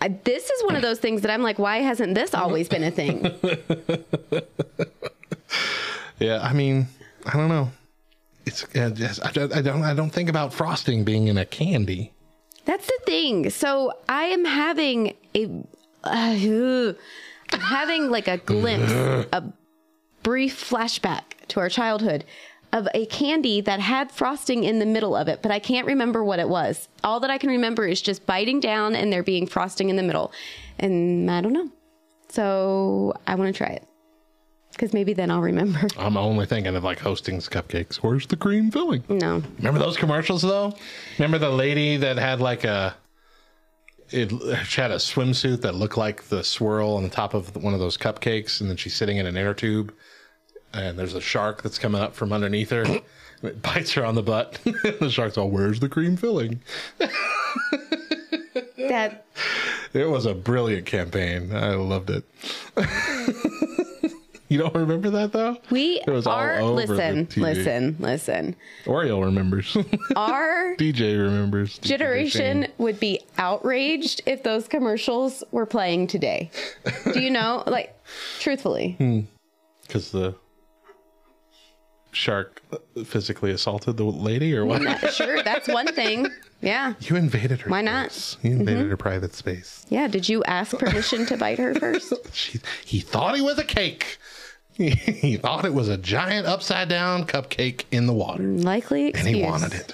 I, 0.00 0.08
this 0.08 0.48
is 0.48 0.64
one 0.64 0.76
of 0.76 0.82
those 0.82 0.98
things 0.98 1.20
that 1.20 1.30
I'm 1.30 1.42
like, 1.42 1.58
why 1.58 1.78
hasn't 1.78 2.14
this 2.14 2.32
always 2.32 2.70
been 2.70 2.84
a 2.84 2.90
thing? 2.90 3.30
Yeah, 6.20 6.40
I 6.42 6.52
mean, 6.52 6.88
I 7.26 7.36
don't 7.36 7.48
know. 7.48 7.70
It's 8.48 8.64
uh, 8.74 8.90
just- 8.90 9.24
I 9.24 9.30
don't, 9.30 9.54
I 9.54 9.62
don't 9.62 9.82
I 9.82 9.94
don't 9.94 10.10
think 10.10 10.28
about 10.28 10.52
frosting 10.52 11.04
being 11.04 11.28
in 11.28 11.36
a 11.38 11.44
candy. 11.44 12.12
That's 12.64 12.86
the 12.86 12.98
thing. 13.06 13.50
So 13.50 13.92
I 14.08 14.24
am 14.24 14.44
having 14.44 15.14
a, 15.34 15.46
uh, 16.04 16.92
I'm 17.52 17.60
having 17.60 18.10
like 18.10 18.28
a 18.28 18.36
glimpse, 18.38 18.92
a 19.32 19.42
brief 20.22 20.68
flashback 20.68 21.22
to 21.48 21.60
our 21.60 21.68
childhood 21.70 22.24
of 22.72 22.86
a 22.92 23.06
candy 23.06 23.62
that 23.62 23.80
had 23.80 24.12
frosting 24.12 24.64
in 24.64 24.78
the 24.78 24.84
middle 24.84 25.16
of 25.16 25.28
it, 25.28 25.40
but 25.40 25.50
I 25.50 25.58
can't 25.58 25.86
remember 25.86 26.22
what 26.22 26.38
it 26.38 26.48
was. 26.50 26.88
All 27.02 27.20
that 27.20 27.30
I 27.30 27.38
can 27.38 27.48
remember 27.48 27.86
is 27.86 28.02
just 28.02 28.26
biting 28.26 28.60
down 28.60 28.94
and 28.94 29.10
there 29.10 29.22
being 29.22 29.46
frosting 29.46 29.88
in 29.88 29.96
the 29.96 30.02
middle. 30.02 30.30
And 30.78 31.30
I 31.30 31.40
don't 31.40 31.54
know. 31.54 31.70
So 32.28 33.14
I 33.26 33.34
want 33.36 33.54
to 33.54 33.56
try 33.56 33.68
it 33.72 33.87
because 34.78 34.94
maybe 34.94 35.12
then 35.12 35.30
I'll 35.30 35.42
remember. 35.42 35.88
I'm 35.98 36.16
only 36.16 36.46
thinking 36.46 36.76
of 36.76 36.84
like 36.84 37.00
Hostess 37.00 37.48
cupcakes. 37.48 37.96
Where's 37.96 38.26
the 38.28 38.36
cream 38.36 38.70
filling? 38.70 39.02
No. 39.08 39.42
Remember 39.58 39.80
those 39.80 39.96
commercials 39.96 40.42
though? 40.42 40.72
Remember 41.18 41.38
the 41.38 41.50
lady 41.50 41.96
that 41.96 42.16
had 42.16 42.40
like 42.40 42.64
a 42.64 42.96
it 44.10 44.30
she 44.64 44.80
had 44.80 44.90
a 44.90 44.96
swimsuit 44.96 45.60
that 45.62 45.74
looked 45.74 45.96
like 45.96 46.24
the 46.24 46.42
swirl 46.44 46.94
on 46.94 47.02
the 47.02 47.08
top 47.08 47.34
of 47.34 47.54
one 47.62 47.74
of 47.74 47.80
those 47.80 47.98
cupcakes, 47.98 48.60
and 48.60 48.70
then 48.70 48.76
she's 48.76 48.94
sitting 48.94 49.16
in 49.18 49.26
an 49.26 49.36
inner 49.36 49.52
tube, 49.52 49.92
and 50.72 50.98
there's 50.98 51.14
a 51.14 51.20
shark 51.20 51.62
that's 51.62 51.78
coming 51.78 52.00
up 52.00 52.14
from 52.14 52.32
underneath 52.32 52.70
her. 52.70 52.82
and 52.82 53.02
it 53.42 53.60
bites 53.60 53.92
her 53.92 54.04
on 54.04 54.14
the 54.14 54.22
butt. 54.22 54.58
the 54.64 55.10
shark's 55.10 55.36
all, 55.36 55.50
"Where's 55.50 55.80
the 55.80 55.88
cream 55.88 56.16
filling?" 56.16 56.62
That 58.78 59.26
It 59.92 60.08
was 60.08 60.24
a 60.24 60.34
brilliant 60.34 60.86
campaign. 60.86 61.54
I 61.54 61.74
loved 61.74 62.10
it. 62.10 62.24
you 64.50 64.58
don't 64.58 64.74
remember 64.74 65.10
that 65.10 65.32
though? 65.32 65.56
we 65.70 66.00
It 66.06 66.10
was 66.10 66.26
all 66.26 66.34
are, 66.34 66.62
listen, 66.62 67.28
listen, 67.36 67.96
listen. 67.98 68.56
Oreo 68.84 69.22
remembers. 69.24 69.76
Our 70.16 70.74
DJ 70.76 71.18
remembers. 71.22 71.78
generation 71.78 72.68
would 72.78 72.98
be 73.00 73.20
outraged 73.36 74.22
if 74.26 74.42
those 74.42 74.66
commercials 74.68 75.44
were 75.52 75.66
playing 75.66 76.06
today. 76.06 76.50
Do 77.12 77.20
you 77.20 77.30
know? 77.30 77.62
Like, 77.68 77.94
truthfully. 78.40 79.26
Because 79.82 80.10
the 80.10 80.34
shark 82.12 82.62
physically 83.04 83.50
assaulted 83.50 83.96
the 83.96 84.04
lady, 84.04 84.56
or 84.56 84.64
what? 84.64 84.82
Not- 84.82 85.12
sure, 85.12 85.42
that's 85.42 85.68
one 85.68 85.86
thing. 85.88 86.26
Yeah. 86.62 86.94
You 87.00 87.16
invaded 87.16 87.60
her. 87.60 87.70
Why 87.70 87.82
not? 87.82 88.36
You 88.42 88.52
invaded 88.52 88.86
Mhm. 88.86 88.90
her 88.90 88.96
private 88.96 89.34
space. 89.34 89.84
Yeah. 89.90 90.08
Did 90.08 90.28
you 90.28 90.42
ask 90.44 90.76
permission 90.76 91.26
to 91.26 91.36
bite 91.36 91.58
her 91.58 91.74
first? 91.74 92.12
She, 92.34 92.60
he 92.84 93.00
thought 93.00 93.36
he 93.36 93.42
was 93.42 93.58
a 93.58 93.64
cake. 93.64 94.18
He 94.86 95.36
thought 95.36 95.64
it 95.64 95.74
was 95.74 95.88
a 95.88 95.96
giant 95.98 96.46
upside 96.46 96.88
down 96.88 97.26
cupcake 97.26 97.84
in 97.90 98.06
the 98.06 98.12
water, 98.12 98.44
Likely 98.44 99.12
and 99.12 99.26
he 99.26 99.42
wanted 99.42 99.74
it. 99.74 99.92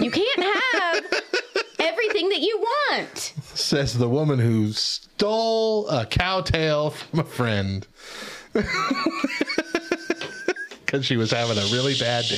You 0.00 0.10
can't 0.10 0.42
have 0.44 1.04
everything 1.80 2.28
that 2.28 2.40
you 2.40 2.56
want. 2.58 3.18
Says 3.54 3.98
the 3.98 4.08
woman 4.08 4.38
who 4.38 4.72
stole 4.72 5.88
a 5.88 6.06
cow 6.06 6.40
tail 6.42 6.90
from 6.90 7.18
a 7.18 7.24
friend 7.24 7.84
because 10.84 11.04
she 11.04 11.16
was 11.16 11.32
having 11.32 11.58
a 11.58 11.66
really 11.72 11.94
bad 11.98 12.24
day. 12.26 12.36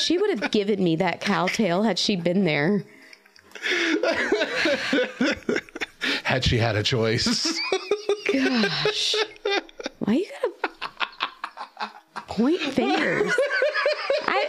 She 0.00 0.18
would 0.18 0.38
have 0.40 0.50
given 0.50 0.82
me 0.82 0.96
that 0.96 1.20
cow 1.20 1.46
tail 1.46 1.84
had 1.84 1.96
she 1.98 2.16
been 2.16 2.44
there. 2.44 2.82
Had 6.24 6.44
she 6.44 6.58
had 6.58 6.74
a 6.76 6.82
choice. 6.82 7.58
Gosh. 8.44 9.14
Why 10.00 10.14
you 10.14 10.26
gotta 10.42 11.92
point 12.28 12.60
fingers? 12.60 13.32
I, 14.28 14.48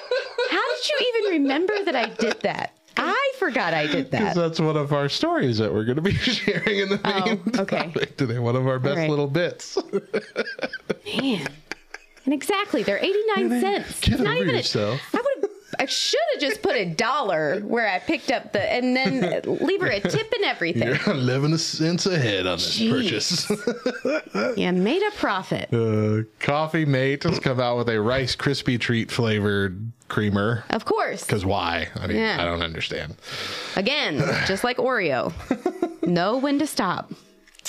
how 0.52 0.76
did 0.76 0.90
you 0.90 1.14
even 1.16 1.42
remember 1.44 1.74
that 1.86 1.96
I 1.96 2.10
did 2.10 2.42
that? 2.42 2.74
I 3.00 3.34
forgot 3.38 3.74
I 3.76 3.86
did 3.88 4.10
that. 4.12 4.36
that's 4.36 4.60
one 4.60 4.76
of 4.76 4.92
our 4.92 5.08
stories 5.08 5.60
that 5.60 5.72
we're 5.74 5.84
going 5.86 5.98
to 5.98 6.02
be 6.02 6.14
sharing 6.16 6.80
in 6.80 6.90
the 6.90 7.00
oh, 7.06 7.26
main 7.26 7.42
Oh, 7.58 7.62
okay. 7.62 7.84
topic 7.92 8.18
today. 8.18 8.40
One 8.40 8.56
of 8.56 8.66
our 8.68 8.80
best 8.80 8.98
right. 8.98 9.10
little 9.10 9.28
bits. 9.28 9.78
Man. 11.22 11.48
And 12.26 12.34
exactly, 12.34 12.82
they're 12.84 12.98
89 12.98 13.62
cents. 13.62 14.00
Get 14.02 14.14
It's 14.16 14.22
not 14.24 14.34
over 14.34 14.44
even 14.44 14.56
a- 14.56 14.58
yourself. 14.58 15.00
I 15.14 15.18
would 15.42 15.47
I 15.80 15.86
should 15.86 16.20
have 16.34 16.42
just 16.42 16.62
put 16.62 16.76
a 16.76 16.86
dollar 16.86 17.60
where 17.62 17.88
I 17.88 18.00
picked 18.00 18.32
up 18.32 18.52
the 18.54 18.62
and 18.62 18.96
then 18.96 19.22
leave 19.62 19.82
her 19.82 19.88
a 19.88 20.00
tip 20.00 20.32
and 20.34 20.46
everything. 20.46 20.88
You're 20.88 21.14
11 21.16 21.58
cents 21.58 22.06
ahead 22.06 22.48
on 22.48 22.58
this 22.58 22.80
Jeez. 22.80 22.90
purchase. 22.92 23.52
You 24.58 24.72
made 24.74 25.02
a 25.04 25.12
profit. 25.12 25.74
uh, 25.74 26.24
Coffee 26.40 26.86
Mate 26.86 27.24
has 27.24 27.40
come 27.40 27.60
out 27.60 27.78
with 27.78 27.90
a 27.90 28.00
Rice 28.02 28.36
Krispie 28.36 28.80
treat 28.80 29.12
flavored 29.12 29.92
creamer. 30.08 30.64
Of 30.70 30.86
course. 30.86 31.24
Because 31.26 31.46
why? 31.46 31.90
I 31.96 32.08
mean, 32.08 32.18
Yeah. 32.18 32.38
I 32.40 32.46
don't 32.46 32.62
understand. 32.62 33.16
Again, 33.76 34.18
just 34.48 34.64
like 34.64 34.78
Oreo. 34.78 35.34
Know 36.06 36.38
when 36.38 36.60
to 36.60 36.68
stop. 36.68 37.12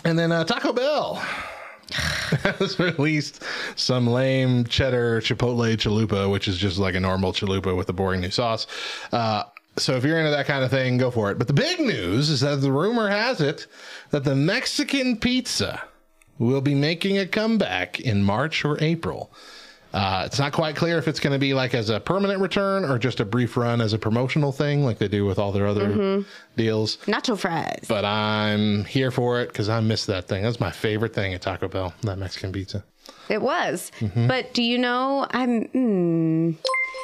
And 0.05 0.19
then 0.19 0.31
uh, 0.33 0.45
Taco 0.45 0.73
Bell 0.73 1.23
has 2.59 2.78
released 2.78 3.43
some 3.76 4.07
lame 4.07 4.64
cheddar 4.64 5.20
chipotle 5.20 5.76
chalupa, 5.76 6.30
which 6.30 6.49
is 6.49 6.59
just 6.59 6.78
like 6.78 6.95
a 6.95 7.01
normal 7.01 7.32
chalupa 7.32 7.76
with 7.76 7.89
a 7.89 7.93
boring 7.93 8.20
new 8.20 8.30
sauce. 8.30 8.66
Uh, 9.12 9.45
so 9.76 9.97
if 9.97 10.05
you're 10.05 10.18
into 10.18 10.30
that 10.30 10.47
kind 10.47 10.64
of 10.64 10.70
thing, 10.70 10.99
go 10.99 11.11
for 11.11 11.30
it. 11.30 11.39
But 11.39 11.47
the 11.47 11.53
big 11.53 11.80
news 11.80 12.30
is 12.30 12.41
that 12.41 12.61
the 12.61 12.72
rumor 12.72 13.09
has 13.09 13.41
it 13.41 13.66
that 14.11 14.24
the 14.24 14.34
Mexican 14.34 15.16
pizza 15.16 15.82
will 16.39 16.61
be 16.61 16.74
making 16.74 17.18
a 17.18 17.26
comeback 17.26 18.01
in 18.01 18.22
March 18.22 18.64
or 18.64 18.82
April. 18.82 19.32
Uh, 19.95 20.24
it's 20.26 20.39
not 20.39 20.53
quite 20.53 20.76
clear 20.76 20.99
if 20.99 21.09
it's 21.09 21.18
going 21.18 21.32
to 21.32 21.39
be 21.39 21.55
like 21.55 21.74
as 21.74 21.89
a 21.89 21.99
permanent 21.99 22.41
return 22.41 22.84
or 22.84 22.99
just 22.99 23.20
a 23.20 23.24
brief 23.24 23.57
run 23.57 23.80
as 23.80 23.95
a 23.95 23.99
promotional 23.99 24.53
thing, 24.53 24.84
like 24.84 24.99
they 24.99 25.09
do 25.09 25.24
with 25.24 25.39
all 25.39 25.51
their 25.51 25.66
other 25.66 25.89
Mhm. 25.89 26.24
deals. 26.57 26.99
Nacho 27.07 27.39
fries. 27.39 27.86
But 27.89 28.05
I'm 28.05 28.84
here 28.84 29.11
for 29.11 29.41
it 29.41 29.49
because 29.49 29.68
I 29.70 29.80
miss 29.80 30.05
that 30.07 30.28
thing. 30.28 30.43
That's 30.43 30.61
my 30.61 30.70
favorite 30.70 31.14
thing 31.14 31.32
at 31.32 31.41
Taco 31.41 31.68
Bell, 31.68 31.95
that 32.03 32.18
Mexican 32.18 32.53
pizza. 32.53 32.84
It 33.30 33.41
was. 33.41 33.91
Mhm. 34.01 34.28
But 34.28 34.53
do 34.53 34.62
you 34.62 34.76
know 34.76 35.26
I'm 35.30 35.64
mm, 35.68 36.55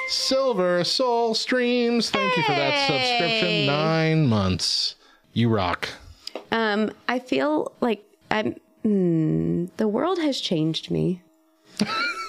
Silver 0.08 0.84
Soul 0.84 1.34
Streams, 1.34 2.10
thank 2.10 2.36
you 2.36 2.42
for 2.42 2.52
that 2.52 2.86
subscription. 2.86 3.64
Nine 3.66 4.26
months. 4.26 4.96
You 5.32 5.48
rock. 5.48 5.88
um 6.52 6.90
I 7.08 7.18
feel 7.18 7.72
like 7.80 8.04
I'm 8.30 8.56
mm, 8.84 9.70
the 9.78 9.88
world 9.88 10.18
has 10.18 10.38
changed 10.40 10.90
me. 10.90 11.22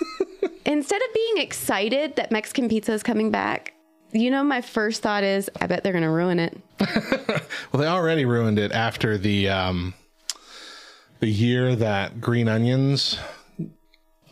Instead 0.66 1.02
of 1.02 1.14
being 1.14 1.38
excited 1.38 2.16
that 2.16 2.32
Mexican 2.32 2.68
pizza 2.70 2.94
is 2.94 3.04
coming 3.04 3.30
back, 3.32 3.74
you 4.12 4.32
know 4.32 4.44
my 4.44 4.62
first 4.62 5.02
thought 5.02 5.24
is 5.24 5.50
I 5.62 5.68
bet 5.68 5.84
they're 5.84 5.94
going 5.94 6.04
to 6.04 6.10
ruin 6.10 6.40
it. 6.40 6.58
Well, 7.72 7.82
they 7.82 7.88
already 7.88 8.24
ruined 8.26 8.58
it 8.58 8.72
after 8.72 9.18
the 9.18 9.50
um, 9.50 9.94
the 11.20 11.28
year 11.28 11.76
that 11.76 12.22
green 12.22 12.48
onions 12.48 13.18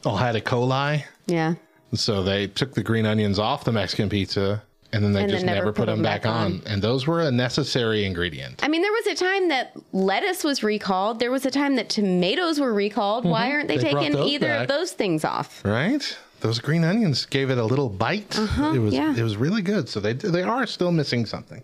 all 0.06 0.16
had 0.16 0.36
E. 0.38 0.42
coli. 0.42 1.04
Yeah. 1.26 1.56
So 1.94 2.24
they 2.24 2.48
took 2.48 2.74
the 2.74 2.84
green 2.84 3.06
onions 3.06 3.40
off 3.40 3.66
the 3.66 3.72
Mexican 3.74 4.10
pizza 4.10 4.64
and 4.94 5.04
then 5.04 5.12
they 5.12 5.22
And 5.24 5.30
just 5.32 5.42
then 5.46 5.48
never, 5.56 5.66
never 5.66 5.74
put, 5.74 5.88
them 5.88 5.98
them 5.98 6.04
back, 6.04 6.22
back 6.24 6.32
on. 6.32 6.46
on. 6.46 6.62
And 6.66 6.82
those 6.82 7.06
were 7.08 7.22
a 7.22 7.32
necessary 7.32 8.06
ingredient. 8.06 8.64
I 8.64 8.68
mean, 8.70 8.82
there 8.82 8.92
was 8.92 9.08
a 9.08 9.16
time 9.16 9.50
that 9.50 9.76
lettuce 9.92 10.44
was 10.44 10.64
recalled. 10.64 11.20
There 11.20 11.32
was 11.32 11.46
a 11.46 11.52
time 11.52 11.76
that 11.76 11.90
tomatoes 11.90 12.60
were 12.60 12.74
recalled. 12.74 13.26
Why 13.26 13.48
Mhm. 13.50 13.52
aren't 13.54 13.68
they, 13.68 13.78
They 13.78 13.92
taking 13.92 14.18
either 14.18 14.48
back. 14.48 14.62
of 14.62 14.68
those 14.70 14.92
things 14.92 15.26
off? 15.26 15.62
Right? 15.66 16.18
Those 16.42 16.60
green 16.60 16.84
onions 16.84 17.26
gave 17.26 17.50
it 17.50 17.58
a 17.58 17.64
little 17.66 17.90
bite. 17.90 18.38
Uh-huh, 18.38 18.74
it 18.74 18.80
was 18.80 18.94
yeah. 18.94 19.16
it 19.16 19.24
was 19.24 19.38
really 19.38 19.62
good. 19.62 19.88
So 19.90 20.00
they 20.00 20.14
they 20.14 20.44
are 20.44 20.66
still 20.68 20.92
missing 20.92 21.26
something. 21.26 21.62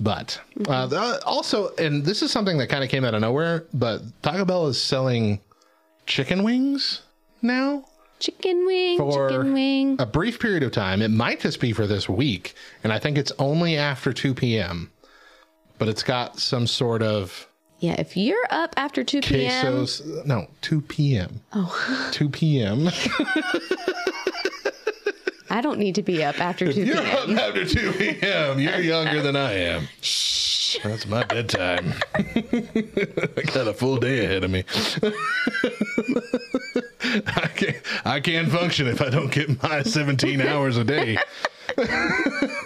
But 0.00 0.40
Mm-hmm. 0.58 0.94
uh, 0.96 1.18
also, 1.24 1.72
and 1.76 2.04
this 2.04 2.20
is 2.22 2.30
something 2.32 2.58
that 2.58 2.68
kind 2.68 2.82
of 2.82 2.90
came 2.90 3.04
out 3.04 3.14
of 3.14 3.20
nowhere. 3.20 3.64
But 3.72 4.02
Taco 4.22 4.44
Bell 4.44 4.66
is 4.66 4.82
selling 4.82 5.40
chicken 6.06 6.42
wings 6.42 7.02
now 7.42 7.84
Chicken 8.20 8.66
wing, 8.66 8.98
for 8.98 9.28
chicken 9.30 9.52
wing. 9.54 9.96
a 9.98 10.06
brief 10.06 10.38
period 10.38 10.62
of 10.62 10.72
time. 10.72 11.00
It 11.02 11.10
might 11.10 11.40
just 11.40 11.58
be 11.58 11.72
for 11.72 11.86
this 11.86 12.08
week, 12.08 12.54
and 12.84 12.92
I 12.92 12.98
think 12.98 13.16
it's 13.18 13.32
only 13.38 13.76
after 13.76 14.12
two 14.12 14.34
p.m. 14.34 14.90
But 15.78 15.88
it's 15.88 16.02
got 16.02 16.38
some 16.38 16.66
sort 16.66 17.02
of 17.02 17.48
Yeah, 17.78 17.94
if 17.98 18.14
you're 18.16 18.46
up 18.50 18.74
after 18.76 19.02
2 19.02 19.22
p.m. 19.22 19.64
quesos. 19.76 20.26
No, 20.26 20.48
two 20.60 20.82
p.m. 20.82 21.40
Oh, 21.54 22.08
Two 22.12 22.28
p.m. 22.28 22.90
I 25.50 25.60
don't 25.60 25.78
need 25.78 25.96
to 25.96 26.02
be 26.02 26.22
up 26.24 26.40
after 26.40 26.72
2 26.72 26.84
You're 26.84 26.98
up 26.98 27.26
p.m. 27.26 27.38
after 27.38 27.64
2 27.66 27.92
p.m. 27.92 28.58
You're 28.60 28.78
younger 28.80 29.20
than 29.20 29.36
I 29.36 29.52
am. 29.54 29.88
Shh. 30.00 30.78
That's 30.84 31.04
my 31.06 31.24
bedtime. 31.24 31.92
I 32.14 33.42
got 33.52 33.66
a 33.66 33.74
full 33.74 33.96
day 33.96 34.24
ahead 34.24 34.44
of 34.44 34.50
me. 34.52 34.64
I 37.26 37.48
can't, 37.54 37.76
I 38.04 38.20
can't 38.20 38.48
function 38.50 38.86
if 38.86 39.00
I 39.02 39.10
don't 39.10 39.32
get 39.32 39.60
my 39.62 39.82
17 39.82 40.40
hours 40.40 40.76
a 40.76 40.84
day. 40.84 41.18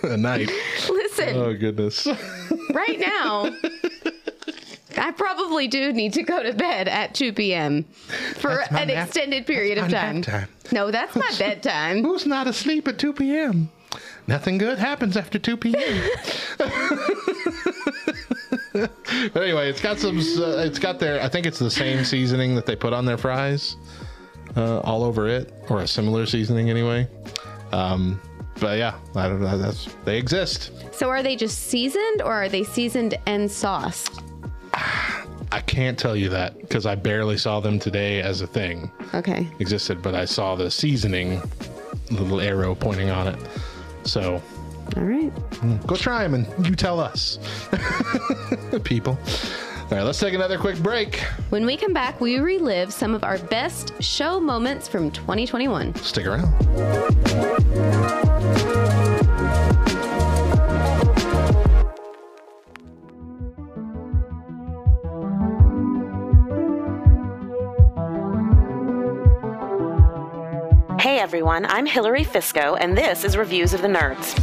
a 0.02 0.16
night. 0.16 0.50
Listen, 0.90 1.36
Oh, 1.36 1.54
goodness. 1.54 2.06
right 2.72 2.98
now, 3.00 3.50
I 4.98 5.10
probably 5.12 5.68
do 5.68 5.92
need 5.92 6.12
to 6.14 6.22
go 6.22 6.42
to 6.42 6.52
bed 6.52 6.88
at 6.88 7.14
2 7.14 7.32
p.m. 7.32 7.84
for 8.36 8.60
an 8.70 8.88
nap- 8.88 9.06
extended 9.06 9.46
period 9.46 9.78
of 9.78 9.84
my 9.84 9.90
time. 9.90 10.16
nap 10.16 10.24
time. 10.24 10.48
No, 10.72 10.90
that's 10.90 11.14
my 11.16 11.30
bedtime. 11.38 12.02
Who's 12.02 12.26
not 12.26 12.46
asleep 12.46 12.88
at 12.88 12.98
2 12.98 13.12
p.m.? 13.12 13.70
Nothing 14.26 14.58
good 14.58 14.78
happens 14.78 15.16
after 15.16 15.38
2 15.38 15.56
p.m. 15.56 16.10
but 18.72 19.42
anyway, 19.42 19.68
it's 19.68 19.80
got 19.80 19.98
some. 19.98 20.18
Uh, 20.18 20.64
it's 20.64 20.78
got 20.78 20.98
their. 20.98 21.20
I 21.22 21.28
think 21.28 21.46
it's 21.46 21.58
the 21.58 21.70
same 21.70 22.04
seasoning 22.04 22.54
that 22.54 22.66
they 22.66 22.74
put 22.74 22.92
on 22.92 23.04
their 23.04 23.18
fries, 23.18 23.76
uh, 24.56 24.80
all 24.80 25.04
over 25.04 25.28
it, 25.28 25.52
or 25.68 25.80
a 25.80 25.86
similar 25.86 26.26
seasoning 26.26 26.70
anyway. 26.70 27.06
Um, 27.72 28.20
but 28.60 28.78
yeah, 28.78 28.98
I 29.14 29.28
don't 29.28 29.40
know. 29.42 29.58
That's 29.58 29.94
they 30.04 30.16
exist. 30.18 30.72
So 30.92 31.10
are 31.10 31.22
they 31.22 31.36
just 31.36 31.58
seasoned 31.66 32.22
or 32.22 32.32
are 32.32 32.48
they 32.48 32.64
seasoned 32.64 33.16
and 33.26 33.50
sauced? 33.50 34.22
I 35.52 35.60
can't 35.66 35.98
tell 35.98 36.16
you 36.16 36.28
that 36.30 36.58
because 36.60 36.84
I 36.86 36.94
barely 36.94 37.36
saw 37.36 37.60
them 37.60 37.78
today 37.78 38.20
as 38.22 38.40
a 38.40 38.46
thing 38.46 38.90
Okay. 39.14 39.48
existed, 39.60 40.02
but 40.02 40.14
I 40.14 40.24
saw 40.24 40.56
the 40.56 40.70
seasoning 40.70 41.40
little 42.10 42.40
arrow 42.40 42.74
pointing 42.74 43.10
on 43.10 43.28
it. 43.28 43.38
So 44.04 44.42
All 44.96 45.02
right. 45.02 45.32
Mm, 45.34 45.86
go 45.86 45.94
try 45.96 46.22
them 46.26 46.34
and 46.34 46.66
you 46.66 46.74
tell 46.74 46.98
us, 47.00 47.38
people. 48.84 49.18
All 49.84 49.90
right, 49.98 50.02
let's 50.02 50.18
take 50.18 50.34
another 50.34 50.58
quick 50.58 50.78
break. 50.82 51.18
When 51.50 51.64
we 51.66 51.76
come 51.76 51.92
back, 51.92 52.20
we 52.20 52.38
relive 52.40 52.92
some 52.92 53.14
of 53.14 53.22
our 53.22 53.38
best 53.38 53.92
show 54.02 54.40
moments 54.40 54.88
from 54.88 55.10
2021. 55.10 55.94
Stick 55.96 56.26
around. 56.26 56.52
Everyone, 71.34 71.66
I'm 71.66 71.84
Hillary 71.84 72.24
Fisco, 72.24 72.78
and 72.80 72.96
this 72.96 73.24
is 73.24 73.36
Reviews 73.36 73.74
of 73.74 73.82
the 73.82 73.88
Nerds. 73.88 74.36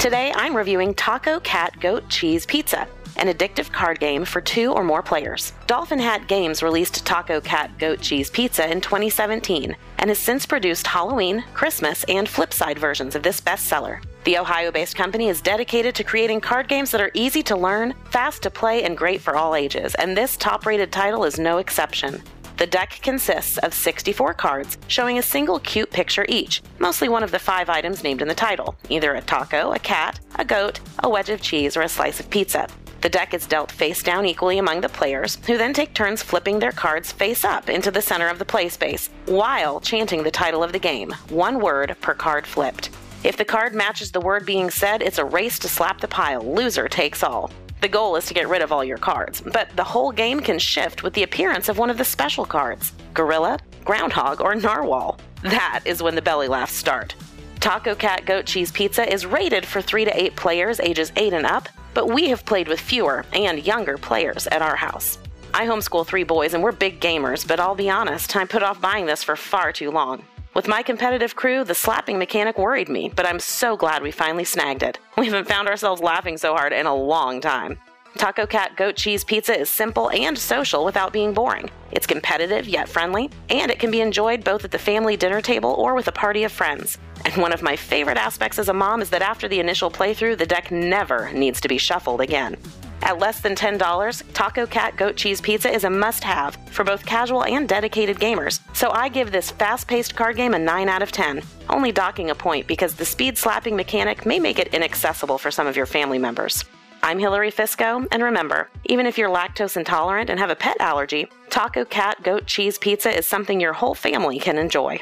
Today 0.00 0.32
I'm 0.34 0.56
reviewing 0.56 0.94
Taco 0.94 1.40
Cat 1.40 1.78
Goat 1.78 2.08
Cheese 2.08 2.46
Pizza, 2.46 2.88
an 3.18 3.28
addictive 3.28 3.70
card 3.70 4.00
game 4.00 4.24
for 4.24 4.40
two 4.40 4.72
or 4.72 4.82
more 4.82 5.02
players. 5.02 5.52
Dolphin 5.66 5.98
Hat 5.98 6.26
Games 6.26 6.62
released 6.62 7.04
Taco 7.04 7.38
Cat 7.42 7.78
Goat 7.78 8.00
Cheese 8.00 8.30
Pizza 8.30 8.66
in 8.72 8.80
2017 8.80 9.76
and 9.98 10.08
has 10.08 10.18
since 10.18 10.46
produced 10.46 10.86
Halloween, 10.86 11.44
Christmas, 11.52 12.02
and 12.04 12.26
Flipside 12.26 12.78
versions 12.78 13.14
of 13.14 13.22
this 13.22 13.42
bestseller. 13.42 14.02
The 14.24 14.38
Ohio 14.38 14.72
based 14.72 14.96
company 14.96 15.28
is 15.28 15.42
dedicated 15.42 15.94
to 15.96 16.02
creating 16.02 16.40
card 16.40 16.66
games 16.66 16.90
that 16.92 17.02
are 17.02 17.10
easy 17.12 17.42
to 17.42 17.56
learn, 17.56 17.92
fast 18.06 18.42
to 18.44 18.50
play, 18.50 18.84
and 18.84 18.96
great 18.96 19.20
for 19.20 19.36
all 19.36 19.54
ages, 19.54 19.94
and 19.96 20.16
this 20.16 20.38
top 20.38 20.64
rated 20.64 20.90
title 20.90 21.24
is 21.24 21.38
no 21.38 21.58
exception. 21.58 22.22
The 22.56 22.66
deck 22.66 23.00
consists 23.02 23.58
of 23.58 23.74
64 23.74 24.34
cards 24.34 24.78
showing 24.86 25.18
a 25.18 25.22
single 25.22 25.58
cute 25.58 25.90
picture 25.90 26.24
each, 26.28 26.62
mostly 26.78 27.08
one 27.08 27.24
of 27.24 27.32
the 27.32 27.38
five 27.38 27.68
items 27.68 28.04
named 28.04 28.22
in 28.22 28.28
the 28.28 28.34
title 28.34 28.76
either 28.88 29.14
a 29.14 29.20
taco, 29.20 29.72
a 29.72 29.78
cat, 29.78 30.20
a 30.36 30.44
goat, 30.44 30.80
a 31.02 31.08
wedge 31.08 31.30
of 31.30 31.42
cheese, 31.42 31.76
or 31.76 31.82
a 31.82 31.88
slice 31.88 32.20
of 32.20 32.30
pizza. 32.30 32.68
The 33.00 33.08
deck 33.10 33.34
is 33.34 33.46
dealt 33.46 33.70
face 33.70 34.02
down 34.02 34.24
equally 34.24 34.58
among 34.58 34.80
the 34.80 34.88
players, 34.88 35.36
who 35.46 35.58
then 35.58 35.74
take 35.74 35.92
turns 35.92 36.22
flipping 36.22 36.58
their 36.58 36.72
cards 36.72 37.12
face 37.12 37.44
up 37.44 37.68
into 37.68 37.90
the 37.90 38.00
center 38.00 38.28
of 38.28 38.38
the 38.38 38.46
play 38.46 38.68
space, 38.68 39.10
while 39.26 39.80
chanting 39.80 40.22
the 40.22 40.30
title 40.30 40.62
of 40.62 40.72
the 40.72 40.78
game, 40.78 41.12
one 41.28 41.60
word 41.60 41.96
per 42.00 42.14
card 42.14 42.46
flipped. 42.46 42.88
If 43.24 43.36
the 43.36 43.44
card 43.44 43.74
matches 43.74 44.12
the 44.12 44.20
word 44.20 44.46
being 44.46 44.70
said, 44.70 45.02
it's 45.02 45.18
a 45.18 45.24
race 45.24 45.58
to 45.60 45.68
slap 45.68 46.00
the 46.00 46.08
pile. 46.08 46.42
Loser 46.42 46.88
takes 46.88 47.22
all. 47.22 47.50
The 47.84 47.88
goal 47.88 48.16
is 48.16 48.24
to 48.28 48.32
get 48.32 48.48
rid 48.48 48.62
of 48.62 48.72
all 48.72 48.82
your 48.82 48.96
cards, 48.96 49.42
but 49.42 49.68
the 49.76 49.84
whole 49.84 50.10
game 50.10 50.40
can 50.40 50.58
shift 50.58 51.02
with 51.02 51.12
the 51.12 51.22
appearance 51.22 51.68
of 51.68 51.76
one 51.76 51.90
of 51.90 51.98
the 51.98 52.04
special 52.06 52.46
cards 52.46 52.92
gorilla, 53.12 53.58
groundhog, 53.84 54.40
or 54.40 54.54
narwhal. 54.54 55.18
That 55.42 55.82
is 55.84 56.02
when 56.02 56.14
the 56.14 56.22
belly 56.22 56.48
laughs 56.48 56.72
start. 56.72 57.14
Taco 57.60 57.94
Cat 57.94 58.24
Goat 58.24 58.46
Cheese 58.46 58.72
Pizza 58.72 59.06
is 59.12 59.26
rated 59.26 59.66
for 59.66 59.82
3 59.82 60.06
to 60.06 60.18
8 60.18 60.34
players 60.34 60.80
ages 60.80 61.12
8 61.14 61.34
and 61.34 61.44
up, 61.44 61.68
but 61.92 62.08
we 62.08 62.30
have 62.30 62.46
played 62.46 62.68
with 62.68 62.80
fewer 62.80 63.26
and 63.34 63.66
younger 63.66 63.98
players 63.98 64.46
at 64.46 64.62
our 64.62 64.76
house. 64.76 65.18
I 65.52 65.66
homeschool 65.66 66.06
three 66.06 66.24
boys 66.24 66.54
and 66.54 66.62
we're 66.62 66.72
big 66.72 67.02
gamers, 67.02 67.46
but 67.46 67.60
I'll 67.60 67.74
be 67.74 67.90
honest, 67.90 68.34
I 68.34 68.46
put 68.46 68.62
off 68.62 68.80
buying 68.80 69.04
this 69.04 69.22
for 69.22 69.36
far 69.36 69.74
too 69.74 69.90
long. 69.90 70.24
With 70.54 70.68
my 70.68 70.84
competitive 70.84 71.34
crew, 71.34 71.64
the 71.64 71.74
slapping 71.74 72.16
mechanic 72.16 72.58
worried 72.58 72.88
me, 72.88 73.12
but 73.14 73.26
I'm 73.26 73.40
so 73.40 73.76
glad 73.76 74.04
we 74.04 74.12
finally 74.12 74.44
snagged 74.44 74.84
it. 74.84 75.00
We 75.18 75.26
haven't 75.26 75.48
found 75.48 75.68
ourselves 75.68 76.00
laughing 76.00 76.36
so 76.36 76.54
hard 76.54 76.72
in 76.72 76.86
a 76.86 76.94
long 76.94 77.40
time. 77.40 77.78
Taco 78.18 78.46
Cat 78.46 78.76
Goat 78.76 78.94
Cheese 78.94 79.24
Pizza 79.24 79.58
is 79.58 79.68
simple 79.68 80.10
and 80.10 80.38
social 80.38 80.84
without 80.84 81.12
being 81.12 81.34
boring. 81.34 81.70
It's 81.90 82.06
competitive 82.06 82.68
yet 82.68 82.88
friendly, 82.88 83.30
and 83.48 83.68
it 83.68 83.80
can 83.80 83.90
be 83.90 84.00
enjoyed 84.00 84.44
both 84.44 84.64
at 84.64 84.70
the 84.70 84.78
family 84.78 85.16
dinner 85.16 85.40
table 85.40 85.72
or 85.72 85.96
with 85.96 86.06
a 86.06 86.12
party 86.12 86.44
of 86.44 86.52
friends. 86.52 86.98
And 87.24 87.34
one 87.36 87.52
of 87.52 87.62
my 87.62 87.74
favorite 87.74 88.18
aspects 88.18 88.60
as 88.60 88.68
a 88.68 88.72
mom 88.72 89.02
is 89.02 89.10
that 89.10 89.22
after 89.22 89.48
the 89.48 89.58
initial 89.58 89.90
playthrough, 89.90 90.38
the 90.38 90.46
deck 90.46 90.70
never 90.70 91.32
needs 91.32 91.60
to 91.62 91.68
be 91.68 91.78
shuffled 91.78 92.20
again. 92.20 92.56
At 93.02 93.18
less 93.18 93.40
than 93.40 93.54
$10, 93.54 94.22
Taco 94.32 94.66
Cat 94.66 94.96
Goat 94.96 95.16
Cheese 95.16 95.40
Pizza 95.40 95.70
is 95.70 95.84
a 95.84 95.90
must 95.90 96.24
have 96.24 96.56
for 96.70 96.84
both 96.84 97.04
casual 97.04 97.44
and 97.44 97.68
dedicated 97.68 98.18
gamers. 98.18 98.60
So 98.74 98.90
I 98.90 99.08
give 99.08 99.30
this 99.30 99.50
fast 99.50 99.86
paced 99.86 100.16
card 100.16 100.36
game 100.36 100.54
a 100.54 100.58
9 100.58 100.88
out 100.88 101.02
of 101.02 101.12
10, 101.12 101.42
only 101.68 101.92
docking 101.92 102.30
a 102.30 102.34
point 102.34 102.66
because 102.66 102.94
the 102.94 103.04
speed 103.04 103.36
slapping 103.36 103.76
mechanic 103.76 104.24
may 104.24 104.38
make 104.38 104.58
it 104.58 104.74
inaccessible 104.74 105.38
for 105.38 105.50
some 105.50 105.66
of 105.66 105.76
your 105.76 105.86
family 105.86 106.18
members. 106.18 106.64
I'm 107.02 107.18
Hillary 107.18 107.52
Fisco, 107.52 108.06
and 108.10 108.22
remember, 108.22 108.70
even 108.86 109.04
if 109.04 109.18
you're 109.18 109.28
lactose 109.28 109.76
intolerant 109.76 110.30
and 110.30 110.40
have 110.40 110.48
a 110.48 110.56
pet 110.56 110.78
allergy, 110.80 111.28
Taco 111.50 111.84
Cat 111.84 112.22
Goat 112.22 112.46
Cheese 112.46 112.78
Pizza 112.78 113.14
is 113.14 113.26
something 113.26 113.60
your 113.60 113.74
whole 113.74 113.94
family 113.94 114.38
can 114.38 114.56
enjoy. 114.56 114.98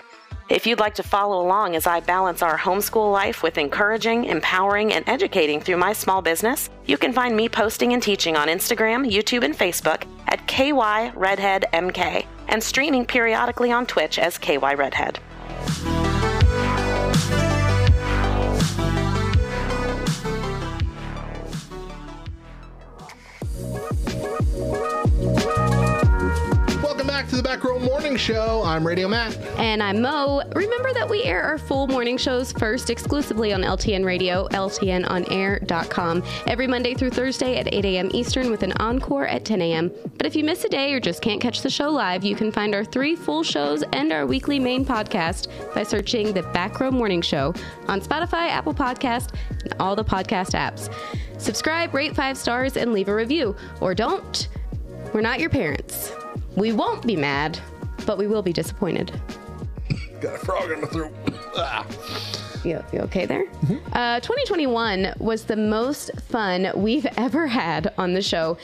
If 0.48 0.66
you'd 0.66 0.80
like 0.80 0.94
to 0.96 1.02
follow 1.02 1.40
along 1.40 1.76
as 1.76 1.86
I 1.86 2.00
balance 2.00 2.42
our 2.42 2.58
homeschool 2.58 3.12
life 3.12 3.42
with 3.42 3.58
encouraging, 3.58 4.24
empowering, 4.24 4.92
and 4.92 5.08
educating 5.08 5.60
through 5.60 5.76
my 5.78 5.92
small 5.92 6.20
business, 6.20 6.68
you 6.84 6.98
can 6.98 7.12
find 7.12 7.36
me 7.36 7.48
posting 7.48 7.92
and 7.92 8.02
teaching 8.02 8.36
on 8.36 8.48
Instagram, 8.48 9.10
YouTube, 9.10 9.44
and 9.44 9.56
Facebook 9.56 10.04
at 10.28 10.46
KYRedheadMK 10.48 12.26
and 12.48 12.62
streaming 12.62 13.06
periodically 13.06 13.72
on 13.72 13.86
Twitch 13.86 14.18
as 14.18 14.38
KY 14.38 14.58
to 27.32 27.36
the 27.38 27.42
Back 27.42 27.64
Row 27.64 27.78
Morning 27.78 28.14
Show. 28.14 28.62
I'm 28.62 28.86
Radio 28.86 29.08
Matt. 29.08 29.34
And 29.56 29.82
I'm 29.82 30.02
Mo. 30.02 30.42
Remember 30.54 30.92
that 30.92 31.08
we 31.08 31.22
air 31.22 31.42
our 31.42 31.56
full 31.56 31.86
morning 31.86 32.18
shows 32.18 32.52
first 32.52 32.90
exclusively 32.90 33.54
on 33.54 33.62
LTN 33.62 34.04
Radio, 34.04 34.46
LTNOnAir.com, 34.48 36.22
every 36.46 36.66
Monday 36.66 36.92
through 36.92 37.08
Thursday 37.08 37.56
at 37.56 37.72
8 37.72 37.86
a.m. 37.86 38.10
Eastern 38.12 38.50
with 38.50 38.62
an 38.62 38.72
encore 38.72 39.26
at 39.26 39.46
10 39.46 39.62
a.m. 39.62 39.90
But 40.18 40.26
if 40.26 40.36
you 40.36 40.44
miss 40.44 40.64
a 40.64 40.68
day 40.68 40.92
or 40.92 41.00
just 41.00 41.22
can't 41.22 41.40
catch 41.40 41.62
the 41.62 41.70
show 41.70 41.88
live, 41.88 42.22
you 42.22 42.36
can 42.36 42.52
find 42.52 42.74
our 42.74 42.84
three 42.84 43.16
full 43.16 43.42
shows 43.42 43.82
and 43.94 44.12
our 44.12 44.26
weekly 44.26 44.58
main 44.58 44.84
podcast 44.84 45.48
by 45.74 45.84
searching 45.84 46.34
the 46.34 46.42
Back 46.42 46.80
Row 46.80 46.90
Morning 46.90 47.22
Show 47.22 47.54
on 47.88 48.02
Spotify, 48.02 48.50
Apple 48.50 48.74
Podcast, 48.74 49.34
and 49.62 49.72
all 49.80 49.96
the 49.96 50.04
podcast 50.04 50.50
apps. 50.50 50.92
Subscribe, 51.40 51.94
rate 51.94 52.14
five 52.14 52.36
stars, 52.36 52.76
and 52.76 52.92
leave 52.92 53.08
a 53.08 53.14
review. 53.14 53.56
Or 53.80 53.94
don't. 53.94 54.48
We're 55.14 55.22
not 55.22 55.40
your 55.40 55.48
parents. 55.48 56.12
We 56.56 56.72
won't 56.72 57.06
be 57.06 57.16
mad, 57.16 57.58
but 58.06 58.18
we 58.18 58.26
will 58.26 58.42
be 58.42 58.52
disappointed. 58.52 59.12
Got 60.20 60.34
a 60.34 60.38
frog 60.38 60.70
in 60.70 60.80
the 60.80 60.86
throat. 60.86 61.12
Ah. 61.56 61.86
You, 62.64 62.80
you 62.92 63.00
okay 63.00 63.26
there? 63.26 63.46
Uh, 63.92 64.20
2021 64.20 65.14
was 65.18 65.42
the 65.42 65.56
most 65.56 66.12
fun 66.28 66.70
we've 66.76 67.06
ever 67.16 67.48
had 67.48 67.92
on 67.98 68.14
the 68.14 68.22
show. 68.22 68.56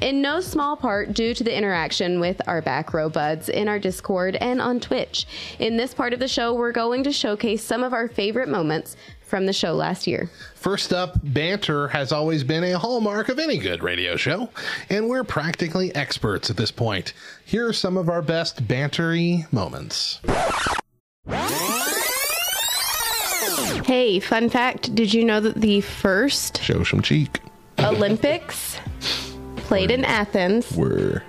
In 0.00 0.22
no 0.22 0.40
small 0.40 0.76
part 0.76 1.14
due 1.14 1.34
to 1.34 1.42
the 1.42 1.52
interaction 1.52 2.20
with 2.20 2.40
our 2.46 2.62
back 2.62 2.94
row 2.94 3.08
buds 3.08 3.48
in 3.48 3.66
our 3.66 3.80
Discord 3.80 4.36
and 4.36 4.60
on 4.60 4.78
Twitch. 4.78 5.26
In 5.58 5.76
this 5.76 5.92
part 5.92 6.12
of 6.12 6.20
the 6.20 6.28
show, 6.28 6.54
we're 6.54 6.70
going 6.70 7.02
to 7.02 7.10
showcase 7.10 7.64
some 7.64 7.82
of 7.82 7.92
our 7.92 8.06
favorite 8.06 8.48
moments 8.48 8.96
from 9.30 9.46
the 9.46 9.52
show 9.52 9.72
last 9.72 10.06
year. 10.06 10.28
First 10.56 10.92
up, 10.92 11.18
banter 11.22 11.88
has 11.88 12.12
always 12.12 12.44
been 12.44 12.64
a 12.64 12.78
hallmark 12.78 13.28
of 13.28 13.38
any 13.38 13.56
good 13.56 13.82
radio 13.82 14.16
show, 14.16 14.50
and 14.90 15.08
we're 15.08 15.24
practically 15.24 15.94
experts 15.94 16.50
at 16.50 16.56
this 16.56 16.70
point. 16.70 17.14
Here 17.44 17.66
are 17.66 17.72
some 17.72 17.96
of 17.96 18.10
our 18.10 18.20
best 18.20 18.66
bantery 18.66 19.50
moments. 19.52 20.20
Hey, 23.86 24.20
fun 24.20 24.50
fact 24.50 24.94
did 24.94 25.14
you 25.14 25.24
know 25.24 25.40
that 25.40 25.56
the 25.56 25.80
first 25.80 26.62
Show 26.62 26.84
some 26.84 27.00
cheek. 27.00 27.40
Olympics 27.78 28.78
played 29.56 29.90
in 29.90 30.04
Athens? 30.04 30.70
We're 30.76 31.22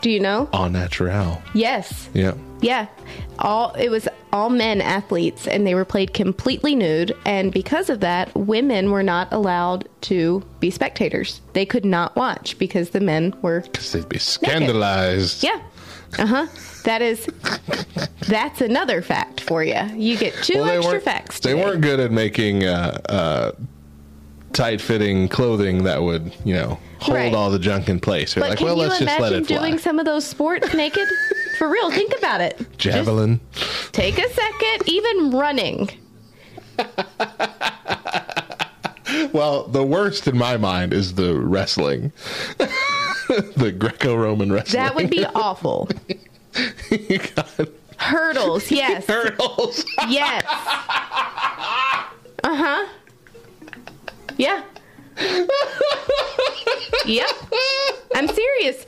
Do 0.00 0.10
you 0.10 0.20
know? 0.20 0.48
au 0.52 0.68
naturel. 0.68 1.42
Yes. 1.54 2.08
Yeah. 2.14 2.34
Yeah. 2.60 2.86
All 3.38 3.72
it 3.74 3.88
was 3.90 4.08
all 4.32 4.50
men 4.50 4.80
athletes 4.80 5.46
and 5.48 5.66
they 5.66 5.74
were 5.74 5.84
played 5.84 6.14
completely 6.14 6.74
nude 6.76 7.16
and 7.24 7.52
because 7.52 7.90
of 7.90 8.00
that 8.00 8.34
women 8.36 8.90
were 8.90 9.02
not 9.02 9.32
allowed 9.32 9.88
to 10.02 10.42
be 10.60 10.70
spectators. 10.70 11.40
They 11.52 11.66
could 11.66 11.84
not 11.84 12.14
watch 12.16 12.56
because 12.58 12.90
the 12.90 13.00
men 13.00 13.34
were 13.42 13.60
Because 13.60 13.92
they'd 13.92 14.08
be 14.08 14.18
scandalized. 14.18 15.42
Yeah. 15.42 15.60
Uh-huh. 16.18 16.46
That 16.84 17.02
is 17.02 17.26
that's 18.26 18.60
another 18.60 19.02
fact 19.02 19.40
for 19.40 19.62
you. 19.62 19.80
You 19.94 20.16
get 20.16 20.34
two 20.42 20.54
Well, 20.58 20.78
extra 20.78 21.00
facts. 21.00 21.40
They 21.40 21.54
weren't 21.54 21.82
good 21.82 22.00
at 22.00 22.10
making 22.10 22.64
uh, 22.64 23.00
uh, 23.08 23.52
tight 24.52 24.80
fitting 24.80 25.28
clothing 25.28 25.84
that 25.84 26.02
would, 26.02 26.32
you 26.44 26.54
know, 26.54 26.78
hold 26.98 27.16
Right. 27.16 27.34
all 27.34 27.50
the 27.50 27.58
junk 27.58 27.88
in 27.88 28.00
place. 28.00 28.34
They're 28.34 28.42
But 28.42 28.50
like, 28.50 28.58
can 28.58 28.66
well, 28.66 28.76
you 28.76 28.82
let's 28.82 28.98
just 28.98 29.06
let 29.08 29.18
imagine 29.32 29.42
it 29.42 29.46
fly. 29.46 29.56
doing 29.58 29.78
some 29.78 29.98
of 29.98 30.04
those 30.06 30.24
sports 30.26 30.74
naked? 30.74 31.08
For 31.58 31.68
real, 31.68 31.90
think 31.90 32.12
about 32.18 32.40
it. 32.40 32.58
Javelin. 32.78 33.38
Take 33.92 34.18
a 34.18 34.28
second, 34.30 34.88
even 34.88 35.30
running. 35.30 35.90
Well, 39.32 39.64
the 39.66 39.82
worst 39.84 40.28
in 40.28 40.38
my 40.38 40.56
mind 40.56 40.92
is 40.92 41.14
the 41.14 41.34
wrestling, 41.36 42.12
the 42.58 43.74
Greco-Roman 43.76 44.52
wrestling. 44.52 44.82
That 44.82 44.94
would 44.94 45.10
be 45.10 45.24
awful. 45.26 45.88
Hurdles, 47.96 48.70
yes. 48.70 49.06
Hurdles. 49.06 49.84
Yes. 50.08 50.44
Uh 50.46 52.06
huh. 52.44 52.86
Yeah. 54.40 54.62
yep. 57.04 57.28
I'm 58.14 58.26
serious. 58.26 58.86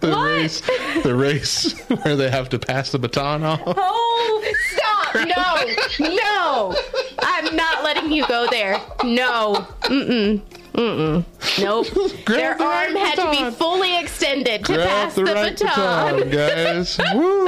the 0.00 0.08
what? 0.08 0.24
race, 0.24 0.62
the 1.02 1.14
race 1.14 1.78
where 2.02 2.16
they 2.16 2.30
have 2.30 2.48
to 2.48 2.58
pass 2.58 2.90
the 2.90 2.98
baton 2.98 3.42
off. 3.42 3.60
Oh, 3.66 4.54
stop. 4.72 5.14
No. 5.26 6.08
No. 6.08 6.74
I'm 7.18 7.54
not 7.54 7.84
letting 7.84 8.10
you 8.10 8.26
go 8.28 8.46
there. 8.50 8.80
No. 9.04 9.66
Mm-mm. 9.82 10.40
Mm-mm. 10.72 11.24
Nope. 11.60 11.86
Their 12.26 12.56
the 12.56 12.64
right 12.64 12.88
arm 12.88 12.96
had 12.96 13.16
to 13.16 13.30
be 13.30 13.50
fully 13.56 13.98
extended 14.00 14.64
to 14.64 14.72
Grab 14.74 14.88
pass 14.88 15.14
the 15.16 15.24
the, 15.24 15.34
right 15.34 15.58
baton. 15.58 16.16
baton, 16.20 16.30
guys. 16.30 16.98
Woo. 17.14 17.46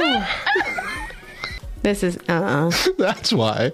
This 1.83 2.03
is 2.03 2.17
uh 2.29 2.71
That's 2.97 3.33
why 3.33 3.71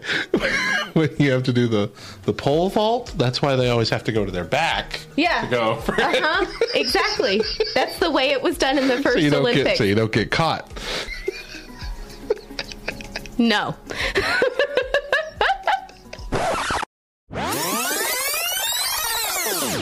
when 0.93 1.09
you 1.19 1.31
have 1.31 1.43
to 1.43 1.53
do 1.53 1.67
the 1.67 1.91
the 2.23 2.33
pole 2.33 2.69
vault, 2.69 3.13
that's 3.17 3.41
why 3.41 3.55
they 3.57 3.69
always 3.69 3.89
have 3.89 4.03
to 4.05 4.11
go 4.11 4.23
to 4.25 4.31
their 4.31 4.45
back 4.45 5.01
Yeah. 5.17 5.41
to 5.41 5.47
go 5.47 5.71
Uh 5.73 5.81
huh. 5.97 6.45
Exactly. 6.73 7.41
That's 7.75 7.99
the 7.99 8.09
way 8.09 8.29
it 8.29 8.41
was 8.41 8.57
done 8.57 8.77
in 8.77 8.87
the 8.87 8.97
first 9.03 9.17
so 9.17 9.19
you 9.19 9.29
don't 9.29 9.41
Olympics. 9.41 9.65
get 9.71 9.77
so 9.77 9.83
you 9.83 9.95
don't 9.95 10.11
get 10.11 10.31
caught. 10.31 10.71
No. 13.37 13.75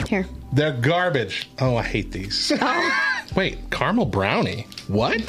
Here. 0.08 0.26
They're 0.52 0.72
garbage. 0.72 1.48
Oh, 1.60 1.76
I 1.76 1.82
hate 1.82 2.12
these. 2.12 2.52
Wait, 3.34 3.58
caramel 3.70 4.06
brownie. 4.06 4.66
What? 4.86 5.28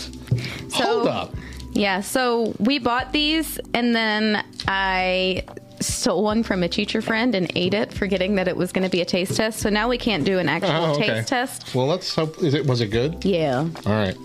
So, 0.70 0.84
Hold 0.84 1.08
up. 1.08 1.36
Yeah, 1.78 2.02
so 2.02 2.56
we 2.60 2.80
bought 2.80 3.12
these 3.12 3.60
and 3.74 3.96
then 3.96 4.44
I 4.68 5.44
stole 5.80 6.24
one 6.24 6.42
from 6.42 6.64
a 6.64 6.68
teacher 6.68 7.02
friend 7.04 7.36
and 7.36 7.52
ate 7.56 7.76
it, 7.76 7.94
forgetting 7.94 8.36
that 8.36 8.48
it 8.48 8.58
was 8.58 8.72
going 8.72 8.84
to 8.84 8.90
be 8.90 9.02
a 9.02 9.06
taste 9.06 9.38
test. 9.38 9.60
So 9.60 9.70
now 9.70 9.88
we 9.88 9.98
can't 10.00 10.26
do 10.26 10.40
an 10.40 10.50
actual 10.50 10.72
Oh, 10.72 10.92
okay. 10.96 11.08
taste 11.08 11.28
test. 11.28 11.76
Well, 11.76 11.86
let's 11.86 12.14
hope. 12.16 12.42
Is 12.42 12.56
it 12.56 12.66
was 12.66 12.82
it 12.82 12.88
good? 12.88 13.24
Yeah. 13.24 13.60
All 13.86 13.92
right. 13.94 14.18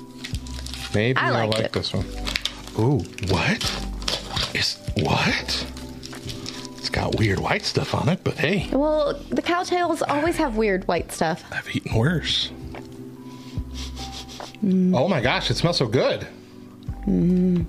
Maybe 0.95 1.19
I 1.19 1.29
I, 1.43 1.45
like 1.47 1.59
it. 1.61 1.73
this 1.73 1.93
one. 1.93 2.07
Ooh, 2.79 3.01
what? 3.29 3.63
Is 4.55 4.79
what? 4.97 5.67
It's 6.79 6.89
got 6.89 7.19
weird 7.19 7.39
white 7.39 7.65
stuff 7.67 7.95
on 7.95 8.09
it, 8.09 8.21
but 8.25 8.35
hey, 8.39 8.69
Well, 8.73 9.13
the 9.29 9.43
cowtails 9.43 10.03
always 10.09 10.37
have 10.37 10.57
weird 10.57 10.89
white 10.89 11.13
stuff. 11.13 11.45
I've 11.53 11.69
eaten 11.77 11.95
worse. 11.95 12.51
Oh 14.65 15.09
my 15.09 15.21
gosh, 15.21 15.51
it 15.51 15.57
smells 15.57 15.77
so 15.79 15.87
good. 15.87 16.27
Mm-hmm. 17.07 17.63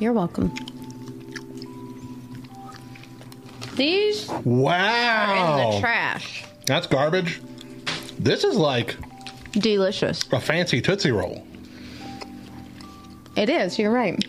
You're 0.00 0.12
welcome. 0.12 0.52
These 3.76 4.28
Wow. 4.44 4.74
are 4.74 5.36
in 5.36 5.70
the 5.74 5.80
trash. 5.80 6.44
That's 6.66 6.86
garbage. 6.86 7.40
This 8.18 8.44
is 8.44 8.56
like 8.56 8.96
Delicious. 9.52 10.22
a 10.32 10.40
fancy 10.40 10.80
Tootsie 10.80 11.10
Roll. 11.12 11.46
It 13.36 13.48
is. 13.48 13.78
You're 13.78 13.92
right. 13.92 14.24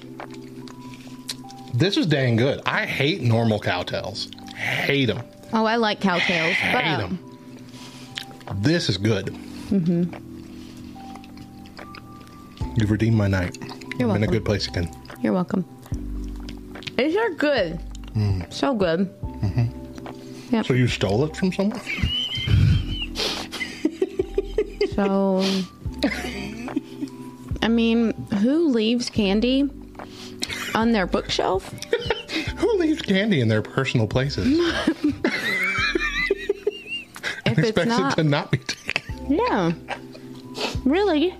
This 1.73 1.97
is 1.97 2.05
dang 2.05 2.35
good. 2.35 2.61
I 2.65 2.85
hate 2.85 3.21
normal 3.21 3.59
cowtails. 3.59 4.33
Hate 4.53 5.05
them. 5.05 5.23
Oh, 5.53 5.65
I 5.65 5.77
like 5.77 5.99
cowtails. 5.99 6.55
But, 6.73 6.83
Hate 6.83 6.93
um, 6.95 7.01
them. 7.01 7.28
This 8.62 8.89
is 8.89 8.97
good. 8.97 9.28
mhm. 9.70 10.26
You've 12.78 12.91
redeemed 12.91 13.16
my 13.18 13.28
night. 13.28 13.57
You're 13.97 14.10
I'm 14.10 14.18
in 14.18 14.24
a 14.24 14.28
good 14.28 14.45
place 14.45 14.68
again. 14.68 14.89
You're 15.22 15.34
welcome. 15.34 15.66
These 16.97 17.16
are 17.16 17.30
good. 17.32 17.80
Mm. 18.16 18.51
So 18.51 18.74
good. 18.74 19.10
Yep. 20.51 20.66
So 20.66 20.74
you 20.74 20.88
stole 20.88 21.24
it 21.26 21.36
from 21.36 21.51
someone? 21.53 21.82
So, 24.95 25.41
I 27.62 27.70
mean, 27.70 28.12
who 28.41 28.68
leaves 28.68 29.10
candy 29.10 29.70
on 30.76 30.91
their 30.91 31.07
bookshelf? 31.07 31.72
Who 32.57 32.78
leaves 32.78 33.01
candy 33.01 33.39
in 33.39 33.47
their 33.47 33.62
personal 33.62 34.07
places? 34.07 34.45
It's 37.60 37.70
expects 37.70 37.97
not- 37.97 38.14
it 38.14 38.24
to 38.24 38.24
not 38.24 38.51
be 38.51 38.57
taken. 38.60 39.14
Yeah. 39.30 39.72
Really? 40.86 41.36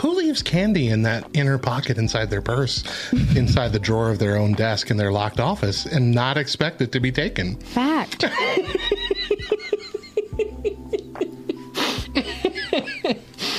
Who 0.00 0.14
leaves 0.14 0.42
candy 0.42 0.88
in 0.88 1.02
that 1.02 1.26
inner 1.32 1.56
pocket 1.58 1.96
inside 1.98 2.28
their 2.30 2.42
purse, 2.42 2.84
inside 3.36 3.72
the 3.72 3.78
drawer 3.78 4.10
of 4.10 4.18
their 4.18 4.36
own 4.36 4.52
desk 4.52 4.90
in 4.90 4.96
their 4.98 5.10
locked 5.12 5.40
office, 5.40 5.86
and 5.86 6.12
not 6.12 6.36
expect 6.36 6.82
it 6.82 6.92
to 6.92 7.00
be 7.00 7.10
taken? 7.10 7.56
Fact. 7.56 8.24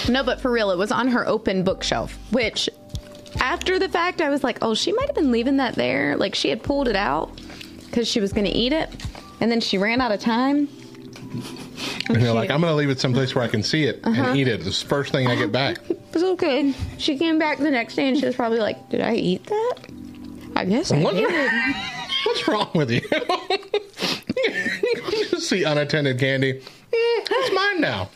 no, 0.09 0.23
but 0.23 0.41
for 0.41 0.51
real, 0.51 0.71
it 0.71 0.77
was 0.77 0.91
on 0.91 1.07
her 1.07 1.27
open 1.27 1.63
bookshelf, 1.63 2.17
which 2.31 2.69
after 3.39 3.79
the 3.79 3.89
fact, 3.89 4.21
I 4.21 4.29
was 4.29 4.43
like, 4.43 4.57
oh, 4.61 4.73
she 4.73 4.91
might 4.91 5.07
have 5.07 5.15
been 5.15 5.31
leaving 5.31 5.57
that 5.57 5.75
there. 5.75 6.15
Like 6.17 6.35
she 6.35 6.49
had 6.49 6.63
pulled 6.63 6.87
it 6.87 6.95
out 6.95 7.31
because 7.85 8.07
she 8.07 8.19
was 8.19 8.33
going 8.33 8.45
to 8.45 8.51
eat 8.51 8.73
it. 8.73 8.89
And 9.41 9.51
then 9.51 9.61
she 9.61 9.77
ran 9.77 10.01
out 10.01 10.11
of 10.11 10.19
time. 10.19 10.67
And 12.09 12.21
you're 12.21 12.33
like, 12.33 12.49
I'm 12.49 12.59
going 12.61 12.71
to 12.71 12.75
leave 12.75 12.89
it 12.89 12.99
someplace 12.99 13.35
where 13.35 13.43
I 13.43 13.47
can 13.47 13.61
see 13.63 13.83
it 13.83 13.99
Uh-huh. 14.03 14.23
and 14.29 14.37
eat 14.37 14.47
it. 14.47 14.65
It's 14.65 14.81
the 14.81 14.87
first 14.89 15.11
thing 15.11 15.27
I 15.27 15.35
get 15.35 15.51
back. 15.51 15.77
It's 15.89 16.15
was 16.15 16.23
okay. 16.23 16.73
She 16.97 17.19
came 17.19 17.37
back 17.37 17.59
the 17.59 17.69
next 17.69 17.93
day 17.95 18.07
and 18.07 18.17
she 18.17 18.25
was 18.25 18.35
probably 18.35 18.57
like, 18.57 18.89
did 18.89 19.01
I 19.01 19.13
eat 19.13 19.45
that? 19.45 19.75
I 20.55 20.65
guess 20.65 20.91
I 20.91 20.99
What? 21.03 21.13
did. 21.13 21.29
What's 22.25 22.47
wrong 22.47 22.67
with 22.73 22.89
you? 22.89 23.01
you 25.11 25.39
see 25.39 25.63
unattended 25.65 26.17
candy. 26.17 26.53
Mm, 26.53 26.63
it's 26.91 27.53
mine 27.55 27.79
now. 27.79 28.09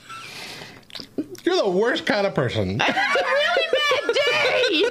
You're 1.46 1.58
the 1.58 1.70
worst 1.70 2.08
kind 2.08 2.26
of 2.26 2.34
person. 2.34 2.80
really 2.80 2.80
bad 2.80 4.16
day. 4.16 4.90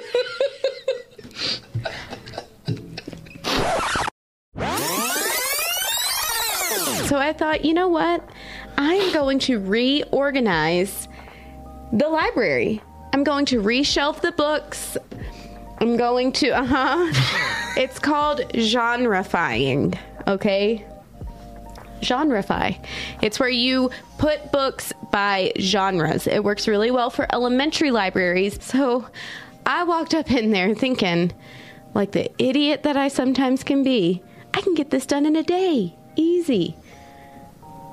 So 7.06 7.18
I 7.18 7.32
thought, 7.32 7.64
you 7.64 7.74
know 7.74 7.88
what? 7.88 8.26
I'm 8.78 9.12
going 9.12 9.38
to 9.40 9.58
reorganize 9.58 11.08
the 11.92 12.08
library. 12.08 12.80
I'm 13.12 13.24
going 13.24 13.44
to 13.46 13.62
reshelf 13.62 14.20
the 14.20 14.32
books. 14.32 14.96
I'm 15.78 15.96
going 15.96 16.32
to, 16.32 16.50
uh 16.50 16.64
huh. 16.64 17.74
it's 17.80 17.98
called 17.98 18.40
genrefying, 18.54 19.98
okay? 20.26 20.86
Genrefy. 22.00 22.84
It's 23.20 23.38
where 23.38 23.48
you 23.48 23.90
put 24.18 24.52
books 24.52 24.92
by 25.10 25.52
genres. 25.58 26.26
It 26.26 26.42
works 26.42 26.66
really 26.66 26.90
well 26.90 27.10
for 27.10 27.32
elementary 27.32 27.90
libraries. 27.90 28.62
So 28.62 29.08
I 29.66 29.84
walked 29.84 30.14
up 30.14 30.30
in 30.30 30.50
there 30.50 30.74
thinking, 30.74 31.32
like 31.94 32.12
the 32.12 32.30
idiot 32.42 32.82
that 32.84 32.96
I 32.96 33.08
sometimes 33.08 33.62
can 33.62 33.82
be, 33.82 34.22
I 34.54 34.60
can 34.60 34.74
get 34.74 34.90
this 34.90 35.06
done 35.06 35.26
in 35.26 35.36
a 35.36 35.42
day. 35.42 35.96
Easy. 36.16 36.76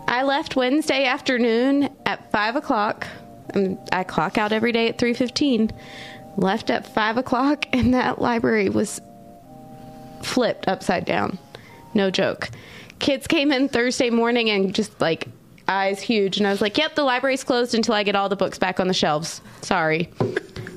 I 0.09 0.23
left 0.23 0.55
Wednesday 0.55 1.05
afternoon 1.05 1.95
at 2.07 2.31
five 2.31 2.55
o'clock. 2.55 3.05
Um, 3.53 3.77
I 3.91 4.03
clock 4.03 4.39
out 4.39 4.51
every 4.51 4.71
day 4.71 4.89
at 4.89 4.97
three 4.97 5.13
fifteen. 5.13 5.71
Left 6.35 6.71
at 6.71 6.91
five 6.95 7.17
o'clock, 7.17 7.65
and 7.73 7.93
that 7.93 8.19
library 8.19 8.69
was 8.69 8.99
flipped 10.23 10.67
upside 10.67 11.05
down. 11.05 11.37
No 11.93 12.09
joke. 12.09 12.49
Kids 12.97 13.27
came 13.27 13.51
in 13.51 13.69
Thursday 13.69 14.09
morning 14.09 14.49
and 14.49 14.73
just 14.73 14.99
like 14.99 15.27
eyes 15.67 16.01
huge, 16.01 16.37
and 16.37 16.47
I 16.47 16.49
was 16.49 16.59
like, 16.59 16.75
"Yep, 16.75 16.95
the 16.95 17.03
library's 17.03 17.43
closed 17.43 17.75
until 17.75 17.93
I 17.93 18.01
get 18.01 18.15
all 18.15 18.29
the 18.29 18.35
books 18.35 18.57
back 18.57 18.79
on 18.79 18.87
the 18.87 18.95
shelves." 18.95 19.41
Sorry. 19.61 20.09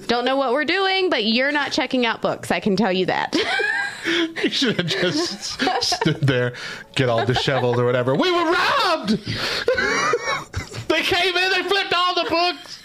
Don't 0.08 0.26
know 0.26 0.36
what 0.36 0.52
we're 0.52 0.66
doing, 0.66 1.08
but 1.08 1.24
you're 1.24 1.52
not 1.52 1.72
checking 1.72 2.04
out 2.04 2.20
books. 2.20 2.50
I 2.50 2.60
can 2.60 2.76
tell 2.76 2.92
you 2.92 3.06
that. 3.06 3.34
You 4.42 4.50
should 4.50 4.76
have 4.78 4.86
just 4.86 5.60
stood 5.80 6.20
there, 6.20 6.54
get 6.96 7.08
all 7.08 7.24
disheveled 7.24 7.78
or 7.78 7.84
whatever. 7.84 8.14
We 8.14 8.30
were 8.32 8.50
robbed! 8.50 9.10
they 10.88 11.02
came 11.02 11.36
in, 11.36 11.50
they 11.50 11.62
flipped 11.62 11.94
all 11.94 12.14
the 12.14 12.28
books! 12.28 12.82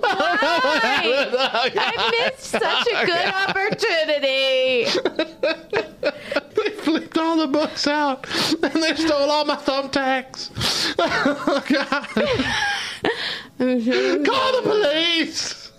Why? 0.00 1.70
I 1.76 2.10
missed 2.10 2.50
such 2.50 2.86
a 2.88 3.06
good 3.06 3.34
opportunity. 3.34 4.86
They 6.54 6.70
flipped 6.70 7.18
all 7.18 7.36
the 7.36 7.46
books 7.46 7.86
out 7.86 8.26
and 8.62 8.82
they 8.82 8.94
stole 8.94 9.30
all 9.30 9.44
my 9.44 9.56
thumbtacks. 9.56 10.50
Oh, 10.98 11.62
God. 11.68 12.08
Call 14.24 14.52
the 14.52 14.62
police! 14.64 15.70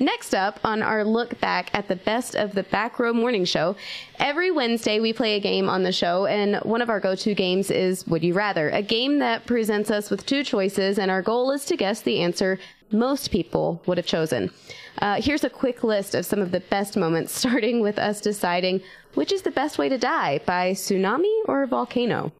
Next 0.00 0.32
up 0.32 0.60
on 0.62 0.80
our 0.80 1.04
look 1.04 1.40
back 1.40 1.70
at 1.74 1.88
the 1.88 1.96
best 1.96 2.36
of 2.36 2.54
the 2.54 2.62
Back 2.62 3.00
Row 3.00 3.12
Morning 3.12 3.44
Show, 3.44 3.74
every 4.20 4.52
Wednesday 4.52 5.00
we 5.00 5.12
play 5.12 5.34
a 5.34 5.40
game 5.40 5.68
on 5.68 5.82
the 5.82 5.90
show, 5.90 6.24
and 6.24 6.54
one 6.58 6.80
of 6.82 6.88
our 6.88 7.00
go 7.00 7.16
to 7.16 7.34
games 7.34 7.68
is 7.68 8.06
Would 8.06 8.22
You 8.22 8.32
Rather, 8.32 8.70
a 8.70 8.80
game 8.80 9.18
that 9.18 9.44
presents 9.44 9.90
us 9.90 10.08
with 10.08 10.24
two 10.24 10.44
choices, 10.44 11.00
and 11.00 11.10
our 11.10 11.20
goal 11.20 11.50
is 11.50 11.64
to 11.64 11.76
guess 11.76 12.00
the 12.00 12.20
answer 12.20 12.60
most 12.92 13.32
people 13.32 13.82
would 13.86 13.98
have 13.98 14.06
chosen. 14.06 14.52
Uh, 14.98 15.20
here's 15.20 15.42
a 15.42 15.50
quick 15.50 15.82
list 15.82 16.14
of 16.14 16.24
some 16.24 16.40
of 16.40 16.52
the 16.52 16.60
best 16.60 16.96
moments, 16.96 17.32
starting 17.36 17.80
with 17.80 17.98
us 17.98 18.20
deciding 18.20 18.80
which 19.14 19.32
is 19.32 19.42
the 19.42 19.50
best 19.50 19.78
way 19.78 19.88
to 19.88 19.98
die 19.98 20.38
by 20.46 20.70
tsunami 20.74 21.42
or 21.46 21.66
volcano. 21.66 22.30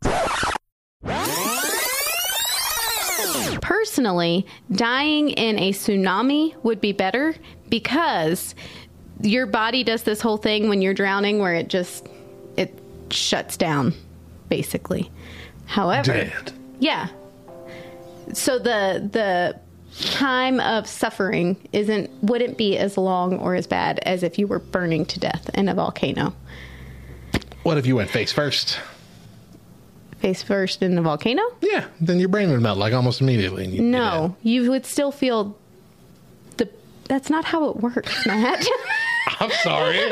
Personally, 3.60 4.46
dying 4.72 5.30
in 5.30 5.58
a 5.58 5.72
tsunami 5.72 6.54
would 6.62 6.80
be 6.80 6.92
better 6.92 7.34
because 7.68 8.54
your 9.20 9.46
body 9.46 9.84
does 9.84 10.02
this 10.02 10.20
whole 10.20 10.36
thing 10.36 10.68
when 10.68 10.80
you're 10.82 10.94
drowning 10.94 11.38
where 11.38 11.54
it 11.54 11.68
just 11.68 12.06
it 12.56 12.78
shuts 13.10 13.56
down 13.56 13.94
basically. 14.48 15.10
However, 15.66 16.12
Dead. 16.12 16.52
yeah. 16.78 17.08
So 18.32 18.58
the 18.58 19.08
the 19.12 19.58
time 20.00 20.60
of 20.60 20.86
suffering 20.86 21.56
isn't 21.72 22.10
wouldn't 22.22 22.56
be 22.56 22.76
as 22.76 22.96
long 22.96 23.38
or 23.38 23.54
as 23.54 23.66
bad 23.66 23.98
as 24.00 24.22
if 24.22 24.38
you 24.38 24.46
were 24.46 24.58
burning 24.58 25.04
to 25.06 25.18
death 25.18 25.50
in 25.54 25.68
a 25.68 25.74
volcano. 25.74 26.34
What 27.62 27.78
if 27.78 27.86
you 27.86 27.96
went 27.96 28.10
face 28.10 28.32
first? 28.32 28.78
Face 30.18 30.42
first 30.42 30.82
in 30.82 30.98
a 30.98 31.02
volcano? 31.02 31.42
Yeah, 31.60 31.86
then 32.00 32.18
your 32.18 32.28
brain 32.28 32.50
would 32.50 32.60
melt 32.60 32.76
like 32.78 32.92
almost 32.92 33.20
immediately. 33.20 33.78
No, 33.78 34.36
you 34.42 34.70
would 34.70 34.84
still 34.84 35.12
feel 35.12 35.56
the. 36.56 36.68
That's 37.04 37.30
not 37.30 37.44
how 37.44 37.68
it 37.70 37.76
works, 37.76 38.14
Matt. 38.26 38.66
I'm 39.40 39.50
sorry, 39.62 40.10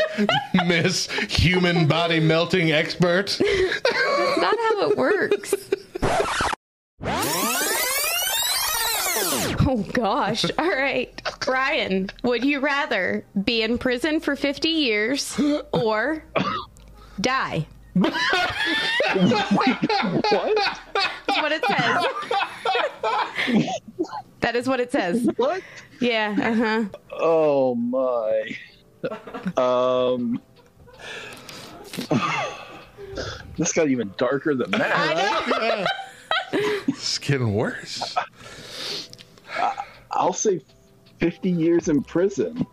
Miss 0.67 1.09
Human 1.29 1.89
Body 1.89 2.21
Melting 2.21 2.71
Expert. 2.71 3.37
that's 3.41 4.39
not 4.39 4.57
how 4.57 4.91
it 4.91 4.97
works. 4.97 5.55
Oh 9.69 9.85
gosh. 9.93 10.45
All 10.59 10.69
right. 10.69 11.21
Brian, 11.41 12.09
would 12.23 12.45
you 12.45 12.61
rather 12.61 13.25
be 13.45 13.63
in 13.63 13.79
prison 13.79 14.21
for 14.21 14.37
50 14.37 14.69
years 14.69 15.41
or 15.73 16.23
die? 17.21 17.67
What? 17.97 18.13
That's 19.15 19.51
what 21.41 21.53
it 21.53 21.65
says. 21.67 22.05
that 24.41 24.57
is 24.57 24.69
what 24.69 24.81
it 24.81 24.93
says. 24.93 25.27
What? 25.37 25.63
Yeah, 26.01 26.35
uh-huh. 26.39 26.85
Oh 27.13 27.75
my. 27.75 28.57
Um. 29.57 30.41
This 33.57 33.73
got 33.73 33.89
even 33.89 34.13
darker 34.19 34.55
than 34.55 34.71
that. 34.73 35.87
It's 36.53 37.19
getting 37.19 37.55
worse. 37.55 38.15
I'll 40.13 40.33
say 40.33 40.61
50 41.19 41.51
years 41.51 41.89
in 41.89 42.05
prison. 42.05 42.65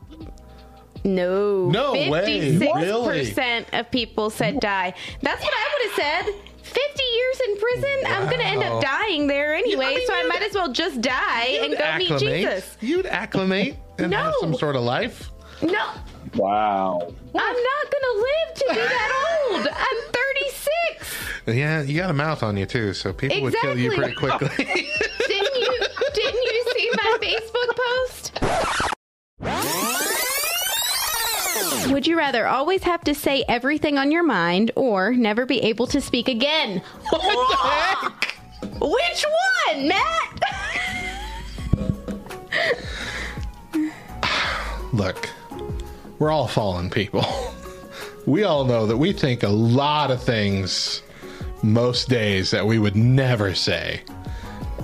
No. 1.04 1.70
No 1.70 1.94
way. 1.94 2.56
56% 2.58 3.66
of 3.80 3.92
people 3.92 4.30
said 4.30 4.60
die. 4.60 4.94
That's 5.22 5.44
what 5.44 5.54
I 5.54 5.70
would 5.74 5.92
have 5.92 6.26
said. 6.26 6.36
50 6.64 7.04
years 7.04 7.40
in 7.48 7.58
prison? 7.58 8.04
I'm 8.08 8.26
going 8.26 8.40
to 8.40 8.46
end 8.46 8.64
up 8.64 8.82
dying 8.82 9.28
there 9.28 9.54
anyway, 9.54 10.04
so 10.08 10.14
I 10.14 10.24
might 10.24 10.42
as 10.42 10.54
well 10.56 10.72
just 10.72 11.02
die 11.02 11.60
and 11.62 11.78
go 11.78 11.98
meet 11.98 12.20
Jesus. 12.20 12.78
You'd 12.82 13.06
acclimate 13.06 13.76
and 14.00 14.14
have 14.14 14.34
some 14.40 14.54
sort 14.56 14.76
of 14.76 14.84
life. 14.84 15.30
No, 15.62 15.92
Wow. 16.36 17.00
I'm 17.02 17.12
not 17.36 17.92
going 17.92 18.04
to 18.04 18.16
live 18.18 18.56
to 18.56 18.66
be 18.70 18.76
that 18.76 19.48
old. 19.52 19.68
I'm 19.68 20.14
36. 20.40 21.16
Yeah, 21.48 21.82
you 21.84 21.98
got 22.00 22.10
a 22.10 22.14
mouth 22.14 22.42
on 22.44 22.58
you 22.58 22.66
too, 22.66 22.94
so 22.94 23.14
people 23.14 23.42
would 23.42 23.54
kill 23.56 23.78
you 23.78 23.92
pretty 23.92 24.16
quickly. 24.16 24.88
Would 31.94 32.08
you 32.08 32.18
rather 32.18 32.48
always 32.48 32.82
have 32.84 33.02
to 33.02 33.14
say 33.14 33.46
everything 33.48 34.00
on 34.00 34.12
your 34.12 34.24
mind 34.24 34.72
or 34.76 35.14
never 35.14 35.46
be 35.46 35.62
able 35.62 35.86
to 35.88 36.02
speak 36.02 36.28
again? 36.28 36.82
What 37.12 37.22
the 37.22 37.56
heck? 37.56 38.36
Which 38.82 39.26
one, 39.68 39.88
Matt? 39.90 40.40
Look, 44.92 45.30
we're 46.18 46.32
all 46.32 46.48
fallen 46.48 46.90
people. 46.90 47.26
We 48.26 48.44
all 48.44 48.64
know 48.64 48.88
that 48.88 48.98
we 48.98 49.14
think 49.14 49.44
a 49.44 49.50
lot 49.50 50.10
of 50.10 50.24
things 50.24 51.04
most 51.62 52.10
days 52.10 52.50
that 52.52 52.66
we 52.66 52.80
would 52.80 52.96
never 52.96 53.54
say. 53.54 54.02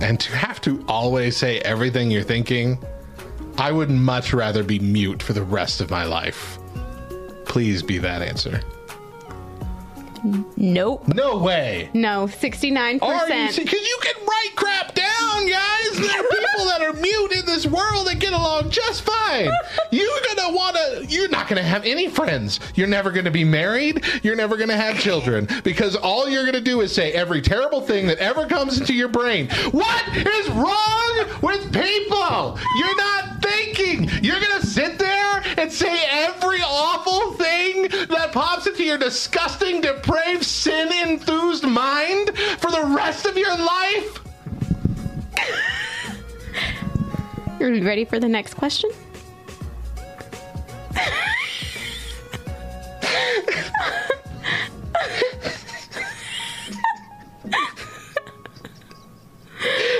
And 0.00 0.20
to 0.20 0.36
have 0.36 0.60
to 0.60 0.84
always 0.86 1.36
say 1.38 1.58
everything 1.60 2.10
you're 2.10 2.22
thinking, 2.22 2.78
I 3.58 3.72
would 3.72 3.90
much 3.90 4.32
rather 4.32 4.62
be 4.62 4.78
mute 4.78 5.22
for 5.22 5.32
the 5.32 5.42
rest 5.42 5.80
of 5.80 5.90
my 5.90 6.04
life. 6.04 6.59
Please 7.50 7.82
be 7.82 7.98
that 7.98 8.22
answer. 8.22 8.60
Nope. 10.56 11.08
No 11.08 11.38
way. 11.38 11.90
No, 11.94 12.26
69%. 12.26 13.02
Are 13.02 13.28
you? 13.28 13.48
Because 13.56 13.80
you 13.88 13.98
can 14.02 14.26
write 14.26 14.50
crap 14.56 14.94
down, 14.94 15.48
guys. 15.48 15.98
There 15.98 16.20
are 16.20 16.22
people 16.28 16.64
that 16.66 16.82
are 16.82 16.92
mute 16.94 17.32
in 17.32 17.46
this 17.46 17.66
world 17.66 18.06
that 18.06 18.18
get 18.18 18.32
along 18.32 18.70
just 18.70 19.02
fine. 19.02 19.50
You're 19.90 20.20
gonna 20.34 20.54
wanna. 20.54 21.00
You're 21.08 21.28
not 21.28 21.48
gonna 21.48 21.62
have 21.62 21.84
any 21.84 22.08
friends. 22.08 22.60
You're 22.74 22.86
never 22.88 23.10
gonna 23.10 23.30
be 23.30 23.44
married. 23.44 24.04
You're 24.22 24.36
never 24.36 24.56
gonna 24.56 24.76
have 24.76 24.98
children 24.98 25.48
because 25.64 25.96
all 25.96 26.28
you're 26.28 26.44
gonna 26.44 26.60
do 26.60 26.80
is 26.80 26.92
say 26.94 27.12
every 27.12 27.40
terrible 27.40 27.80
thing 27.80 28.06
that 28.06 28.18
ever 28.18 28.46
comes 28.46 28.78
into 28.78 28.94
your 28.94 29.08
brain. 29.08 29.48
What 29.70 30.16
is 30.16 30.48
wrong 30.50 31.24
with 31.42 31.72
people? 31.72 32.58
You're 32.78 32.96
not 32.96 33.42
thinking. 33.42 34.08
You're 34.22 34.40
gonna 34.40 34.64
sit 34.64 34.98
there 34.98 35.42
and 35.56 35.72
say 35.72 36.04
every 36.10 36.60
awful 36.62 37.32
thing 37.34 37.82
that 38.08 38.30
pops 38.32 38.66
into 38.66 38.84
your 38.84 38.98
disgusting, 38.98 39.80
depraved, 40.10 40.44
sin 40.44 40.92
enthused 41.08 41.64
mind 41.64 42.36
for 42.58 42.70
the 42.70 42.84
rest 42.96 43.26
of 43.26 43.36
your 43.36 43.56
life? 43.56 44.20
Are 47.60 47.70
you 47.70 47.84
ready 47.84 48.04
for 48.04 48.18
the 48.18 48.28
next 48.28 48.54
question? 48.54 48.90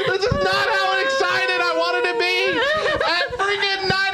This 0.06 0.24
is 0.24 0.32
not 0.32 0.68
how 0.68 1.00
excited 1.04 1.60
I 1.60 1.74
wanted 1.78 2.04
to 2.10 2.18
be 2.18 2.58
at 3.06 3.26
freaking 3.38 3.88
9 3.88 4.09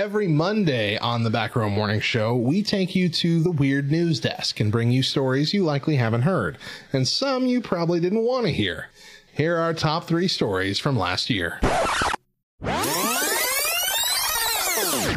Every 0.00 0.28
Monday 0.28 0.96
on 0.96 1.24
the 1.24 1.28
Back 1.30 1.54
Row 1.54 1.68
Morning 1.68 2.00
Show, 2.00 2.34
we 2.34 2.62
take 2.62 2.96
you 2.96 3.10
to 3.10 3.42
the 3.42 3.50
Weird 3.50 3.90
News 3.90 4.18
Desk 4.18 4.58
and 4.58 4.72
bring 4.72 4.90
you 4.90 5.02
stories 5.02 5.52
you 5.52 5.62
likely 5.62 5.96
haven't 5.96 6.22
heard, 6.22 6.56
and 6.90 7.06
some 7.06 7.44
you 7.44 7.60
probably 7.60 8.00
didn't 8.00 8.24
want 8.24 8.46
to 8.46 8.50
hear. 8.50 8.88
Here 9.34 9.58
are 9.58 9.60
our 9.60 9.74
top 9.74 10.04
three 10.04 10.26
stories 10.26 10.78
from 10.78 10.98
last 10.98 11.28
year. 11.28 11.60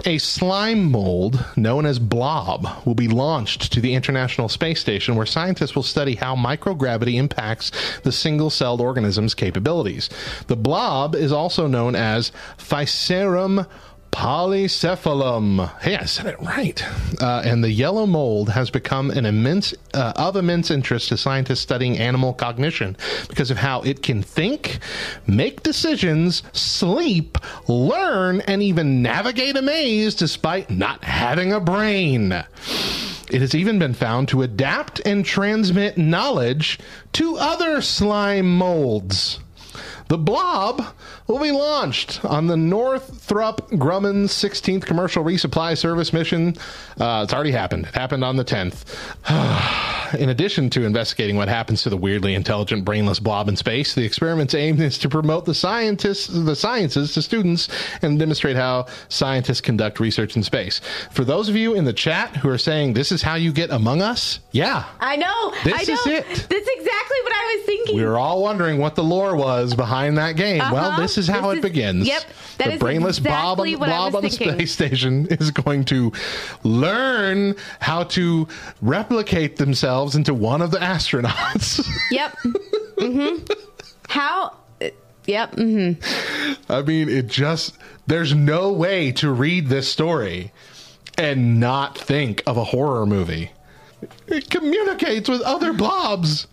A 0.05 0.17
slime 0.17 0.91
mold 0.91 1.45
known 1.55 1.85
as 1.85 1.97
Blob 1.97 2.85
will 2.85 2.93
be 2.93 3.07
launched 3.07 3.71
to 3.71 3.79
the 3.79 3.95
International 3.95 4.49
Space 4.49 4.81
Station 4.81 5.15
where 5.15 5.25
scientists 5.25 5.75
will 5.75 5.83
study 5.83 6.15
how 6.15 6.35
microgravity 6.35 7.13
impacts 7.13 7.71
the 8.01 8.11
single 8.11 8.49
celled 8.49 8.81
organism's 8.81 9.33
capabilities. 9.33 10.09
The 10.47 10.57
blob 10.57 11.15
is 11.15 11.31
also 11.31 11.67
known 11.67 11.95
as 11.95 12.33
Physarum 12.57 13.65
polycephalum. 14.13 15.81
Hey, 15.81 15.97
I 15.97 16.05
said 16.05 16.27
it 16.27 16.39
right. 16.39 16.81
Uh, 17.21 17.41
and 17.43 17.63
the 17.63 17.71
yellow 17.71 18.05
mold 18.05 18.49
has 18.49 18.69
become 18.69 19.09
an 19.09 19.25
immense 19.25 19.73
uh, 19.93 20.13
of 20.15 20.35
immense 20.35 20.71
interest 20.71 21.09
to 21.09 21.17
scientists 21.17 21.59
studying 21.59 21.97
animal 21.97 22.33
cognition 22.33 22.95
because 23.27 23.51
of 23.51 23.57
how 23.57 23.81
it 23.81 24.03
can 24.03 24.21
think, 24.21 24.79
make 25.27 25.63
decisions, 25.63 26.43
sleep, 26.53 27.37
learn, 27.67 28.41
and 28.41 28.61
even 28.63 29.01
navigate 29.01 29.57
a 29.57 29.61
maze 29.61 30.15
despite 30.15 30.69
not 30.69 31.03
having 31.03 31.51
a 31.51 31.59
brain. 31.59 32.31
It 32.31 33.41
has 33.41 33.55
even 33.55 33.79
been 33.79 33.95
found 33.95 34.27
to 34.29 34.43
adapt 34.43 35.01
and 35.05 35.25
transmit 35.25 35.97
knowledge 35.97 36.79
to 37.13 37.37
other 37.37 37.81
slime 37.81 38.57
molds. 38.57 39.39
The 40.13 40.19
Blob 40.19 40.85
will 41.25 41.39
be 41.39 41.49
launched 41.49 42.23
on 42.23 42.45
the 42.45 42.55
Northrop 42.55 43.67
Grumman 43.71 44.25
16th 44.25 44.85
Commercial 44.85 45.23
Resupply 45.23 45.75
Service 45.75 46.13
mission. 46.13 46.55
Uh, 46.99 47.21
it's 47.23 47.33
already 47.33 47.49
happened. 47.49 47.87
It 47.87 47.95
happened 47.95 48.23
on 48.23 48.35
the 48.35 48.45
10th. 48.45 48.85
in 50.19 50.29
addition 50.29 50.69
to 50.69 50.85
investigating 50.85 51.35
what 51.35 51.47
happens 51.47 51.81
to 51.81 51.89
the 51.89 51.97
weirdly 51.97 52.35
intelligent, 52.35 52.85
brainless 52.85 53.19
blob 53.19 53.49
in 53.49 53.55
space, 53.55 53.95
the 53.95 54.05
experiment's 54.05 54.53
aim 54.53 54.79
is 54.79 54.99
to 54.99 55.09
promote 55.09 55.45
the 55.45 55.53
scientists, 55.55 56.27
the 56.27 56.55
sciences 56.55 57.15
to 57.15 57.21
students 57.23 57.67
and 58.03 58.19
demonstrate 58.19 58.55
how 58.55 58.85
scientists 59.09 59.61
conduct 59.61 59.99
research 59.99 60.35
in 60.35 60.43
space. 60.43 60.79
For 61.09 61.23
those 61.25 61.49
of 61.49 61.55
you 61.55 61.73
in 61.73 61.85
the 61.85 61.93
chat 61.93 62.35
who 62.35 62.49
are 62.49 62.59
saying 62.59 62.93
this 62.93 63.11
is 63.11 63.23
how 63.23 63.33
you 63.33 63.51
get 63.51 63.71
Among 63.71 64.03
Us, 64.03 64.39
yeah, 64.51 64.85
I 64.99 65.15
know. 65.15 65.53
This 65.63 65.73
I 65.73 65.91
know. 65.91 65.99
is 65.99 66.05
it. 66.05 66.25
That's 66.27 66.69
exactly 66.69 67.17
what 67.23 67.33
I 67.33 67.55
was 67.57 67.65
thinking. 67.65 67.95
we 67.95 68.05
were 68.05 68.19
all 68.19 68.43
wondering 68.43 68.77
what 68.77 68.93
the 68.93 69.03
lore 69.03 69.35
was 69.35 69.73
behind 69.73 70.02
that 70.15 70.35
game. 70.35 70.59
Well, 70.59 70.75
Uh-huh. 70.91 71.01
this 71.01 71.17
is 71.17 71.27
how 71.27 71.41
This 71.49 71.53
it 71.53 71.57
is- 71.57 71.61
begins. 71.63 72.07
yep, 72.07 72.23
that 72.57 72.67
the 72.67 72.73
is 72.73 72.79
brainless 72.79 73.17
exactly 73.17 73.75
blob 73.75 74.15
on 74.15 74.23
the 74.23 74.29
space 74.29 74.71
station 74.79 75.27
is 75.27 75.51
going 75.51 75.85
to 75.85 76.11
learn 76.63 77.55
how 77.79 78.03
to 78.03 78.47
replicate 78.81 79.57
themselves 79.57 80.15
into 80.15 80.33
one 80.33 80.61
of 80.61 80.71
the 80.71 80.77
astronauts. 80.79 81.85
Yep. 82.11 82.37
mm-hmm. 82.97 83.43
How? 84.09 84.53
Yep. 85.25 85.55
Mm-hmm. 85.55 86.71
I 86.71 86.81
mean, 86.81 87.09
it 87.09 87.27
just 87.27 87.77
there's 88.07 88.33
no 88.35 88.71
way 88.71 89.11
to 89.13 89.31
read 89.31 89.67
this 89.67 89.87
story 89.89 90.51
and 91.17 91.59
not 91.59 91.97
think 91.97 92.43
of 92.45 92.57
a 92.57 92.63
horror 92.65 93.05
movie. 93.05 93.51
It 94.27 94.49
communicates 94.49 95.29
with 95.29 95.41
other 95.41 95.71
blobs. 95.71 96.47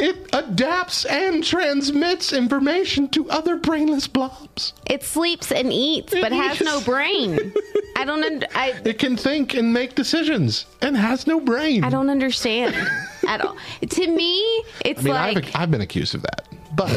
It 0.00 0.28
adapts 0.32 1.04
and 1.06 1.42
transmits 1.42 2.32
information 2.32 3.08
to 3.08 3.28
other 3.30 3.56
brainless 3.56 4.06
blobs. 4.06 4.72
It 4.86 5.02
sleeps 5.02 5.50
and 5.50 5.72
eats, 5.72 6.12
but 6.12 6.30
has 6.30 6.60
no 6.60 6.80
brain. 6.80 7.52
I 7.96 8.04
don't. 8.04 8.22
Und- 8.24 8.46
I. 8.54 8.80
It 8.84 8.98
can 9.00 9.16
think 9.16 9.54
and 9.54 9.72
make 9.72 9.96
decisions 9.96 10.66
and 10.82 10.96
has 10.96 11.26
no 11.26 11.40
brain. 11.40 11.82
I 11.82 11.90
don't 11.90 12.10
understand 12.10 12.76
at 13.26 13.40
all. 13.40 13.56
To 13.88 14.06
me, 14.06 14.40
it's 14.84 15.00
I 15.00 15.02
mean, 15.02 15.14
like 15.14 15.36
I've, 15.48 15.56
I've 15.62 15.70
been 15.72 15.80
accused 15.80 16.14
of 16.14 16.22
that, 16.22 16.46
but 16.76 16.88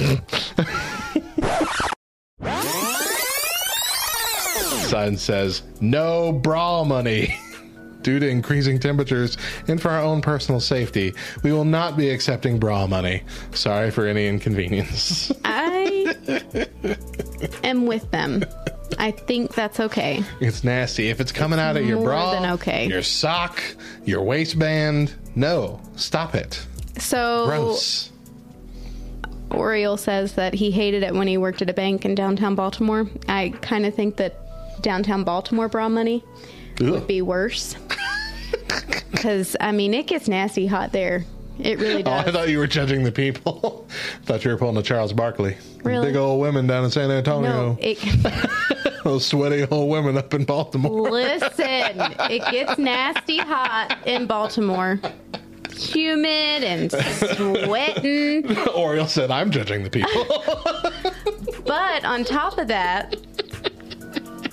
Sun 4.90 5.18
says 5.18 5.64
no 5.80 6.32
bra 6.34 6.84
money. 6.84 7.36
Due 8.02 8.20
to 8.20 8.28
increasing 8.28 8.80
temperatures 8.80 9.38
and 9.68 9.82
for 9.82 9.90
our 9.90 10.02
own 10.02 10.22
personal 10.22 10.60
safety, 10.60 11.14
we 11.44 11.52
will 11.52 11.66
not 11.66 11.98
be 11.98 12.10
accepting 12.10 12.60
bra 12.60 12.88
money. 12.88 13.24
Sorry 13.54 13.92
for 13.92 14.08
any 14.08 14.28
inconvenience. 14.28 15.32
I 15.46 16.16
am 17.64 17.86
with 17.86 18.10
them. 18.12 18.44
I 18.98 19.12
think 19.12 19.54
that's 19.54 19.80
okay. 19.80 20.24
It's 20.40 20.64
nasty. 20.64 21.10
If 21.10 21.20
it's 21.20 21.32
coming 21.32 21.60
out 21.60 21.78
of 21.78 21.86
your 21.86 22.02
bra, 22.04 22.32
than 22.32 22.52
okay. 22.54 22.88
your 22.88 23.04
sock, 23.04 23.62
your 24.06 24.22
waistband, 24.22 25.14
no, 25.36 25.82
stop 25.96 26.36
it. 26.36 26.66
So 26.98 27.46
Gross. 27.46 28.12
Oriole 29.52 29.98
says 29.98 30.34
that 30.36 30.54
he 30.54 30.72
hated 30.72 31.04
it 31.04 31.14
when 31.14 31.28
he 31.28 31.38
worked 31.38 31.62
at 31.62 31.70
a 31.70 31.74
bank 31.74 32.06
in 32.06 32.16
downtown 32.16 32.56
Baltimore. 32.56 33.08
I 33.28 33.50
kind 33.62 33.86
of 33.86 33.94
think 33.94 34.18
that 34.18 34.36
downtown 34.82 35.24
Baltimore 35.24 35.68
bra 35.68 35.90
money 35.90 36.24
would 36.80 37.08
be 37.08 37.22
worse. 37.22 37.76
Because, 39.12 39.56
I 39.60 39.72
mean, 39.72 39.94
it 39.94 40.08
gets 40.08 40.28
nasty 40.28 40.66
hot 40.68 40.92
there. 40.92 41.26
It 41.60 41.78
really 41.80 42.04
Oh, 42.04 42.12
I 42.12 42.32
thought 42.32 42.50
you 42.50 42.58
were 42.58 42.66
judging 42.68 43.04
the 43.04 43.12
people. 43.12 43.88
I 43.90 43.94
thought 44.26 44.44
you 44.44 44.52
were 44.52 44.58
pulling 44.58 44.78
a 44.78 44.82
Charles 44.82 45.14
Barkley. 45.14 45.58
Really? 45.84 46.08
Big 46.08 46.16
old 46.16 46.42
women 46.42 46.66
down 46.66 46.84
in 46.86 46.92
San 46.92 47.12
Antonio. 47.12 47.74
no, 47.74 47.78
it, 47.80 48.00
Those 49.04 49.26
sweaty 49.28 49.66
old 49.70 49.90
women 49.90 50.18
up 50.18 50.34
in 50.34 50.44
Baltimore. 50.46 51.10
listen, 51.12 51.60
it 51.60 52.52
gets 52.52 52.78
nasty 52.80 53.38
hot 53.38 53.98
in 54.06 54.26
Baltimore. 54.28 55.00
Humid 55.76 56.64
and 56.64 56.92
sweating. 56.92 58.58
Oriole 58.76 59.08
said, 59.08 59.32
I'm 59.32 59.50
judging 59.52 59.84
the 59.84 59.90
people. 59.90 60.26
But 61.66 62.06
on 62.06 62.24
top 62.24 62.58
of 62.58 62.68
that, 62.68 63.16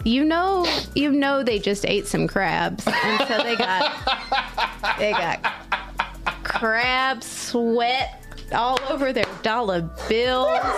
you 0.04 0.24
know, 0.24 0.66
you 0.94 1.10
know, 1.10 1.42
they 1.42 1.58
just 1.58 1.84
ate 1.86 2.06
some 2.06 2.26
crabs, 2.26 2.86
and 2.86 3.28
so 3.28 3.42
they 3.42 3.56
got 3.56 4.98
they 4.98 5.12
got 5.12 5.42
crab 6.44 7.22
sweat 7.22 8.24
all 8.52 8.78
over 8.88 9.12
their 9.12 9.26
dollar 9.42 9.82
bills. 10.08 10.58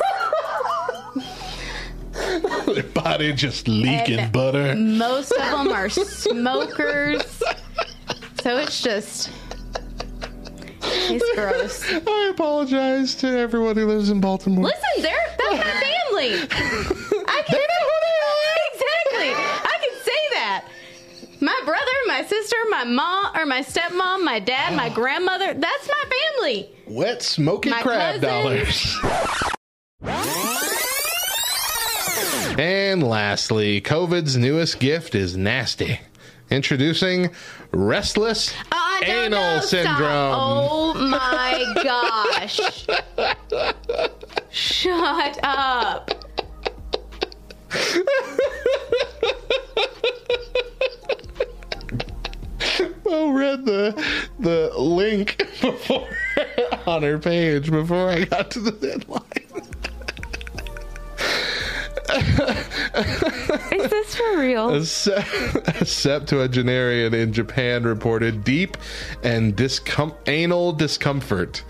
Their 2.66 2.82
body 2.82 3.32
just 3.32 3.66
leaking 3.66 4.18
And 4.18 4.32
butter. 4.32 4.74
Most 4.74 5.32
of 5.32 5.38
them 5.38 5.68
are 5.68 5.88
smokers, 5.88 7.42
so 8.42 8.58
it's 8.58 8.82
just 8.82 9.30
it's 10.82 11.34
gross. 11.34 11.84
I 12.06 12.30
apologize 12.32 13.14
to 13.16 13.28
everyone 13.28 13.76
who 13.76 13.86
lives 13.86 14.10
in 14.10 14.20
Baltimore. 14.20 14.64
Listen, 14.64 15.02
they're 15.02 15.36
that's 15.38 15.56
my 15.56 15.62
family. 15.62 16.32
I 17.28 17.42
can 17.46 17.60
know 19.20 19.26
who 19.26 19.34
they 19.34 19.34
are. 19.34 19.56
Exactly. 19.56 19.70
I 19.70 19.78
can 19.80 19.94
say 20.04 20.34
that. 20.34 20.64
My 21.42 21.60
brother, 21.64 21.92
my 22.06 22.24
sister, 22.24 22.56
my 22.68 22.84
mom, 22.84 23.34
or 23.36 23.46
my 23.46 23.62
stepmom, 23.62 24.24
my 24.24 24.40
dad, 24.40 24.74
my 24.76 24.90
oh. 24.90 24.94
grandmother. 24.94 25.54
That's 25.54 25.88
my 25.88 26.04
family. 26.34 26.70
Wet, 26.86 27.22
smoky 27.22 27.70
My 27.70 27.80
crab 27.82 28.20
dollars. 28.20 28.98
and 32.58 33.02
lastly, 33.02 33.80
COVID's 33.80 34.36
newest 34.36 34.80
gift 34.80 35.14
is 35.14 35.36
nasty. 35.36 36.00
Introducing 36.50 37.30
restless 37.70 38.52
I 38.72 39.02
don't 39.06 39.32
anal 39.32 39.40
know. 39.40 39.60
Stop. 39.60 39.68
syndrome. 39.70 40.34
Oh 40.34 40.94
my 40.94 41.74
gosh. 41.82 42.60
Shut 44.50 45.38
up. 45.44 46.10
Mo 53.04 53.30
read 53.32 53.64
the 53.64 53.92
the 54.38 54.72
link 54.78 55.38
before 55.60 56.08
on 56.86 57.02
her 57.02 57.18
page 57.18 57.70
before 57.70 58.08
I 58.10 58.24
got 58.24 58.50
to 58.52 58.60
the 58.60 58.72
deadline. 58.72 59.22
Is 63.72 63.90
this 63.90 64.14
for 64.16 64.38
real? 64.38 64.70
A, 64.70 64.84
se- 64.84 65.24
a 65.80 65.84
septuagenarian 65.84 67.14
in 67.14 67.32
Japan 67.32 67.84
reported 67.84 68.44
deep 68.44 68.76
and 69.22 69.56
discom- 69.56 70.14
anal 70.26 70.72
discomfort. 70.72 71.62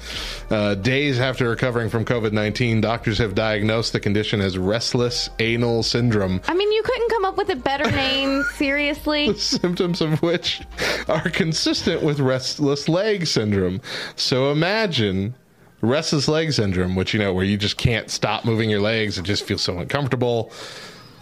Uh, 0.51 0.75
days 0.75 1.21
after 1.21 1.49
recovering 1.49 1.89
from 1.89 2.05
COVID 2.05 2.33
19, 2.33 2.81
doctors 2.81 3.19
have 3.19 3.35
diagnosed 3.35 3.93
the 3.93 4.01
condition 4.01 4.41
as 4.41 4.59
restless 4.59 5.31
anal 5.39 5.83
syndrome. 5.83 6.41
I 6.49 6.55
mean, 6.55 6.73
you 6.73 6.83
couldn't 6.83 7.11
come 7.11 7.25
up 7.25 7.37
with 7.37 7.51
a 7.51 7.57
better 7.57 7.91
name, 7.91 8.43
seriously. 8.55 9.33
the 9.33 9.39
symptoms 9.39 10.01
of 10.01 10.21
which 10.23 10.63
are 11.09 11.29
consistent 11.31 12.03
with 12.03 12.21
restless 12.21 12.89
leg 12.89 13.27
syndrome. 13.27 13.81
So 14.17 14.51
imagine 14.53 15.35
restless 15.81 16.29
leg 16.29 16.53
syndrome, 16.53 16.95
which 16.97 17.13
you 17.15 17.21
know, 17.21 17.33
where 17.33 17.45
you 17.45 17.57
just 17.57 17.77
can't 17.77 18.11
stop 18.11 18.45
moving 18.45 18.69
your 18.71 18.81
legs, 18.81 19.19
it 19.19 19.23
just 19.25 19.45
feels 19.45 19.63
so 19.63 19.79
uncomfortable. 19.79 20.53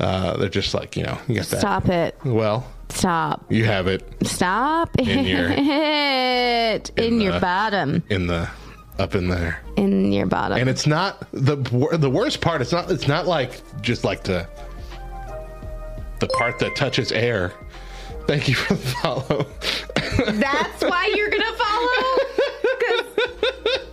Uh, 0.00 0.36
they're 0.36 0.48
just 0.48 0.74
like, 0.74 0.96
you 0.96 1.02
know, 1.02 1.18
you 1.26 1.34
got 1.34 1.46
that. 1.46 1.60
Stop 1.60 1.88
it. 1.88 2.14
Well, 2.24 2.66
Stop. 2.88 3.44
you 3.50 3.64
have 3.64 3.86
it 3.88 4.02
Stop 4.24 4.96
In 4.98 5.24
your- 5.26 5.50
it. 5.56 6.90
In, 6.96 7.20
your 7.20 7.32
the- 7.34 7.40
bottom. 7.40 8.02
in 8.08 8.26
the 8.28 8.48
up 8.98 9.14
in 9.14 9.28
there. 9.28 9.60
In 9.76 10.10
your 10.12 10.26
bottom. 10.26 10.58
And 10.58 10.68
it's 10.68 10.86
not 10.86 11.26
the 11.32 11.56
the 11.98 12.10
worst 12.10 12.40
part. 12.40 12.60
It's 12.60 12.72
not. 12.72 12.90
It's 12.90 13.06
not 13.06 13.26
like 13.26 13.60
just 13.80 14.02
like 14.04 14.24
the 14.24 14.48
the 16.20 16.26
part 16.28 16.58
that 16.60 16.74
touches 16.74 17.12
air. 17.12 17.52
Thank 18.26 18.48
you 18.48 18.54
for 18.56 18.74
the 18.74 18.80
follow. 18.80 19.46
That's 20.32 20.82
why 20.82 21.12
you're 21.14 21.30
gonna 21.30 21.56
follow? 21.56 22.18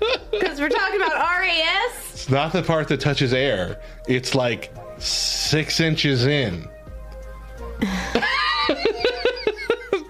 Because 0.40 0.60
we're 0.60 0.70
talking 0.70 1.02
about 1.02 1.14
RAS? 1.40 1.92
It's 2.14 2.30
not 2.30 2.52
the 2.54 2.64
part 2.64 2.88
that 2.90 3.00
touches 3.00 3.34
air. 3.34 3.80
It's 4.08 4.36
like 4.36 4.74
six 4.98 5.80
inches 5.80 6.26
in. 6.26 6.68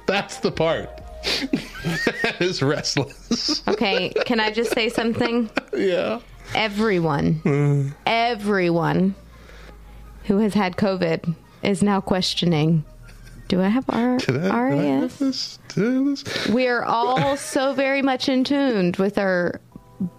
That's 0.08 0.38
the 0.38 0.52
part. 0.52 0.90
that 2.22 2.36
is 2.40 2.62
restless. 2.62 3.68
Okay, 3.68 4.10
can 4.26 4.40
I 4.40 4.52
just 4.52 4.72
say 4.74 4.90
something? 4.90 5.50
Yeah. 5.76 6.20
Everyone, 6.54 7.94
everyone 8.06 9.16
who 10.26 10.38
has 10.40 10.54
had 10.54 10.78
COVID 10.78 11.36
is 11.64 11.82
now 11.82 12.02
questioning 12.02 12.84
do 13.48 13.62
I 13.62 13.68
have 13.68 13.86
R- 13.90 14.18
Did 14.18 14.38
I- 14.38 14.42
did 14.42 14.52
I 14.52 14.70
RAS? 15.02 15.18
this? 15.20 15.60
Did 15.70 15.84
I 15.84 15.92
have 15.94 16.06
this? 16.06 16.48
We 16.48 16.68
are 16.68 16.84
all 16.84 17.38
so 17.38 17.74
very 17.74 18.02
much 18.02 18.28
in 18.28 18.44
tuned 18.44 18.98
with 18.98 19.18
our 19.20 19.60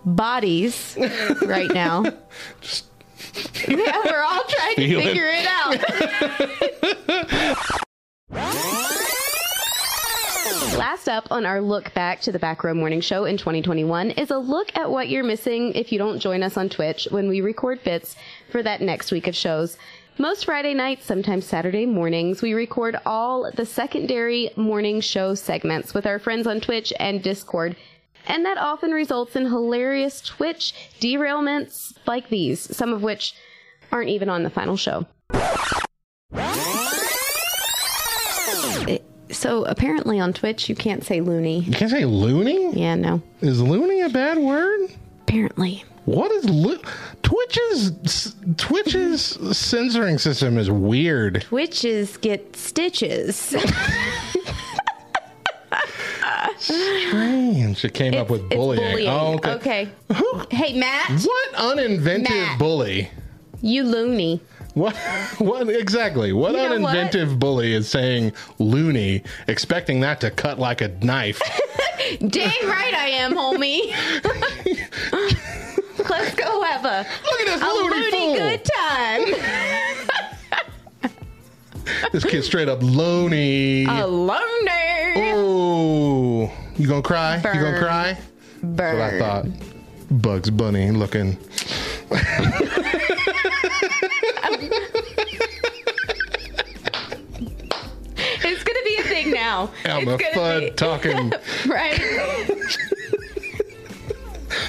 bodies 0.04 0.96
right 1.42 1.70
now. 1.72 2.04
yeah, 3.68 4.02
we're 4.04 4.22
all 4.22 4.42
trying 4.48 4.76
to 4.76 4.88
Feel 4.88 5.00
it. 5.00 5.04
figure 5.04 5.28
it 5.28 5.46
out. 5.46 5.76
Last 10.76 11.08
up 11.08 11.26
on 11.30 11.46
our 11.46 11.60
look 11.60 11.92
back 11.94 12.20
to 12.22 12.32
the 12.32 12.38
Back 12.38 12.62
Row 12.62 12.74
Morning 12.74 13.00
Show 13.00 13.24
in 13.24 13.36
2021 13.36 14.12
is 14.12 14.30
a 14.30 14.38
look 14.38 14.74
at 14.76 14.90
what 14.90 15.08
you're 15.08 15.24
missing 15.24 15.72
if 15.74 15.90
you 15.92 15.98
don't 15.98 16.18
join 16.18 16.42
us 16.42 16.56
on 16.56 16.68
Twitch 16.68 17.08
when 17.10 17.28
we 17.28 17.40
record 17.40 17.82
bits 17.82 18.16
for 18.50 18.62
that 18.62 18.80
next 18.80 19.10
week 19.10 19.26
of 19.26 19.34
shows. 19.34 19.76
Most 20.18 20.44
Friday 20.44 20.74
nights, 20.74 21.04
sometimes 21.06 21.44
Saturday 21.44 21.86
mornings, 21.86 22.42
we 22.42 22.54
record 22.54 22.96
all 23.06 23.50
the 23.52 23.66
secondary 23.66 24.50
morning 24.56 25.00
show 25.00 25.34
segments 25.34 25.94
with 25.94 26.06
our 26.06 26.18
friends 26.18 26.46
on 26.46 26.60
Twitch 26.60 26.92
and 26.98 27.22
Discord. 27.22 27.76
And 28.26 28.44
that 28.44 28.58
often 28.58 28.90
results 28.90 29.36
in 29.36 29.46
hilarious 29.46 30.20
Twitch 30.20 30.74
derailments 31.00 31.92
like 32.06 32.28
these, 32.28 32.76
some 32.76 32.92
of 32.92 33.02
which 33.02 33.34
aren't 33.92 34.10
even 34.10 34.28
on 34.28 34.42
the 34.42 34.50
final 34.50 34.76
show. 34.76 35.06
So 39.30 39.64
apparently 39.64 40.20
on 40.20 40.32
Twitch, 40.32 40.68
you 40.68 40.74
can't 40.74 41.04
say 41.04 41.20
loony. 41.20 41.60
You 41.60 41.72
can't 41.72 41.90
say 41.90 42.04
loony? 42.04 42.72
Yeah, 42.72 42.94
no. 42.94 43.22
Is 43.40 43.60
loony 43.60 44.00
a 44.00 44.08
bad 44.08 44.38
word? 44.38 44.90
Apparently. 45.22 45.84
What 46.04 46.30
is 46.30 46.48
lo- 46.48 46.78
Twitch's 47.22 48.36
Twitch's 48.56 49.56
censoring 49.56 50.18
system 50.18 50.56
is 50.56 50.70
weird. 50.70 51.42
Twitches 51.42 52.16
get 52.16 52.54
stitches. 52.54 53.54
Strange. 56.58 57.84
It 57.84 57.94
came 57.94 58.14
up 58.14 58.30
with 58.30 58.42
It's 58.46 58.54
bullying. 58.54 58.82
bullying. 58.90 59.08
Oh, 59.08 59.34
okay. 59.34 59.52
okay. 59.52 59.88
Hey, 60.50 60.72
Matt. 60.78 61.10
What 61.22 61.52
uninventive 61.54 62.28
Matt. 62.30 62.58
bully? 62.58 63.10
You 63.62 63.84
loony. 63.84 64.40
What? 64.74 64.94
What 65.38 65.68
exactly? 65.70 66.32
What 66.32 66.52
You 66.52 66.58
know 66.68 66.80
what? 66.80 66.94
uninventive 66.96 67.38
bully 67.38 67.72
is 67.72 67.88
saying 67.88 68.32
loony, 68.58 69.22
expecting 69.48 70.00
that 70.00 70.20
to 70.20 70.30
cut 70.30 70.58
like 70.58 70.80
a 70.82 70.88
knife? 71.02 71.40
Dang 72.20 72.50
right 72.68 72.94
I 72.94 73.08
am, 73.08 73.34
homie. 73.34 73.90
Let's 76.10 76.34
go 76.36 76.62
have 76.62 76.84
a, 76.84 77.06
Look 77.30 77.40
at 77.40 77.46
this 77.46 77.62
a 77.62 77.64
loony 77.66 77.96
loony 77.96 78.10
fool. 78.10 78.34
good 78.36 78.64
time. 78.64 79.24
this 82.12 82.24
kid 82.24 82.42
straight 82.44 82.68
up 82.68 82.82
loony. 82.82 83.84
a 83.86 84.06
loner. 84.06 84.42
You 86.78 86.86
gonna 86.86 87.02
cry? 87.02 87.36
You 87.36 87.60
gonna 87.60 87.78
cry? 87.78 88.18
Burn. 88.62 88.98
That's 88.98 89.12
what 89.12 89.14
I 89.14 89.18
thought. 89.18 89.46
Bugs 90.10 90.50
Bunny 90.50 90.90
looking. 90.90 91.38
It's 98.48 98.62
gonna 98.62 98.84
be 98.84 98.96
a 98.96 99.02
thing 99.04 99.32
now. 99.32 99.70
Elma 99.84 100.18
it's 100.20 100.34
gonna 100.36 100.70
talking. 100.72 101.32
right. 101.66 102.00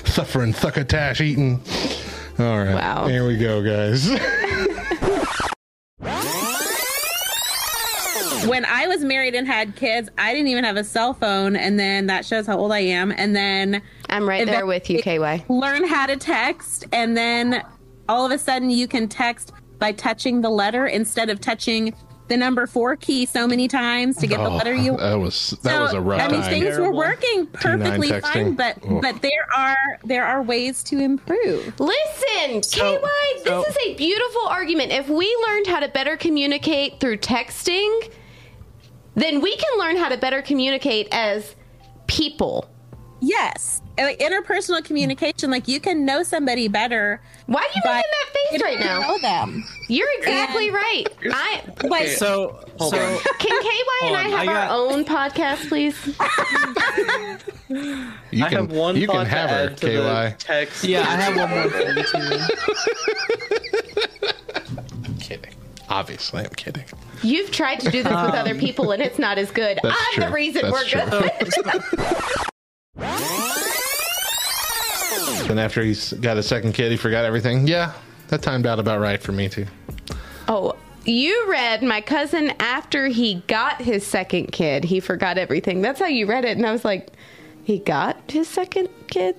suffering 0.06 0.54
succotash 0.54 1.22
eating. 1.22 1.62
All 2.40 2.58
right. 2.58 2.76
Wow. 2.76 3.08
Here 3.08 3.28
we 3.28 3.38
go, 3.38 3.62
guys. 3.62 4.10
when 8.48 8.66
I 8.66 8.88
was 8.88 9.04
married 9.04 9.36
and 9.36 9.46
had 9.48 9.76
kids, 9.76 10.10
I 10.18 10.34
didn't 10.34 10.48
even 10.48 10.64
have 10.64 10.78
a 10.78 10.84
cell 10.84 11.14
phone, 11.14 11.56
and 11.56 11.80
then 11.80 12.08
that 12.08 12.26
shows 12.26 12.48
how 12.48 12.58
old 12.58 12.72
I 12.72 12.80
am. 12.80 13.12
And 13.12 13.36
then 13.36 13.82
I'm 14.10 14.28
right 14.28 14.46
there 14.46 14.66
with 14.66 14.90
you, 14.90 15.02
KY. 15.02 15.46
Learn 15.50 15.88
how 15.88 16.06
to 16.06 16.18
text, 16.18 16.86
and 16.92 17.16
then 17.16 17.64
all 18.10 18.26
of 18.26 18.32
a 18.32 18.38
sudden 18.38 18.70
you 18.70 18.88
can 18.88 19.08
text 19.08 19.54
by 19.80 19.92
touching 19.92 20.42
the 20.42 20.50
letter 20.50 20.88
instead 20.88 21.30
of 21.30 21.40
touching 21.40 21.94
the 22.30 22.36
number 22.36 22.68
four 22.68 22.98
key 22.98 23.26
so 23.26 23.48
many 23.48 23.70
times 23.70 24.18
to 24.18 24.28
get 24.28 24.38
the 24.40 24.48
Oh, 24.50 24.56
letter 24.58 24.74
you 24.76 24.98
That 24.98 25.16
was 25.16 25.52
that 25.64 25.76
So, 25.78 25.82
was 25.84 25.94
a 25.94 26.02
rough 26.02 26.20
I 26.22 26.28
mean, 26.28 26.42
time. 26.42 26.50
things 26.50 26.78
were 26.78 26.92
working 26.92 27.48
perfectly 27.48 28.10
fine, 28.20 28.54
but 28.56 28.78
Ugh. 28.86 29.02
but 29.02 29.22
there 29.22 29.48
are 29.56 29.78
there 30.04 30.26
are 30.26 30.42
ways 30.44 30.84
to 30.86 31.00
improve. 31.00 31.80
Listen, 31.80 32.60
KY, 32.62 33.00
this 33.46 33.68
is 33.68 33.78
a 33.86 33.94
beautiful 33.96 34.42
argument. 34.48 34.92
If 34.92 35.08
we 35.08 35.34
learned 35.48 35.68
how 35.68 35.80
to 35.80 35.88
better 35.88 36.18
communicate 36.18 37.00
through 37.00 37.18
texting, 37.20 38.12
then 39.18 39.42
we 39.42 39.56
can 39.58 39.78
learn 39.80 39.98
how 39.98 40.08
to 40.10 40.18
better 40.18 40.42
communicate 40.42 41.10
as 41.12 41.54
people. 42.08 42.70
Yes, 43.20 43.82
like 43.98 44.20
interpersonal 44.20 44.84
communication. 44.86 45.50
Like 45.50 45.68
you 45.68 45.80
can 45.80 46.06
know 46.06 46.22
somebody 46.22 46.68
better. 46.68 47.20
Why 47.48 47.62
are 47.62 47.66
you 47.76 47.82
by- 47.84 47.96
making 47.96 48.12
that 48.12 48.30
face 48.34 48.54
if 48.54 48.62
right 48.62 48.78
you 48.78 48.86
now? 48.86 49.00
Know 49.02 49.18
them. 49.18 49.64
You're 49.90 50.08
exactly 50.20 50.70
right. 50.70 51.06
I 51.32 51.64
like 51.84 52.10
So, 52.10 52.60
so 52.78 52.92
Can 52.92 53.60
KY 53.64 53.84
and 54.04 54.16
I 54.16 54.28
have 54.30 54.40
I 54.42 54.46
got- 54.46 54.70
our 54.70 54.78
own 54.78 55.04
podcast, 55.04 55.68
please? 55.68 55.98
You 58.32 58.46
I 58.46 58.50
can, 58.50 58.68
have 58.68 58.72
one 58.72 58.96
you 58.96 59.08
can 59.08 59.26
have 59.26 59.50
her, 59.50 59.56
add 59.72 59.78
the 59.78 59.88
KY. 60.32 60.36
text. 60.40 60.84
Yeah, 60.86 61.02
I 61.02 61.16
have 61.16 61.36
one 61.36 61.50
more 61.50 61.70
thing 61.70 61.96
too. 62.06 62.40
kidding. 65.20 65.54
Obviously, 65.90 66.44
I'm 66.44 66.50
kidding. 66.50 66.84
You've 67.24 67.52
tried 67.52 67.80
to 67.80 67.90
do 67.90 68.04
this 68.04 68.12
with 68.12 68.36
other 68.36 68.56
people 68.56 68.92
and 68.92 69.02
it's 69.02 69.18
not 69.18 69.38
as 69.38 69.52
good. 69.52 69.80
That's 69.82 69.96
ah, 69.98 70.06
I'm 70.10 70.16
true. 70.16 70.26
the 70.26 70.32
reason 70.32 70.62
That's 70.70 70.94
we're 70.94 72.00
good. 72.00 72.44
Then 75.48 75.60
after 75.60 75.82
he's 75.82 76.12
got 76.14 76.36
a 76.36 76.44
second 76.44 76.74
kid, 76.74 76.92
he 76.92 76.98
forgot 76.98 77.24
everything. 77.24 77.68
Yeah, 77.68 77.94
that 78.28 78.42
timed 78.42 78.68
out 78.68 78.80
about 78.80 79.00
right 79.00 79.22
for 79.22 79.32
me 79.32 79.48
too. 79.48 79.66
oh, 80.50 80.76
you 81.06 81.50
read 81.50 81.82
my 81.84 82.02
cousin 82.02 82.52
after 82.60 83.08
he 83.08 83.36
got 83.48 83.82
his 83.82 84.06
second 84.06 84.52
kid, 84.52 84.84
he 84.84 85.00
forgot 85.00 85.38
everything. 85.38 85.82
That's 85.82 86.02
how 86.02 86.08
you 86.08 86.26
read 86.26 86.44
it. 86.44 86.58
And 86.58 86.66
I 86.66 86.74
was 86.74 86.84
like, 86.84 87.14
he 87.64 87.80
got 87.80 88.30
his 88.30 88.50
second 88.50 88.90
kid? 89.10 89.36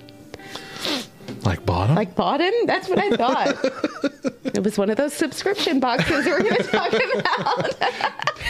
Like 1.43 1.65
bottom? 1.65 1.95
Like 1.95 2.15
bottom? 2.15 2.51
That's 2.65 2.89
what 2.89 2.99
I 2.99 3.09
thought. 3.11 3.55
it 4.45 4.63
was 4.63 4.77
one 4.77 4.89
of 4.89 4.97
those 4.97 5.13
subscription 5.13 5.79
boxes 5.79 6.25
we're 6.25 6.41
going 6.41 6.55
to 6.55 6.63
talk 6.63 6.93
about. 6.93 7.79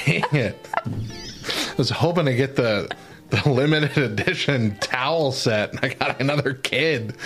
Dang 0.06 0.24
it! 0.32 0.68
I 0.86 1.76
was 1.78 1.90
hoping 1.90 2.26
to 2.26 2.36
get 2.36 2.56
the 2.56 2.90
the 3.30 3.48
limited 3.50 3.98
edition 3.98 4.76
towel 4.80 5.32
set. 5.32 5.72
and 5.72 5.80
I 5.84 5.90
got 5.94 6.20
another 6.20 6.54
kid. 6.54 7.16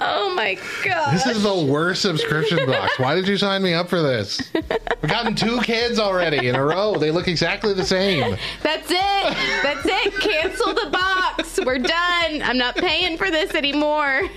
oh 0.00 0.32
my 0.34 0.58
god! 0.84 1.14
This 1.14 1.26
is 1.26 1.42
the 1.42 1.64
worst 1.64 2.02
subscription 2.02 2.66
box. 2.66 2.98
Why 2.98 3.14
did 3.14 3.28
you 3.28 3.36
sign 3.36 3.62
me 3.62 3.74
up 3.74 3.88
for 3.88 4.02
this? 4.02 4.50
We've 4.54 5.10
gotten 5.10 5.34
two 5.34 5.60
kids 5.60 5.98
already 5.98 6.48
in 6.48 6.54
a 6.54 6.64
row. 6.64 6.96
They 6.96 7.10
look 7.10 7.28
exactly 7.28 7.72
the 7.74 7.84
same. 7.84 8.36
That's 8.62 8.90
it. 8.90 9.36
That's 9.62 9.86
it. 9.86 10.14
Cancel 10.20 10.74
the 10.74 10.90
box. 10.90 11.58
We're 11.64 11.78
done. 11.78 12.42
I'm 12.42 12.58
not 12.58 12.76
paying 12.76 13.16
for 13.16 13.30
this 13.30 13.54
anymore. 13.54 14.28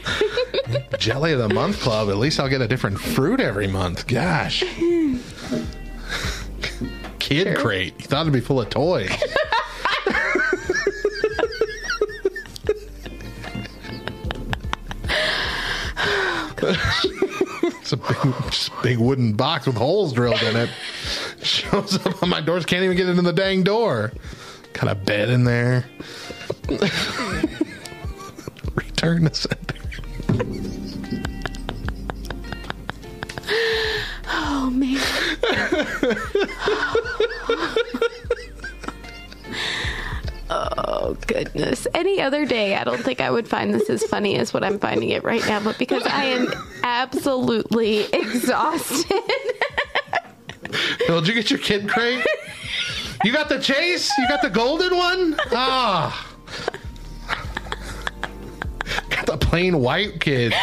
Jelly 0.97 1.33
of 1.33 1.39
the 1.39 1.53
Month 1.53 1.79
Club. 1.81 2.09
At 2.09 2.17
least 2.17 2.39
I'll 2.39 2.49
get 2.49 2.61
a 2.61 2.67
different 2.67 2.99
fruit 2.99 3.39
every 3.39 3.67
month. 3.67 4.07
Gosh. 4.07 4.63
Kid 7.19 7.57
crate. 7.57 7.93
You 7.99 8.05
thought 8.05 8.21
it'd 8.21 8.33
be 8.33 8.41
full 8.41 8.61
of 8.61 8.69
toys. 8.69 9.11
it's 17.63 17.93
a 17.93 17.97
big, 17.97 18.17
big 18.81 18.97
wooden 18.97 19.33
box 19.33 19.65
with 19.65 19.75
holes 19.75 20.13
drilled 20.13 20.41
in 20.41 20.55
it. 20.55 20.69
Shows 21.43 22.05
up 22.05 22.23
on 22.23 22.29
my 22.29 22.41
doors. 22.41 22.65
Can't 22.65 22.83
even 22.83 22.97
get 22.97 23.07
into 23.09 23.21
the 23.21 23.33
dang 23.33 23.63
door. 23.63 24.11
Got 24.73 24.91
a 24.91 24.95
bed 24.95 25.29
in 25.29 25.43
there. 25.43 25.85
Return 28.75 29.25
the 29.25 29.33
sender. 29.33 29.59
Oh 34.27 34.69
man. 34.71 34.99
Oh 41.03 41.17
goodness. 41.27 41.85
Any 41.93 42.21
other 42.21 42.45
day, 42.45 42.75
I 42.75 42.85
don't 42.85 43.03
think 43.03 43.19
I 43.19 43.29
would 43.29 43.45
find 43.45 43.73
this 43.73 43.89
as 43.89 44.05
funny 44.05 44.37
as 44.37 44.53
what 44.53 44.63
I'm 44.63 44.79
finding 44.79 45.09
it 45.09 45.21
right 45.25 45.45
now, 45.45 45.61
but 45.61 45.77
because 45.77 46.05
I 46.05 46.23
am 46.23 46.47
absolutely 46.81 48.05
exhausted. 48.13 49.11
Bill, 51.07 51.19
did 51.19 51.27
you 51.27 51.33
get 51.33 51.49
your 51.49 51.59
kid 51.59 51.89
crate? 51.89 52.25
You 53.25 53.33
got 53.33 53.49
the 53.49 53.59
chase? 53.59 54.09
You 54.17 54.29
got 54.29 54.41
the 54.41 54.49
golden 54.49 54.95
one? 54.95 55.35
Ah. 55.51 56.35
Got 59.09 59.25
the 59.25 59.37
plain 59.37 59.81
white 59.81 60.21
kid. 60.21 60.53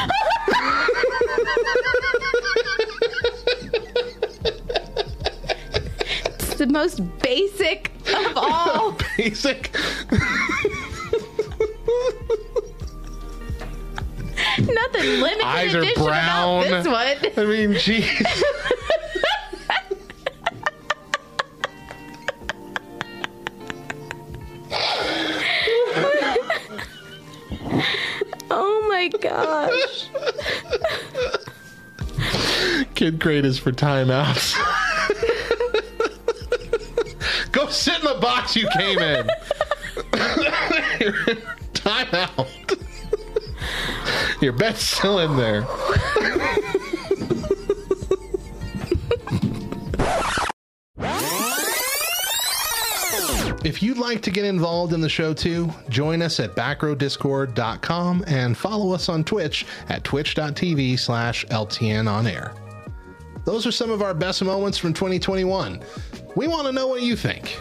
It's 6.39 6.55
the 6.55 6.67
most 6.67 7.01
basic 7.19 7.93
of 8.15 8.33
all. 8.37 8.97
Basic. 9.17 9.71
Nothing 14.59 15.21
limited 15.21 15.45
Eyes 15.45 15.75
are 15.75 15.79
edition 15.81 16.05
brown. 16.05 16.67
about 16.67 16.83
this 17.25 17.35
one. 17.37 17.45
I 17.45 17.49
mean, 17.49 17.71
jeez. 17.75 18.27
Oh 28.53 28.87
my 28.89 29.09
gosh. 29.21 30.09
Kid 32.95 33.21
crate 33.21 33.45
is 33.45 33.59
for 33.59 33.73
timeouts. 33.73 34.57
Go 37.53 37.69
sit 37.69 37.99
in 37.99 38.05
the 38.05 38.19
box 38.21 38.57
you 38.57 38.69
came 38.77 38.99
in. 38.99 39.29
Timeout. 41.75 42.49
Your 44.41 44.53
bed's 44.53 44.81
still 44.81 45.19
in 45.19 45.37
there. 45.37 45.67
If 53.63 53.83
you'd 53.83 53.99
like 53.99 54.23
to 54.23 54.31
get 54.31 54.47
involved 54.47 54.95
in 54.95 55.03
the 55.03 55.09
show 55.09 55.35
too, 55.35 55.71
join 55.91 56.23
us 56.23 56.41
at 56.41 56.57
backrowdiscord.com 56.57 58.25
and 58.27 58.57
follow 58.57 58.93
us 58.93 59.09
on 59.11 59.23
Twitch 59.23 59.67
at 59.89 60.03
twitch.tv 60.03 60.99
slash 60.99 61.45
LTN 61.47 62.11
on 62.11 62.27
air. 62.27 62.55
Those 63.45 63.67
are 63.67 63.73
some 63.73 63.91
of 63.91 64.01
our 64.01 64.15
best 64.15 64.43
moments 64.43 64.79
from 64.79 64.95
2021. 64.95 65.83
We 66.37 66.47
want 66.47 66.67
to 66.67 66.73
know 66.73 66.87
what 66.87 67.03
you 67.03 67.17
think. 67.17 67.59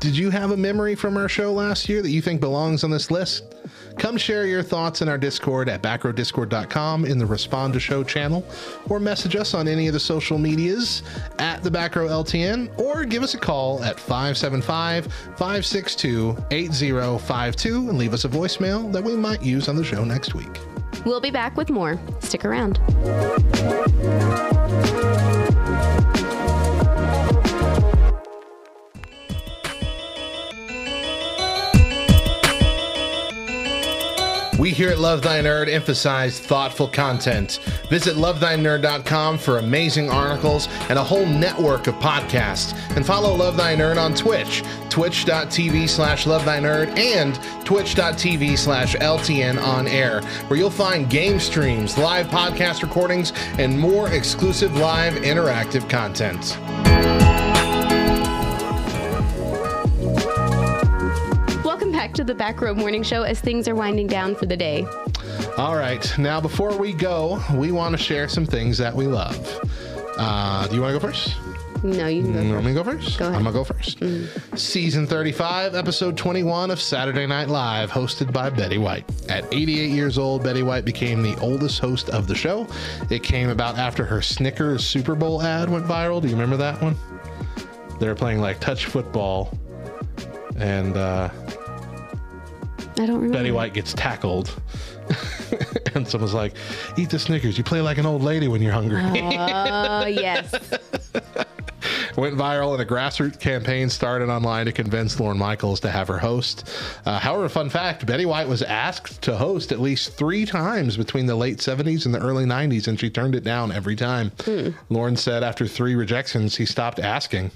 Did 0.00 0.16
you 0.16 0.30
have 0.30 0.50
a 0.50 0.56
memory 0.56 0.96
from 0.96 1.16
our 1.16 1.28
show 1.28 1.52
last 1.52 1.88
year 1.88 2.02
that 2.02 2.10
you 2.10 2.20
think 2.20 2.40
belongs 2.40 2.82
on 2.82 2.90
this 2.90 3.10
list? 3.10 3.54
Come 3.98 4.16
share 4.16 4.46
your 4.46 4.62
thoughts 4.62 5.00
in 5.00 5.08
our 5.08 5.18
Discord 5.18 5.68
at 5.68 5.80
backrowdiscord.com 5.80 7.04
in 7.04 7.18
the 7.18 7.26
Respond 7.26 7.74
to 7.74 7.80
Show 7.80 8.02
channel, 8.02 8.44
or 8.88 8.98
message 8.98 9.36
us 9.36 9.54
on 9.54 9.68
any 9.68 9.86
of 9.86 9.92
the 9.92 10.00
social 10.00 10.38
medias 10.38 11.04
at 11.38 11.62
the 11.62 11.70
Backrow 11.70 12.08
LTN, 12.08 12.76
or 12.80 13.04
give 13.04 13.22
us 13.22 13.34
a 13.34 13.38
call 13.38 13.84
at 13.84 14.00
575 14.00 15.06
562 15.36 16.36
8052 16.50 17.88
and 17.88 17.96
leave 17.96 18.12
us 18.12 18.24
a 18.24 18.28
voicemail 18.28 18.90
that 18.92 19.04
we 19.04 19.14
might 19.14 19.42
use 19.42 19.68
on 19.68 19.76
the 19.76 19.84
show 19.84 20.04
next 20.04 20.34
week. 20.34 20.58
We'll 21.04 21.20
be 21.20 21.30
back 21.30 21.56
with 21.56 21.70
more. 21.70 22.00
Stick 22.20 22.44
around. 22.44 22.80
We 34.62 34.70
here 34.70 34.90
at 34.90 35.00
Love 35.00 35.22
Thy 35.22 35.40
Nerd 35.40 35.68
emphasize 35.68 36.38
thoughtful 36.38 36.86
content 36.86 37.58
Visit 37.90 38.14
lovethynerd.com 38.14 39.38
for 39.38 39.58
amazing 39.58 40.08
articles 40.08 40.68
and 40.88 41.00
a 41.00 41.02
whole 41.02 41.26
network 41.26 41.88
of 41.88 41.96
podcasts. 41.96 42.72
And 42.94 43.04
follow 43.04 43.34
Love 43.34 43.56
Thy 43.56 43.74
Nerd 43.74 44.00
on 44.00 44.14
Twitch, 44.14 44.62
twitch.tv 44.88 45.88
slash 45.88 46.26
lovethynerd 46.26 46.96
and 46.96 47.34
twitch.tv 47.66 48.56
slash 48.56 48.94
LTN 48.94 49.60
on 49.60 49.88
air, 49.88 50.22
where 50.46 50.56
you'll 50.56 50.70
find 50.70 51.10
game 51.10 51.40
streams, 51.40 51.98
live 51.98 52.28
podcast 52.28 52.82
recordings, 52.82 53.32
and 53.58 53.76
more 53.76 54.12
exclusive 54.12 54.76
live 54.76 55.14
interactive 55.14 55.90
content. 55.90 56.56
Back 62.12 62.16
to 62.18 62.24
the 62.24 62.34
Back 62.34 62.60
Row 62.60 62.74
Morning 62.74 63.02
Show 63.02 63.22
as 63.22 63.40
things 63.40 63.66
are 63.66 63.74
winding 63.74 64.06
down 64.06 64.34
for 64.34 64.44
the 64.44 64.56
day. 64.56 64.84
All 65.56 65.76
right. 65.76 66.18
Now, 66.18 66.42
before 66.42 66.76
we 66.76 66.92
go, 66.92 67.42
we 67.54 67.72
want 67.72 67.96
to 67.96 68.02
share 68.02 68.28
some 68.28 68.44
things 68.44 68.76
that 68.76 68.94
we 68.94 69.06
love. 69.06 69.34
Uh, 70.18 70.66
do 70.66 70.74
you 70.74 70.82
want 70.82 70.92
to 70.92 71.00
go 71.00 71.06
first? 71.06 71.34
No, 71.82 72.08
you 72.08 72.22
can 72.22 72.34
go. 72.34 72.42
You 72.42 72.50
first. 72.50 72.52
want 72.52 72.64
me 72.66 72.74
to 72.74 72.74
go 72.74 72.84
first? 72.84 73.18
Go 73.18 73.28
ahead. 73.28 73.38
I'm 73.38 73.50
going 73.50 73.54
to 73.54 73.60
go 73.60 73.64
first. 73.64 74.60
Season 74.60 75.06
35, 75.06 75.74
episode 75.74 76.18
21 76.18 76.70
of 76.70 76.82
Saturday 76.82 77.24
Night 77.24 77.48
Live, 77.48 77.90
hosted 77.90 78.30
by 78.30 78.50
Betty 78.50 78.76
White. 78.76 79.06
At 79.30 79.50
88 79.50 79.90
years 79.90 80.18
old, 80.18 80.44
Betty 80.44 80.62
White 80.62 80.84
became 80.84 81.22
the 81.22 81.34
oldest 81.40 81.78
host 81.78 82.10
of 82.10 82.26
the 82.26 82.34
show. 82.34 82.66
It 83.08 83.22
came 83.22 83.48
about 83.48 83.78
after 83.78 84.04
her 84.04 84.20
Snickers 84.20 84.86
Super 84.86 85.14
Bowl 85.14 85.40
ad 85.42 85.70
went 85.70 85.86
viral. 85.86 86.20
Do 86.20 86.28
you 86.28 86.34
remember 86.34 86.58
that 86.58 86.82
one? 86.82 86.94
They 88.00 88.06
were 88.06 88.14
playing 88.14 88.42
like 88.42 88.60
touch 88.60 88.84
football, 88.84 89.56
and 90.58 90.94
uh, 90.98 91.30
I 92.98 93.06
don't 93.06 93.16
remember. 93.16 93.38
Betty 93.38 93.50
White 93.50 93.74
gets 93.74 93.94
tackled. 93.94 94.60
and 95.94 96.06
someone's 96.06 96.34
like, 96.34 96.54
Eat 96.96 97.10
the 97.10 97.18
Snickers. 97.18 97.56
You 97.58 97.64
play 97.64 97.80
like 97.80 97.98
an 97.98 98.06
old 98.06 98.22
lady 98.22 98.48
when 98.48 98.62
you're 98.62 98.72
hungry. 98.72 99.00
Oh, 99.02 100.06
yes. 100.06 100.52
went 102.16 102.36
viral 102.36 102.72
and 102.74 102.82
a 102.82 102.86
grassroots 102.86 103.40
campaign 103.40 103.88
started 103.88 104.28
online 104.28 104.66
to 104.66 104.72
convince 104.72 105.18
Lorne 105.18 105.38
Michaels 105.38 105.80
to 105.80 105.90
have 105.90 106.08
her 106.08 106.18
host. 106.18 106.70
Uh, 107.06 107.18
however, 107.18 107.48
fun 107.48 107.70
fact 107.70 108.06
Betty 108.06 108.26
White 108.26 108.48
was 108.48 108.62
asked 108.62 109.22
to 109.22 109.36
host 109.36 109.72
at 109.72 109.80
least 109.80 110.12
three 110.12 110.44
times 110.44 110.96
between 110.96 111.26
the 111.26 111.34
late 111.36 111.58
70s 111.58 112.06
and 112.06 112.14
the 112.14 112.20
early 112.20 112.44
90s, 112.44 112.88
and 112.88 113.00
she 113.00 113.10
turned 113.10 113.34
it 113.34 113.44
down 113.44 113.72
every 113.72 113.96
time. 113.96 114.30
Lauren 114.90 115.16
said 115.16 115.42
after 115.42 115.66
three 115.66 115.94
rejections, 115.94 116.56
he 116.56 116.66
stopped 116.66 116.98
asking. 116.98 117.50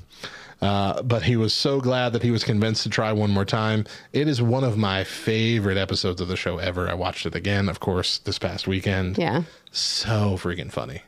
Uh, 0.63 1.03
but 1.03 1.23
he 1.23 1.37
was 1.37 1.53
so 1.53 1.81
glad 1.81 2.13
that 2.15 2.23
he 2.23 2.31
was 2.31 2.43
convinced 2.43 2.83
to 2.83 2.89
try 2.91 3.13
one 3.13 3.31
more 3.31 3.45
time. 3.45 3.85
It 4.13 4.27
is 4.27 4.41
one 4.41 4.65
of 4.65 4.79
my 4.79 5.05
favorite 5.05 5.77
episodes 5.77 6.21
of 6.21 6.29
the 6.29 6.37
show 6.37 6.59
ever. 6.59 6.89
I 6.89 6.95
watched 6.95 7.27
it 7.27 7.35
again, 7.35 7.69
of 7.69 7.81
course, 7.81 8.19
this 8.19 8.39
past 8.39 8.67
weekend. 8.67 9.19
Yeah. 9.19 9.43
So 9.71 10.39
freaking 10.39 10.73
funny. 10.73 11.03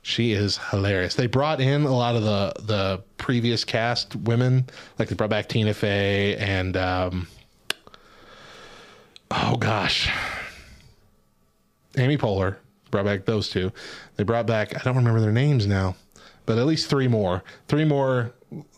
She 0.00 0.32
is 0.32 0.58
hilarious. 0.70 1.14
They 1.14 1.26
brought 1.26 1.60
in 1.60 1.84
a 1.84 1.94
lot 1.94 2.14
of 2.14 2.24
the 2.24 2.52
the 2.62 3.02
previous 3.16 3.64
cast 3.64 4.14
women, 4.14 4.66
like 4.98 5.08
they 5.08 5.14
brought 5.14 5.30
back 5.30 5.48
Tina 5.48 5.72
Fey 5.72 6.36
and 6.36 6.76
um, 6.76 7.26
oh 9.30 9.56
gosh, 9.56 10.10
Amy 11.96 12.18
Poehler. 12.18 12.56
Brought 12.90 13.06
back 13.06 13.24
those 13.24 13.48
two. 13.48 13.72
They 14.16 14.24
brought 14.24 14.46
back 14.46 14.76
I 14.76 14.82
don't 14.84 14.96
remember 14.96 15.20
their 15.20 15.32
names 15.32 15.66
now, 15.66 15.96
but 16.44 16.58
at 16.58 16.66
least 16.66 16.90
three 16.90 17.08
more. 17.08 17.42
Three 17.66 17.86
more 17.86 18.34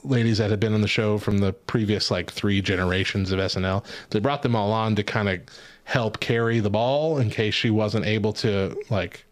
ladies 0.09 0.39
that 0.39 0.51
had 0.51 0.61
been 0.61 0.75
on 0.75 0.81
the 0.81 0.89
show 0.89 1.19
from 1.19 1.39
the 1.39 1.53
previous 1.53 2.11
like 2.11 2.31
three 2.31 2.61
generations 2.61 3.33
of 3.33 3.39
SNL. 3.39 3.85
They 4.11 4.21
brought 4.21 4.43
them 4.43 4.57
all 4.57 4.73
on 4.73 4.97
to 4.97 5.03
kind 5.03 5.29
of 5.29 5.41
help 5.85 6.21
carry 6.21 6.61
the 6.61 6.71
ball 6.71 7.19
in 7.19 7.31
case 7.31 7.55
she 7.55 7.71
wasn't 7.71 8.07
able 8.07 8.33
to 8.33 8.77
like 8.91 9.25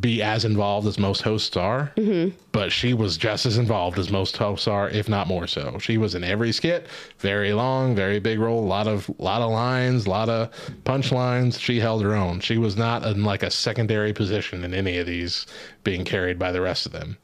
be 0.00 0.22
as 0.22 0.44
involved 0.44 0.86
as 0.86 0.98
most 0.98 1.20
hosts 1.20 1.56
are. 1.56 1.92
Mm-hmm. 1.96 2.34
But 2.52 2.72
she 2.72 2.94
was 2.94 3.16
just 3.16 3.44
as 3.44 3.58
involved 3.58 3.98
as 3.98 4.10
most 4.10 4.36
hosts 4.36 4.66
are, 4.66 4.88
if 4.88 5.08
not 5.08 5.26
more 5.26 5.46
so. 5.46 5.78
She 5.78 5.98
was 5.98 6.14
in 6.14 6.24
every 6.24 6.52
skit, 6.52 6.86
very 7.18 7.52
long, 7.52 7.94
very 7.94 8.18
big 8.18 8.38
role, 8.38 8.60
a 8.60 8.66
lot 8.66 8.86
of 8.86 9.10
lot 9.18 9.42
of 9.42 9.50
lines, 9.50 10.06
a 10.06 10.10
lot 10.10 10.28
of 10.28 10.50
punchlines. 10.84 11.60
She 11.60 11.78
held 11.78 12.02
her 12.02 12.14
own. 12.14 12.40
She 12.40 12.56
was 12.56 12.76
not 12.76 13.04
in 13.04 13.24
like 13.24 13.42
a 13.42 13.50
secondary 13.50 14.12
position 14.12 14.64
in 14.64 14.72
any 14.72 14.98
of 14.98 15.06
these, 15.06 15.46
being 15.84 16.04
carried 16.04 16.38
by 16.38 16.52
the 16.52 16.60
rest 16.60 16.86
of 16.86 16.92
them. 16.92 17.18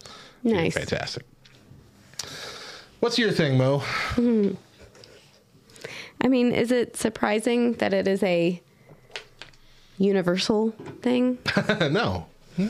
Nice. 0.44 0.74
fantastic. 0.74 1.24
What's 3.00 3.18
your 3.18 3.30
thing, 3.30 3.56
Mo? 3.58 3.78
Hmm. 3.78 4.50
I 6.20 6.28
mean, 6.28 6.52
is 6.52 6.72
it 6.72 6.96
surprising 6.96 7.74
that 7.74 7.94
it 7.94 8.08
is 8.08 8.22
a 8.22 8.60
universal 9.98 10.70
thing? 11.02 11.38
no. 11.80 12.26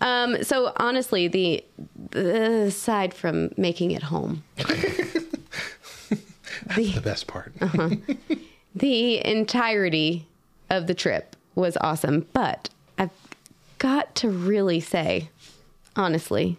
Um, 0.00 0.42
so 0.42 0.72
honestly, 0.76 1.28
the, 1.28 1.64
the 2.10 2.64
aside 2.64 3.14
from 3.14 3.50
making 3.56 3.92
it 3.92 4.02
home, 4.02 4.42
That's 4.56 4.74
the 6.94 7.00
best 7.02 7.26
part. 7.26 7.52
uh-huh, 7.60 7.90
the 8.74 9.24
entirety 9.24 10.26
of 10.68 10.88
the 10.88 10.94
trip 10.94 11.36
was 11.54 11.78
awesome. 11.80 12.26
But 12.34 12.68
I've 12.98 13.10
got 13.78 14.14
to 14.16 14.28
really 14.28 14.80
say, 14.80 15.30
honestly, 15.96 16.58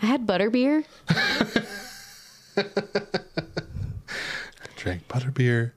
I 0.00 0.06
had 0.06 0.26
butterbeer. 0.26 0.84
Drank 4.76 5.08
butterbeer 5.08 5.72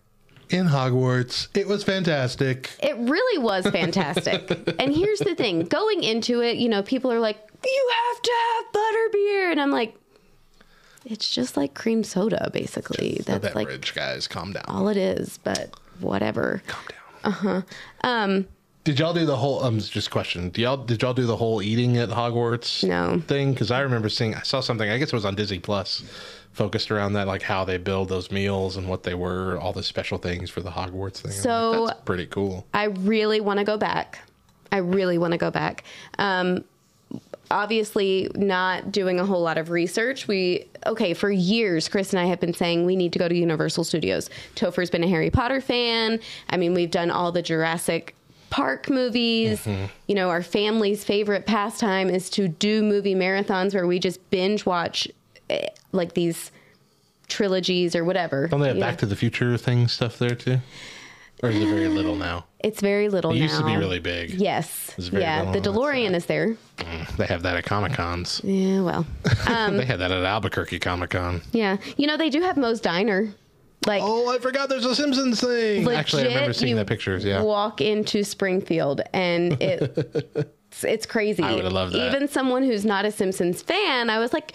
in 0.50 0.68
Hogwarts. 0.68 1.48
It 1.56 1.68
was 1.68 1.84
fantastic. 1.84 2.70
It 2.82 2.96
really 2.98 3.44
was 3.44 3.66
fantastic. 3.68 4.50
and 4.80 4.96
here's 4.96 5.20
the 5.20 5.36
thing 5.36 5.66
going 5.66 6.04
into 6.04 6.42
it, 6.42 6.58
you 6.58 6.70
know, 6.70 6.84
people 6.84 7.12
are 7.12 7.20
like, 7.20 7.38
you 7.66 7.90
have 8.14 8.22
to 8.22 8.32
have 8.54 8.66
butterbeer. 8.74 9.52
And 9.52 9.62
I'm 9.62 9.72
like, 9.72 9.96
it's 11.06 11.34
just 11.34 11.58
like 11.58 11.74
cream 11.74 12.04
soda, 12.04 12.50
basically. 12.54 13.18
A 13.20 13.24
That's 13.24 13.56
like 13.56 13.68
beverage, 13.68 13.96
guys. 13.96 14.28
Calm 14.28 14.54
down. 14.54 14.66
all 14.68 14.88
it 14.88 14.98
is, 14.98 15.40
but 15.44 15.76
whatever. 16.00 16.62
Calm 16.68 16.84
down. 16.90 17.00
Uh 17.24 17.32
huh. 17.32 17.62
Um, 18.04 18.48
Did 18.84 19.00
y'all 19.00 19.14
do 19.14 19.26
the 19.28 19.36
whole? 19.38 19.64
Um, 19.64 19.80
just 19.80 20.10
question. 20.10 20.50
Did 20.50 20.62
y'all 20.62 20.78
did 20.78 21.02
y'all 21.04 21.14
do 21.14 21.26
the 21.28 21.38
whole 21.38 21.62
eating 21.62 21.98
at 21.98 22.10
Hogwarts? 22.10 22.84
No 22.84 23.20
thing 23.20 23.54
because 23.54 23.70
I 23.70 23.82
remember 23.82 24.10
seeing. 24.10 24.34
I 24.34 24.42
saw 24.42 24.60
something. 24.60 24.90
I 24.90 24.98
guess 24.98 25.10
it 25.10 25.14
was 25.14 25.26
on 25.26 25.36
Disney 25.36 25.60
Plus, 25.60 26.04
focused 26.54 26.90
around 26.90 27.14
that, 27.14 27.28
like 27.28 27.44
how 27.44 27.64
they 27.64 27.78
build 27.78 28.10
those 28.10 28.32
meals 28.32 28.78
and 28.78 28.90
what 28.90 29.04
they 29.04 29.14
were, 29.14 29.60
all 29.60 29.72
the 29.72 29.84
special 29.84 30.18
things 30.18 30.50
for 30.50 30.62
the 30.62 30.72
Hogwarts 30.72 31.18
thing. 31.18 31.32
So- 31.32 31.72
like, 31.84 31.88
that's 31.90 32.06
pretty 32.06 32.26
cool. 32.26 32.66
I 32.74 32.86
really 32.86 33.40
want 33.40 33.60
to 33.60 33.64
go 33.66 33.78
back. 33.78 34.20
I 34.72 34.78
really 34.78 35.20
want 35.20 35.34
to 35.34 35.38
go 35.38 35.52
back. 35.52 35.84
Um, 36.18 36.64
obviously, 37.52 38.32
not 38.36 38.92
doing 38.92 39.20
a 39.20 39.26
whole 39.26 39.42
lot 39.42 39.58
of 39.60 39.70
research. 39.70 40.28
We 40.28 40.66
okay 40.88 41.14
for 41.14 41.30
years. 41.30 41.88
Chris 41.88 42.14
and 42.14 42.20
I 42.20 42.26
have 42.26 42.40
been 42.40 42.54
saying 42.54 42.86
we 42.86 42.96
need 42.96 43.14
to 43.14 43.20
go 43.20 43.28
to 43.28 43.36
Universal 43.36 43.84
Studios. 43.84 44.30
Topher's 44.56 44.90
been 44.90 45.04
a 45.04 45.08
Harry 45.08 45.30
Potter 45.30 45.62
fan. 45.62 46.20
I 46.50 46.58
mean, 46.58 46.74
we've 46.74 46.90
done 46.90 47.12
all 47.12 47.32
the 47.32 47.42
Jurassic 47.44 48.16
Park 48.52 48.90
movies. 48.90 49.66
You 49.66 50.14
know, 50.16 50.30
our 50.30 50.44
family's 50.44 51.04
favorite 51.04 51.46
pastime 51.48 52.10
is 52.10 52.30
to 52.32 52.48
do 52.48 52.84
movie 52.84 53.16
marathons 53.16 53.74
where 53.74 53.88
we 53.88 53.98
just 53.98 54.20
binge 54.30 54.66
watch 54.68 55.08
eh, 55.50 55.68
like 55.92 56.14
these 56.14 56.52
trilogies 57.28 57.96
or 57.96 58.04
whatever. 58.04 58.48
Don't 58.48 58.60
they 58.60 58.68
have 58.68 58.76
you 58.76 58.82
know? 58.82 58.88
Back 58.88 59.00
to 59.00 59.06
the 59.06 59.16
Future 59.16 59.58
thing 59.58 59.88
stuff 59.88 60.20
there 60.20 60.36
too? 60.36 60.60
Or 61.44 61.50
is 61.50 61.56
it 61.56 61.66
very 61.66 61.88
little 61.88 62.16
now? 62.16 62.46
It's 62.60 62.82
very 62.82 63.10
little 63.10 63.32
It 63.32 63.38
used 63.38 63.58
to 63.58 63.66
be 63.66 63.76
really 63.76 63.98
big. 64.00 64.30
Yes. 64.32 64.94
It's 64.96 65.08
very 65.08 65.24
Yeah. 65.24 65.52
The 65.52 65.60
DeLorean 65.60 66.14
is 66.14 66.28
there. 66.28 66.56
Mm, 66.78 67.18
They 67.18 67.26
have 67.26 67.42
that 67.42 67.56
at 67.58 67.64
Comic 67.66 67.94
Cons. 67.94 68.42
Yeah, 68.44 68.82
well. 68.82 69.08
Um, 69.48 69.78
they 69.78 69.86
had 69.86 70.00
that 70.00 70.12
at 70.12 70.24
Albuquerque 70.24 70.78
Comic 70.80 71.10
Con. 71.12 71.42
yeah. 71.52 71.78
You 71.98 72.06
know, 72.06 72.16
they 72.16 72.30
do 72.30 72.42
have 72.42 72.58
Moe's 72.58 72.80
Diner. 72.80 73.34
Like, 73.88 74.02
oh, 74.04 74.30
I 74.32 74.38
forgot 74.38 74.70
there's 74.70 74.86
a 74.86 74.96
Simpsons 74.96 75.42
thing. 75.42 75.90
Actually, 75.90 76.24
I 76.24 76.28
remember 76.28 76.54
seeing 76.54 76.72
you 76.72 76.76
the 76.76 76.86
pictures. 76.86 77.26
Yeah. 77.26 77.42
Walk 77.42 77.82
into 77.82 78.24
Springfield 78.24 79.02
and 79.14 79.54
it. 79.62 79.98
it's, 80.72 80.84
it's 80.84 81.06
crazy. 81.08 81.42
I 81.44 81.56
would've 81.56 81.72
loved 81.74 81.94
that. 81.94 82.14
Even 82.16 82.28
someone 82.28 82.62
who's 82.64 82.86
not 82.86 83.06
a 83.06 83.12
Simpsons 83.12 83.62
fan, 83.64 84.10
I 84.12 84.20
was 84.20 84.34
like, 84.34 84.54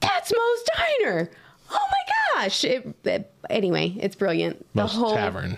that's 0.00 0.32
Moe's 0.32 0.64
Diner. 0.76 1.30
Oh 1.70 1.78
my 1.90 2.40
gosh. 2.42 2.64
It, 2.64 2.92
it- 3.04 3.32
anyway, 3.50 3.94
it's 4.00 4.16
brilliant. 4.16 4.66
Moe's 4.74 4.92
Tavern. 4.94 5.56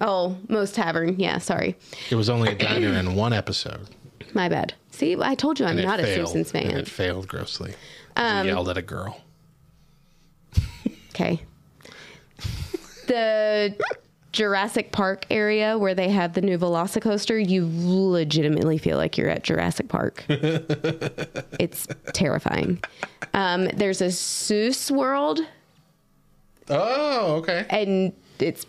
Oh, 0.00 0.36
Moe's 0.48 0.72
Tavern. 0.72 1.20
Yeah, 1.20 1.36
sorry. 1.38 1.76
It 2.10 2.14
was 2.14 2.30
only 2.30 2.50
a 2.52 2.54
diner 2.58 2.94
in 2.94 3.14
one 3.14 3.32
episode. 3.34 3.88
My 4.32 4.48
bad. 4.48 4.72
See, 4.92 5.14
I 5.20 5.34
told 5.34 5.60
you 5.60 5.66
I'm 5.66 5.72
and 5.72 5.80
it 5.80 5.86
not 5.86 6.00
a 6.00 6.04
failed, 6.04 6.28
Simpsons 6.30 6.62
And 6.62 6.70
fan. 6.72 6.80
it 6.80 6.88
failed 6.88 7.28
grossly. 7.28 7.74
Um, 8.16 8.44
he 8.46 8.50
yelled 8.50 8.68
at 8.70 8.78
a 8.78 8.82
girl. 8.82 9.20
Okay. 11.10 11.42
The 13.06 13.76
Jurassic 14.34 14.90
Park 14.90 15.26
area 15.30 15.78
where 15.78 15.94
they 15.94 16.08
have 16.10 16.32
the 16.32 16.40
new 16.40 16.58
Velocicoaster, 16.58 17.48
you 17.48 17.70
legitimately 17.72 18.78
feel 18.78 18.96
like 18.96 19.16
you're 19.16 19.30
at 19.30 19.44
Jurassic 19.44 19.88
Park. 19.88 20.24
it's 20.28 21.86
terrifying. 22.12 22.82
Um, 23.32 23.66
there's 23.66 24.00
a 24.00 24.08
Seuss 24.08 24.90
world. 24.90 25.40
Oh, 26.68 27.36
okay. 27.36 27.64
And 27.70 28.12
it's 28.40 28.66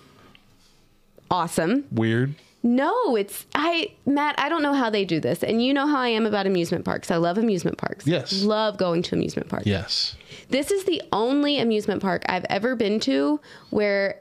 awesome. 1.31 1.85
Weird. 1.91 2.35
No, 2.61 3.15
it's 3.15 3.45
I 3.53 3.91
Matt, 4.07 4.35
I 4.39 4.49
don't 4.49 4.63
know 4.63 4.73
how 4.73 4.89
they 4.89 5.05
do 5.05 5.19
this. 5.19 5.43
And 5.43 5.63
you 5.63 5.73
know 5.73 5.87
how 5.87 5.99
I 5.99 6.07
am 6.09 6.25
about 6.25 6.47
amusement 6.47 6.83
parks. 6.83 7.11
I 7.11 7.17
love 7.17 7.37
amusement 7.37 7.77
parks. 7.77 8.07
Yes. 8.07 8.43
Love 8.43 8.77
going 8.77 9.03
to 9.03 9.15
amusement 9.15 9.49
parks. 9.49 9.67
Yes. 9.67 10.15
This 10.49 10.71
is 10.71 10.83
the 10.85 11.01
only 11.11 11.59
amusement 11.59 12.01
park 12.01 12.23
I've 12.27 12.45
ever 12.49 12.75
been 12.75 12.99
to 13.01 13.39
where 13.69 14.19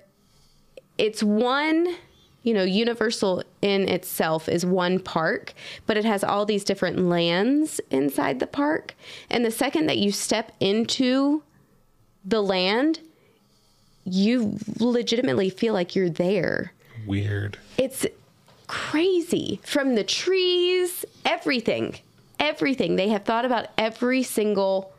it's 0.99 1.23
one, 1.23 1.95
you 2.43 2.55
know, 2.55 2.63
Universal 2.63 3.43
in 3.63 3.89
itself 3.89 4.49
is 4.49 4.65
one 4.65 4.99
park, 4.99 5.55
but 5.87 5.97
it 5.97 6.05
has 6.05 6.23
all 6.23 6.45
these 6.45 6.65
different 6.65 6.99
lands 6.99 7.81
inside 7.91 8.41
the 8.41 8.47
park. 8.47 8.95
And 9.31 9.45
the 9.45 9.51
second 9.51 9.87
that 9.87 9.99
you 9.99 10.13
step 10.13 10.53
into 10.61 11.43
the 12.25 12.43
land, 12.43 13.01
you 14.05 14.59
legitimately 14.79 15.51
feel 15.51 15.75
like 15.75 15.97
you're 15.97 16.11
there. 16.11 16.73
Weird. 17.07 17.59
It's 17.79 18.07
crazy 18.67 19.61
from 19.63 19.95
the 19.95 20.05
trees, 20.05 21.05
everything, 21.25 21.97
everything. 22.39 22.97
They 22.97 23.09
have 23.09 23.25
thought 23.25 23.45
about 23.45 23.69
every 23.77 24.23
single 24.23 24.93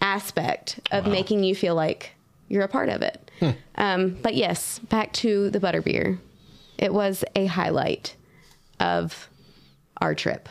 aspect 0.00 0.80
of 0.90 1.06
making 1.06 1.42
you 1.42 1.54
feel 1.54 1.74
like 1.74 2.12
you're 2.48 2.64
a 2.64 2.68
part 2.68 2.88
of 2.88 3.02
it. 3.02 3.25
Um, 3.78 4.16
but 4.22 4.34
yes, 4.34 4.78
back 4.78 5.12
to 5.12 5.50
the 5.50 5.60
butterbeer. 5.60 6.18
It 6.78 6.94
was 6.94 7.24
a 7.34 7.44
highlight 7.44 8.16
of 8.80 9.28
our 10.00 10.14
trip. 10.14 10.48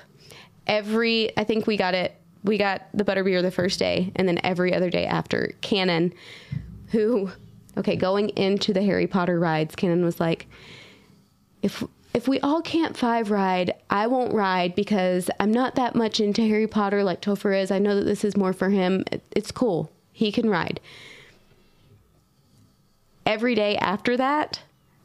Every, 0.68 1.36
I 1.36 1.44
think 1.44 1.66
we 1.66 1.76
got 1.76 1.96
it, 1.96 2.16
we 2.44 2.60
got 2.60 2.84
the 2.94 3.04
butterbeer 3.04 3.42
the 3.42 3.50
first 3.50 3.80
day, 3.80 4.12
and 4.16 4.28
then 4.28 4.40
every 4.44 4.76
other 4.76 4.92
day 4.92 5.08
after. 5.08 5.54
Cannon, 5.62 6.14
who, 6.92 7.32
okay, 7.78 7.96
going 7.96 8.30
into 8.30 8.74
the 8.74 8.84
Harry 8.84 9.08
Potter 9.08 9.40
rides, 9.40 9.76
Cannon 9.76 10.06
was 10.06 10.20
like, 10.20 10.46
if 11.64 11.84
if 12.14 12.30
we 12.30 12.40
all 12.40 12.62
can't 12.62 12.96
five 12.96 13.30
ride, 13.30 13.74
I 13.90 14.08
won't 14.08 14.34
ride 14.34 14.74
because 14.74 15.30
I'm 15.38 15.52
not 15.52 15.76
that 15.76 15.96
much 15.96 16.22
into 16.22 16.48
Harry 16.48 16.66
Potter 16.66 17.04
like 17.04 17.22
Topher 17.22 17.60
is. 17.60 17.72
I 17.72 17.80
know 17.80 17.96
that 17.96 18.06
this 18.06 18.24
is 18.24 18.38
more 18.38 18.54
for 18.54 18.70
him. 18.70 19.04
It's 19.32 19.52
cool. 19.52 19.92
He 20.14 20.32
can 20.32 20.50
ride. 20.50 20.80
Every 23.26 23.56
day 23.56 23.76
after 23.78 24.18
that, 24.18 24.60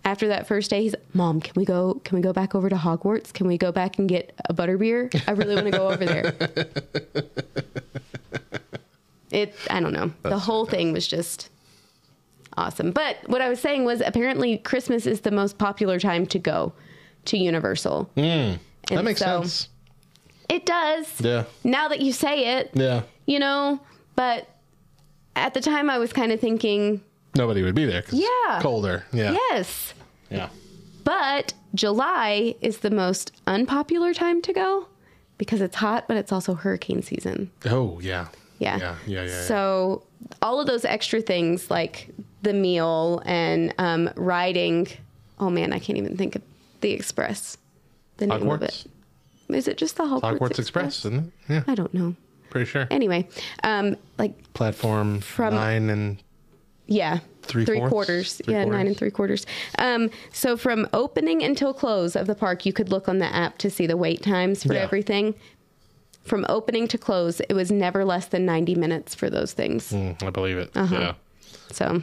after 0.05 0.29
that 0.29 0.47
first 0.47 0.71
day, 0.71 0.83
he's 0.83 0.95
Mom, 1.15 1.41
can 1.41 1.53
we 1.57 1.65
go 1.65 2.01
can 2.05 2.17
we 2.17 2.23
go 2.23 2.33
back 2.33 2.55
over 2.55 2.69
to 2.69 2.77
Hogwarts? 2.77 3.33
Can 3.33 3.47
we 3.47 3.57
go 3.59 3.73
back 3.73 3.99
and 3.99 4.09
get 4.09 4.33
a 4.49 4.55
butterbeer? 4.55 5.23
I 5.27 5.33
really 5.33 5.55
want 5.55 5.67
to 5.67 5.73
go 5.73 5.89
over 5.91 6.05
there. 6.05 6.35
It 9.31 9.55
I 9.71 9.79
don't 9.79 9.93
know. 9.93 10.13
the 10.23 10.41
whole 10.41 10.67
thing 10.67 10.93
was 10.93 11.07
just 11.07 11.51
awesome. 12.57 12.91
But 12.91 13.17
what 13.27 13.41
I 13.41 13.49
was 13.49 13.61
saying 13.61 13.85
was 13.85 14.01
apparently 14.05 14.59
Christmas 14.59 15.07
is 15.07 15.21
the 15.21 15.31
most 15.31 15.57
popular 15.57 16.01
time 16.01 16.27
to 16.27 16.39
go 16.41 16.73
to 17.27 17.37
Universal. 17.39 18.11
Mm, 18.17 18.59
that 18.89 19.05
makes 19.05 19.21
so- 19.21 19.43
sense. 19.43 19.69
It 20.49 20.67
does. 20.67 21.21
Yeah. 21.21 21.45
Now 21.63 21.87
that 21.87 22.01
you 22.01 22.13
say 22.13 22.59
it, 22.59 22.73
Yeah. 22.75 23.03
you 23.25 23.39
know, 23.39 23.79
but 24.17 24.49
at 25.37 25.55
the 25.55 25.61
time 25.61 25.89
I 25.89 25.99
was 25.99 26.13
kind 26.13 26.33
of 26.33 26.41
thinking, 26.41 27.01
Nobody 27.35 27.63
would 27.63 27.75
be 27.75 27.85
there. 27.85 28.03
'cause 28.03 28.15
it's 28.15 28.23
Yeah. 28.49 28.61
Colder. 28.61 29.05
Yeah. 29.13 29.33
yes. 29.51 29.95
Yeah. 30.31 30.49
But 31.05 31.55
July 31.75 32.55
is 32.61 32.79
the 32.79 32.91
most 32.91 33.33
unpopular 33.47 34.13
time 34.15 34.43
to 34.43 34.53
go 34.53 34.87
because 35.39 35.61
it's 35.61 35.77
hot, 35.77 36.07
but 36.09 36.17
it's 36.17 36.33
also 36.33 36.55
hurricane 36.55 37.03
season. 37.03 37.51
Oh 37.67 37.99
yeah. 38.03 38.27
Yeah. 38.59 38.77
Yeah. 38.79 38.95
Yeah. 39.07 39.23
Yeah. 39.23 39.29
yeah. 39.29 39.43
So 39.45 40.03
all 40.43 40.61
of 40.61 40.67
those 40.67 40.85
extra 40.85 41.21
things 41.21 41.71
like 41.71 42.09
the 42.43 42.53
meal 42.53 43.23
and 43.25 43.73
um, 43.79 44.11
riding. 44.17 44.89
Oh 45.39 45.51
man, 45.51 45.73
I 45.73 45.79
can't 45.79 45.99
even 45.99 46.17
think 46.17 46.37
of 46.37 46.43
the 46.81 46.91
express. 46.93 47.57
The 48.19 48.27
name 48.27 48.49
of 48.51 48.63
it. 48.63 48.71
Hogwarts. 48.71 48.87
Is 49.57 49.67
it 49.69 49.79
just 49.79 49.97
the 49.97 50.05
Hogwarts, 50.05 50.39
Hogwarts 50.39 50.59
Express, 50.59 50.99
isn't 51.01 51.19
it? 51.27 51.33
Yeah. 51.49 51.63
I 51.67 51.75
don't 51.75 51.93
know. 51.95 52.15
Pretty 52.51 52.67
sure. 52.67 52.87
Anyway, 52.91 53.27
um, 53.65 53.97
like 54.19 54.35
Platform 54.55 55.21
From- 55.21 55.55
nine 55.55 55.89
and 55.91 56.19
yeah, 56.91 57.21
Three 57.43 57.65
fourths? 57.65 57.89
quarters. 57.91 58.35
Three 58.45 58.55
yeah, 58.55 58.65
nine 58.67 58.87
and 58.87 58.97
three 58.97 59.11
quarters. 59.11 59.47
Um, 59.79 60.11
so 60.33 60.57
from 60.57 60.87
opening 60.93 61.43
until 61.43 61.73
close 61.73 62.15
of 62.17 62.27
the 62.27 62.35
park, 62.35 62.67
you 62.67 62.73
could 62.73 62.91
look 62.91 63.09
on 63.09 63.19
the 63.19 63.35
app 63.35 63.57
to 63.59 63.71
see 63.71 63.87
the 63.87 63.97
wait 63.97 64.23
times 64.23 64.63
for 64.65 64.75
Yeah. 64.75 64.81
everything. 64.81 65.35
From 66.23 66.45
opening 66.49 66.87
to 66.89 66.99
close, 66.99 67.41
it 67.49 67.55
was 67.55 67.71
never 67.73 68.05
less 68.05 68.27
than 68.27 68.45
ninety 68.45 68.75
minutes 68.75 69.15
for 69.15 69.31
those 69.31 69.53
things. 69.55 69.91
Mm, 69.91 70.23
I 70.23 70.31
believe 70.31 70.59
it. 70.59 70.71
Uh-huh. 70.77 70.95
Yeah. 71.01 71.13
So 71.73 72.03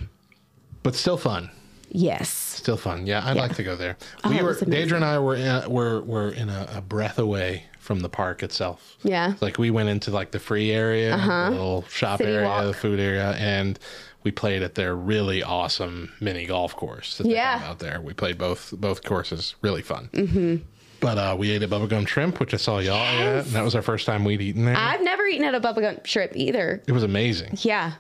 But 0.84 0.95
still 0.95 1.18
fun. 1.18 1.49
yes, 1.89 2.30
Still 2.30 2.77
fun. 2.77 3.05
Yeah, 3.05 3.22
I'd 3.23 3.35
Yeah. 3.35 3.41
like 3.43 3.55
to 3.57 3.64
go 3.64 3.76
there. 3.76 3.95
Oh, 4.23 4.30
we 4.31 4.41
were. 4.41 4.55
Deidre 4.55 4.93
and 4.95 5.05
I 5.05 5.19
were 5.19 5.35
in, 5.35 5.69
were 5.72 6.01
were 6.01 6.30
in 6.31 6.49
a, 6.49 6.68
a 6.77 6.81
breath 6.81 7.19
away 7.19 7.64
from 7.80 7.99
the 8.01 8.09
park 8.09 8.43
itself. 8.43 8.97
yeah. 9.03 9.35
Like 9.39 9.57
we 9.57 9.69
went 9.69 9.88
into 9.88 10.11
like 10.11 10.31
the 10.31 10.39
free 10.39 10.72
area, 10.72 11.14
Uh-huh. 11.15 11.45
the 11.45 11.51
little 11.51 11.84
shop 11.88 12.18
City 12.18 12.31
area, 12.31 12.47
walk. 12.47 12.65
the 12.65 12.73
food 12.73 12.99
area, 12.99 13.31
and 13.39 13.80
we 14.28 14.32
played 14.32 14.62
at 14.62 14.76
their 14.76 14.94
really 14.94 15.41
awesome 15.41 16.12
mini 16.20 16.45
golf 16.45 16.76
course 16.76 17.18
that 17.18 17.24
they 17.24 17.30
Yeah. 17.36 17.60
have 17.60 17.70
out 17.70 17.80
there. 17.80 18.02
We 18.02 18.12
played 18.14 18.38
both 18.38 18.74
both 18.78 19.02
courses, 19.06 19.56
really 19.62 19.82
fun. 19.82 20.10
hmm 20.14 20.56
But 20.99 21.18
uh, 21.18 21.36
we 21.40 21.52
ate 21.52 21.62
at 21.64 21.70
Bubba 21.70 21.88
Gump 21.88 22.10
Shrimp, 22.10 22.41
which 22.41 22.54
I 22.54 22.58
saw 22.58 22.80
y'all 22.80 22.98
at, 22.98 23.45
and 23.45 23.54
that 23.56 23.64
was 23.64 23.74
our 23.74 23.82
first 23.82 24.06
time 24.06 24.26
we'd 24.26 24.41
eaten 24.41 24.66
there. 24.66 24.76
I've 24.76 25.02
never 25.02 25.26
eaten 25.26 25.45
at 25.45 25.56
a 25.56 25.62
Bubba 25.62 25.80
Gump 25.80 26.06
shrimp 26.06 26.34
either. 26.36 26.84
it 26.86 26.91
was 26.91 27.04
amazing. 27.04 27.58
Yeah. 27.62 27.94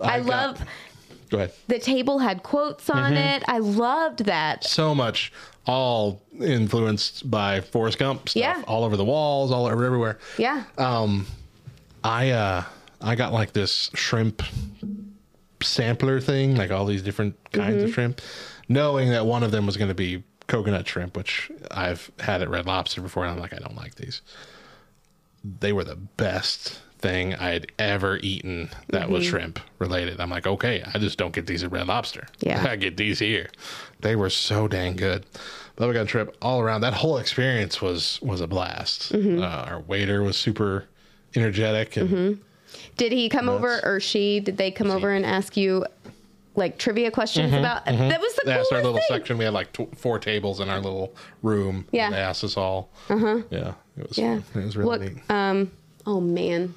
I, 0.00 0.14
I 0.14 0.20
got- 0.20 0.26
love 0.28 0.64
Go 1.28 1.36
ahead. 1.38 1.52
the 1.68 1.78
table 1.78 2.20
had 2.20 2.42
quotes 2.42 2.88
on 2.88 3.12
Mhm. 3.12 3.36
it. 3.36 3.42
I 3.48 3.58
loved 3.58 4.24
that. 4.24 4.64
so 4.64 4.94
much 4.94 5.30
all 5.66 6.22
influenced 6.40 7.30
by 7.30 7.60
Forrest 7.60 7.98
Gump 7.98 8.30
stuff 8.30 8.40
Yeah. 8.40 8.62
all 8.66 8.82
over 8.84 8.96
the 8.96 9.04
walls 9.04 9.50
all 9.52 9.66
over 9.66 9.84
everywhere 9.84 10.16
Yeah. 10.38 10.62
um 10.78 11.26
i 12.04 12.30
uh 12.30 12.62
i 13.00 13.16
got 13.16 13.32
like 13.32 13.52
this 13.52 13.90
shrimp 13.94 14.42
sampler 15.62 16.20
thing 16.20 16.54
like 16.56 16.70
all 16.70 16.84
these 16.84 17.02
different 17.02 17.34
kinds 17.52 17.82
of 17.82 17.90
Mhm. 17.90 17.94
shrimp 17.94 18.20
knowing 18.68 19.10
that 19.10 19.26
one 19.26 19.42
of 19.42 19.50
them 19.50 19.64
was 19.66 19.76
going 19.76 19.88
to 19.88 19.94
be 19.94 20.22
coconut 20.48 20.86
shrimp 20.86 21.16
which 21.16 21.50
i've 21.70 22.10
had 22.20 22.42
at 22.42 22.48
red 22.48 22.66
lobster 22.66 23.00
before 23.00 23.24
and 23.24 23.32
i'm 23.32 23.40
like 23.40 23.52
i 23.52 23.58
don't 23.58 23.76
like 23.76 23.94
these 23.96 24.22
they 25.60 25.72
were 25.72 25.84
the 25.84 25.96
best 25.96 26.80
thing 26.98 27.34
i'd 27.36 27.70
ever 27.78 28.18
eaten 28.22 28.68
that 28.88 29.08
was 29.10 29.24
Mhm. 29.24 29.30
shrimp 29.30 29.60
related 29.78 30.20
i'm 30.20 30.30
like 30.30 30.46
okay 30.46 30.82
i 30.94 30.98
just 30.98 31.18
don't 31.18 31.32
get 31.34 31.46
these 31.46 31.62
at 31.62 31.70
red 31.72 31.86
lobster 31.86 32.26
Yeah. 32.40 32.64
i 32.70 32.76
get 32.76 32.96
these 32.96 33.18
here 33.18 33.48
they 34.00 34.16
were 34.16 34.30
so 34.30 34.66
dang 34.68 34.96
good 34.96 35.24
Bubba 35.76 35.92
Gump 35.92 36.08
trip 36.08 36.34
all 36.40 36.60
around 36.60 36.80
that 36.80 36.94
whole 36.94 37.18
experience 37.18 37.82
was 37.82 38.18
was 38.22 38.40
a 38.40 38.46
blast 38.46 39.12
Mhm. 39.12 39.42
uh, 39.42 39.70
our 39.70 39.80
waiter 39.80 40.22
was 40.22 40.36
super 40.36 40.84
energetic 41.34 41.96
and 41.96 42.08
hmm 42.10 42.32
Did 42.96 43.12
he 43.12 43.28
come 43.28 43.48
over 43.48 43.80
or 43.84 44.00
she? 44.00 44.40
Did 44.40 44.56
they 44.56 44.70
come 44.70 44.90
over 44.90 45.12
and 45.12 45.24
ask 45.26 45.56
you 45.56 45.84
like 46.54 46.78
trivia 46.78 47.10
questions 47.10 47.52
Mhm, 47.52 47.58
about? 47.58 47.84
mhm. 47.86 48.08
That 48.08 48.20
was 48.20 48.34
the 48.42 48.52
asked 48.52 48.72
our 48.72 48.78
little 48.82 48.94
thing. 48.94 49.02
section 49.08 49.36
we 49.38 49.44
had 49.44 49.52
like 49.52 49.76
four 49.96 50.18
tables 50.18 50.60
in 50.60 50.70
our 50.70 50.80
little 50.80 51.14
room 51.42 51.86
Yeah. 51.92 52.10
they 52.10 52.16
asked 52.16 52.44
us 52.44 52.56
all 52.56 52.88
Uh 53.10 53.18
huh. 53.18 53.42
yeah 53.50 53.74
it 53.98 54.08
was 54.08 54.16
Yeah. 54.16 54.40
it 54.54 54.64
was 54.64 54.76
really 54.76 54.88
What? 54.88 55.00
neat 55.02 55.30
Um. 55.30 55.70
Oh 56.06 56.20
man. 56.20 56.74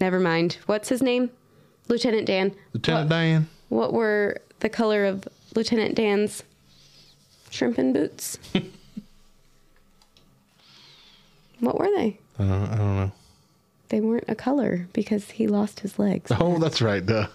Never 0.00 0.20
mind. 0.20 0.58
What's 0.66 0.88
his 0.88 1.02
name? 1.02 1.30
Lieutenant 1.88 2.26
Dan. 2.26 2.54
lieutenant 2.72 3.10
Dan. 3.10 3.48
What 3.68 3.92
were 3.92 4.40
the 4.60 4.68
color 4.68 5.04
of 5.06 5.26
Lieutenant 5.56 5.96
Dan's 5.96 6.44
shrimp 7.50 7.78
and 7.78 7.92
boots? 7.92 8.38
what 11.60 11.78
were 11.78 11.88
they? 11.96 12.18
I 12.38 12.44
don't, 12.44 12.52
I 12.72 12.76
don't 12.76 12.96
know 12.96 13.12
They 13.90 14.00
weren't 14.00 14.24
a 14.28 14.34
color 14.34 14.86
because 14.92 15.30
he 15.30 15.46
lost 15.46 15.80
his 15.80 15.98
legs. 15.98 16.30
oh 16.38 16.58
that's 16.58 16.80
right 16.82 17.04
duh 17.04 17.26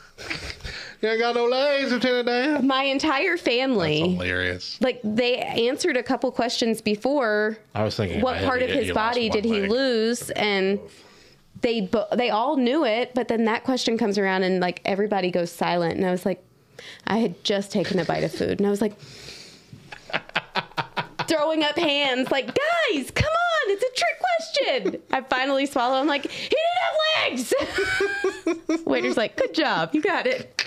you 1.02 1.10
ain't 1.10 1.20
got 1.20 1.34
no 1.36 1.46
legs 1.46 1.92
lieutenant 1.92 2.28
Dan 2.28 2.68
My 2.68 2.84
entire 2.84 3.36
family, 3.38 4.02
That's 4.02 4.14
hilarious 4.14 4.78
like 4.82 5.02
they 5.04 5.38
answered 5.38 5.98
a 5.98 6.04
couple 6.04 6.32
questions 6.32 6.82
before. 6.82 7.58
i 7.74 7.84
was 7.84 7.96
thinking 7.96 8.22
What 8.22 8.44
part 8.44 8.62
of 8.62 8.70
his 8.70 8.92
body 8.94 9.30
did 9.30 9.44
he 9.46 9.62
leg. 9.62 9.70
lose? 9.72 10.30
And 10.32 10.80
they 11.62 11.82
bo- 11.82 12.08
they 12.16 12.30
all 12.30 12.58
knew 12.58 12.86
it, 12.86 13.14
but 13.16 13.28
then 13.30 13.46
that 13.46 13.64
question 13.64 13.98
comes 13.98 14.18
around 14.18 14.44
and 14.44 14.60
like 14.60 14.82
everybody 14.86 15.32
goes 15.32 15.52
silent. 15.52 15.96
And 15.96 16.06
I 16.06 16.12
was 16.12 16.26
like, 16.26 16.44
I 17.08 17.18
had 17.18 17.42
just 17.44 17.72
taken 17.72 18.00
a 18.00 18.06
bite 18.06 18.24
of 18.24 18.32
food, 18.34 18.60
and 18.60 18.68
I 18.68 18.70
was 18.70 18.82
like. 18.82 18.94
Throwing 21.28 21.64
up 21.64 21.78
hands, 21.78 22.30
like, 22.32 22.48
guys, 22.48 23.10
come 23.12 23.26
on, 23.30 23.43
it's 23.68 23.84
a 23.84 23.94
trick 23.96 24.92
question. 24.92 25.02
I 25.12 25.22
finally 25.22 25.66
swallow. 25.66 25.96
I'm 26.00 26.08
like, 26.08 26.30
he 26.30 26.50
didn't 26.50 26.82
have 26.82 28.56
legs. 28.68 28.86
Waiter's 28.86 29.18
like, 29.18 29.36
good 29.38 29.54
job, 29.54 29.92
you 29.94 30.02
got 30.02 30.26
it. 30.28 30.60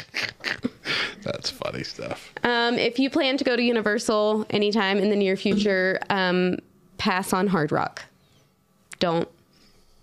that's 1.23 1.51
funny 1.51 1.83
stuff 1.83 2.33
Um, 2.45 2.75
if 2.77 2.99
you 2.99 3.11
plan 3.11 3.37
to 3.39 3.45
go 3.45 3.57
to 3.57 3.63
Universal 3.63 4.47
anytime 4.51 4.99
in 4.99 5.11
the 5.11 5.17
near 5.17 5.37
future, 5.37 5.99
um, 6.11 6.59
pass 6.99 7.33
on 7.33 7.49
Hard 7.49 7.73
Rock. 7.73 8.05
Don't 8.99 9.29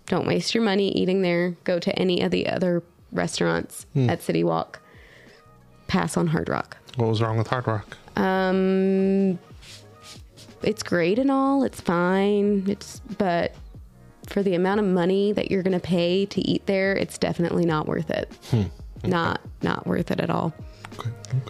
don't 0.06 0.26
waste 0.26 0.54
your 0.54 0.62
money 0.62 0.90
eating 0.90 1.22
there. 1.22 1.56
Go 1.64 1.78
to 1.78 1.98
any 1.98 2.20
of 2.20 2.30
the 2.30 2.46
other 2.48 2.82
restaurants 3.10 3.86
Hmm. 3.94 4.10
at 4.10 4.22
City 4.22 4.44
Walk. 4.44 4.80
Pass 5.88 6.16
on 6.16 6.26
Hard 6.28 6.48
Rock. 6.48 6.76
what 6.96 7.08
was 7.08 7.20
wrong 7.22 7.36
with 7.38 7.46
hard 7.48 7.66
rock 7.66 7.96
Um, 8.16 9.38
it's 10.66 10.82
great 10.82 11.18
and 11.18 11.30
all. 11.30 11.62
It's 11.64 11.80
fine. 11.80 12.64
It's 12.68 13.00
but 13.18 13.54
for 14.28 14.42
the 14.42 14.54
amount 14.54 14.80
of 14.80 14.86
money 14.86 15.32
that 15.32 15.50
you're 15.50 15.62
going 15.62 15.78
to 15.78 15.86
pay 15.86 16.26
to 16.26 16.40
eat 16.40 16.66
there, 16.66 16.94
it's 16.94 17.18
definitely 17.18 17.64
not 17.66 17.86
worth 17.86 18.10
it. 18.10 18.30
Not 19.04 19.40
not 19.62 19.86
worth 19.86 20.10
it 20.10 20.20
at 20.20 20.30
all. 20.30 20.52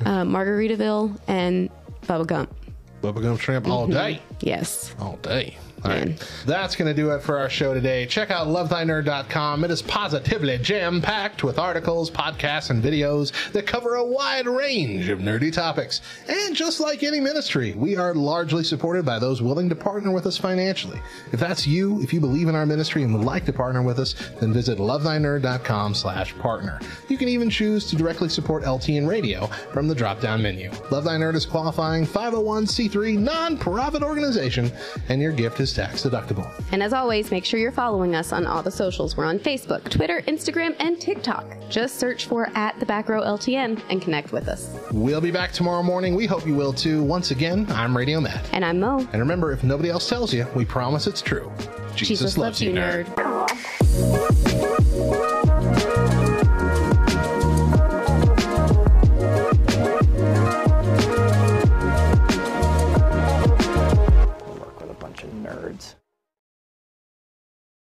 Uh, 0.05 0.25
Margaritaville 0.25 1.19
and 1.29 1.71
Bubba 2.07 2.27
Gump. 2.27 2.55
Bubba 3.03 3.23
Gump 3.23 3.39
shrimp 3.41 3.69
all 3.69 3.87
Mhm. 3.87 3.93
day. 3.93 4.21
Yes. 4.41 4.95
All 4.99 5.19
day. 5.23 5.57
All 5.85 5.91
right. 5.91 6.19
That's 6.47 6.77
going 6.77 6.89
to 6.89 6.95
do 6.95 7.11
it 7.11 7.21
for 7.23 7.37
our 7.39 7.51
show 7.51 7.75
today. 7.75 8.07
Check 8.07 8.31
out 8.31 8.47
lovethynerd.com. 8.47 9.65
It 9.65 9.71
is 9.71 9.83
positively 9.83 10.57
jam 10.57 11.03
packed 11.03 11.45
with 11.45 11.59
articles, 11.59 12.11
podcasts, 12.11 12.71
and 12.71 12.83
videos 12.83 13.33
that 13.53 13.67
cover 13.67 13.97
a 13.97 14.05
wide 14.05 14.47
range 14.47 15.11
of 15.11 15.19
nerdy 15.19 15.53
topics. 15.53 16.01
And 16.27 16.57
just 16.57 16.81
like 16.81 17.03
any 17.03 17.21
ministry, 17.21 17.73
we 17.73 17.97
are 17.97 18.15
largely 18.15 18.65
supported 18.65 19.05
by 19.05 19.19
those 19.19 19.43
willing 19.43 19.69
to 19.69 19.75
partner 19.75 20.11
with 20.11 20.25
us 20.25 20.39
financially. 20.39 20.99
If 21.33 21.41
that's 21.41 21.67
you, 21.67 22.01
if 22.01 22.15
you 22.15 22.21
believe 22.21 22.49
in 22.49 22.55
our 22.55 22.65
ministry 22.65 23.03
and 23.03 23.13
would 23.15 23.25
like 23.27 23.45
to 23.45 23.53
partner 23.53 23.83
with 23.83 23.99
us, 23.99 24.15
then 24.41 24.55
visit 24.55 24.79
lovethynerd.com 24.79 25.93
slash 25.93 26.35
partner. 26.39 26.81
You 27.11 27.19
can 27.19 27.29
even 27.29 27.51
choose 27.51 27.91
to 27.91 27.97
directly 27.97 28.31
support 28.31 28.63
LTN 28.63 29.07
Radio 29.07 29.49
from 29.75 29.87
the 29.87 29.95
drop-down 29.95 30.41
menu. 30.41 30.71
Love 30.91 31.05
Thy 31.05 31.17
Nerd 31.17 31.35
is 31.35 31.45
qualifying 31.45 32.07
501c3 32.07 33.19
non-profit 33.19 34.03
organization, 34.03 34.73
and 35.11 35.21
your 35.21 35.33
gift 35.33 35.61
is 35.61 35.74
tax 35.75 36.03
deductible. 36.03 36.51
And 36.73 36.83
as 36.83 36.93
always, 36.93 37.31
make 37.31 37.45
sure 37.45 37.59
you're 37.61 37.73
following 37.73 38.15
us 38.15 38.33
on 38.33 38.47
all 38.47 38.63
the 38.63 38.71
socials. 38.71 39.17
We're 39.17 39.25
on 39.25 39.39
Facebook, 39.39 39.89
Twitter, 39.91 40.23
Instagram, 40.29 40.77
and 40.81 41.01
TikTok. 41.01 41.45
Just 41.69 41.99
search 41.99 42.27
for 42.27 42.51
at 42.55 42.79
the 42.81 42.87
back 42.87 43.09
row 43.09 43.23
LTN 43.23 43.83
and 43.91 44.01
connect 44.01 44.33
with 44.33 44.49
us. 44.49 44.75
We'll 44.93 45.21
be 45.21 45.31
back 45.31 45.53
tomorrow 45.53 45.83
morning. 45.83 46.15
We 46.15 46.27
hope 46.27 46.47
you 46.47 46.55
will 46.55 46.73
too. 46.73 47.03
Once 47.03 47.31
again, 47.31 47.67
I'm 47.71 47.97
Radio 47.97 48.21
Matt. 48.21 48.49
And 48.53 48.65
I'm 48.65 48.81
Mo. 48.81 48.99
And 48.99 49.21
remember, 49.21 49.53
if 49.53 49.65
nobody 49.65 49.91
else 49.91 50.09
tells 50.09 50.33
you, 50.33 50.47
we 50.55 50.65
promise 50.65 51.07
it's 51.07 51.23
true. 51.23 51.53
Jesus, 51.95 52.37
loves 52.37 52.61
you, 52.61 52.73
nerd. 52.73 53.09
Work 53.17 54.14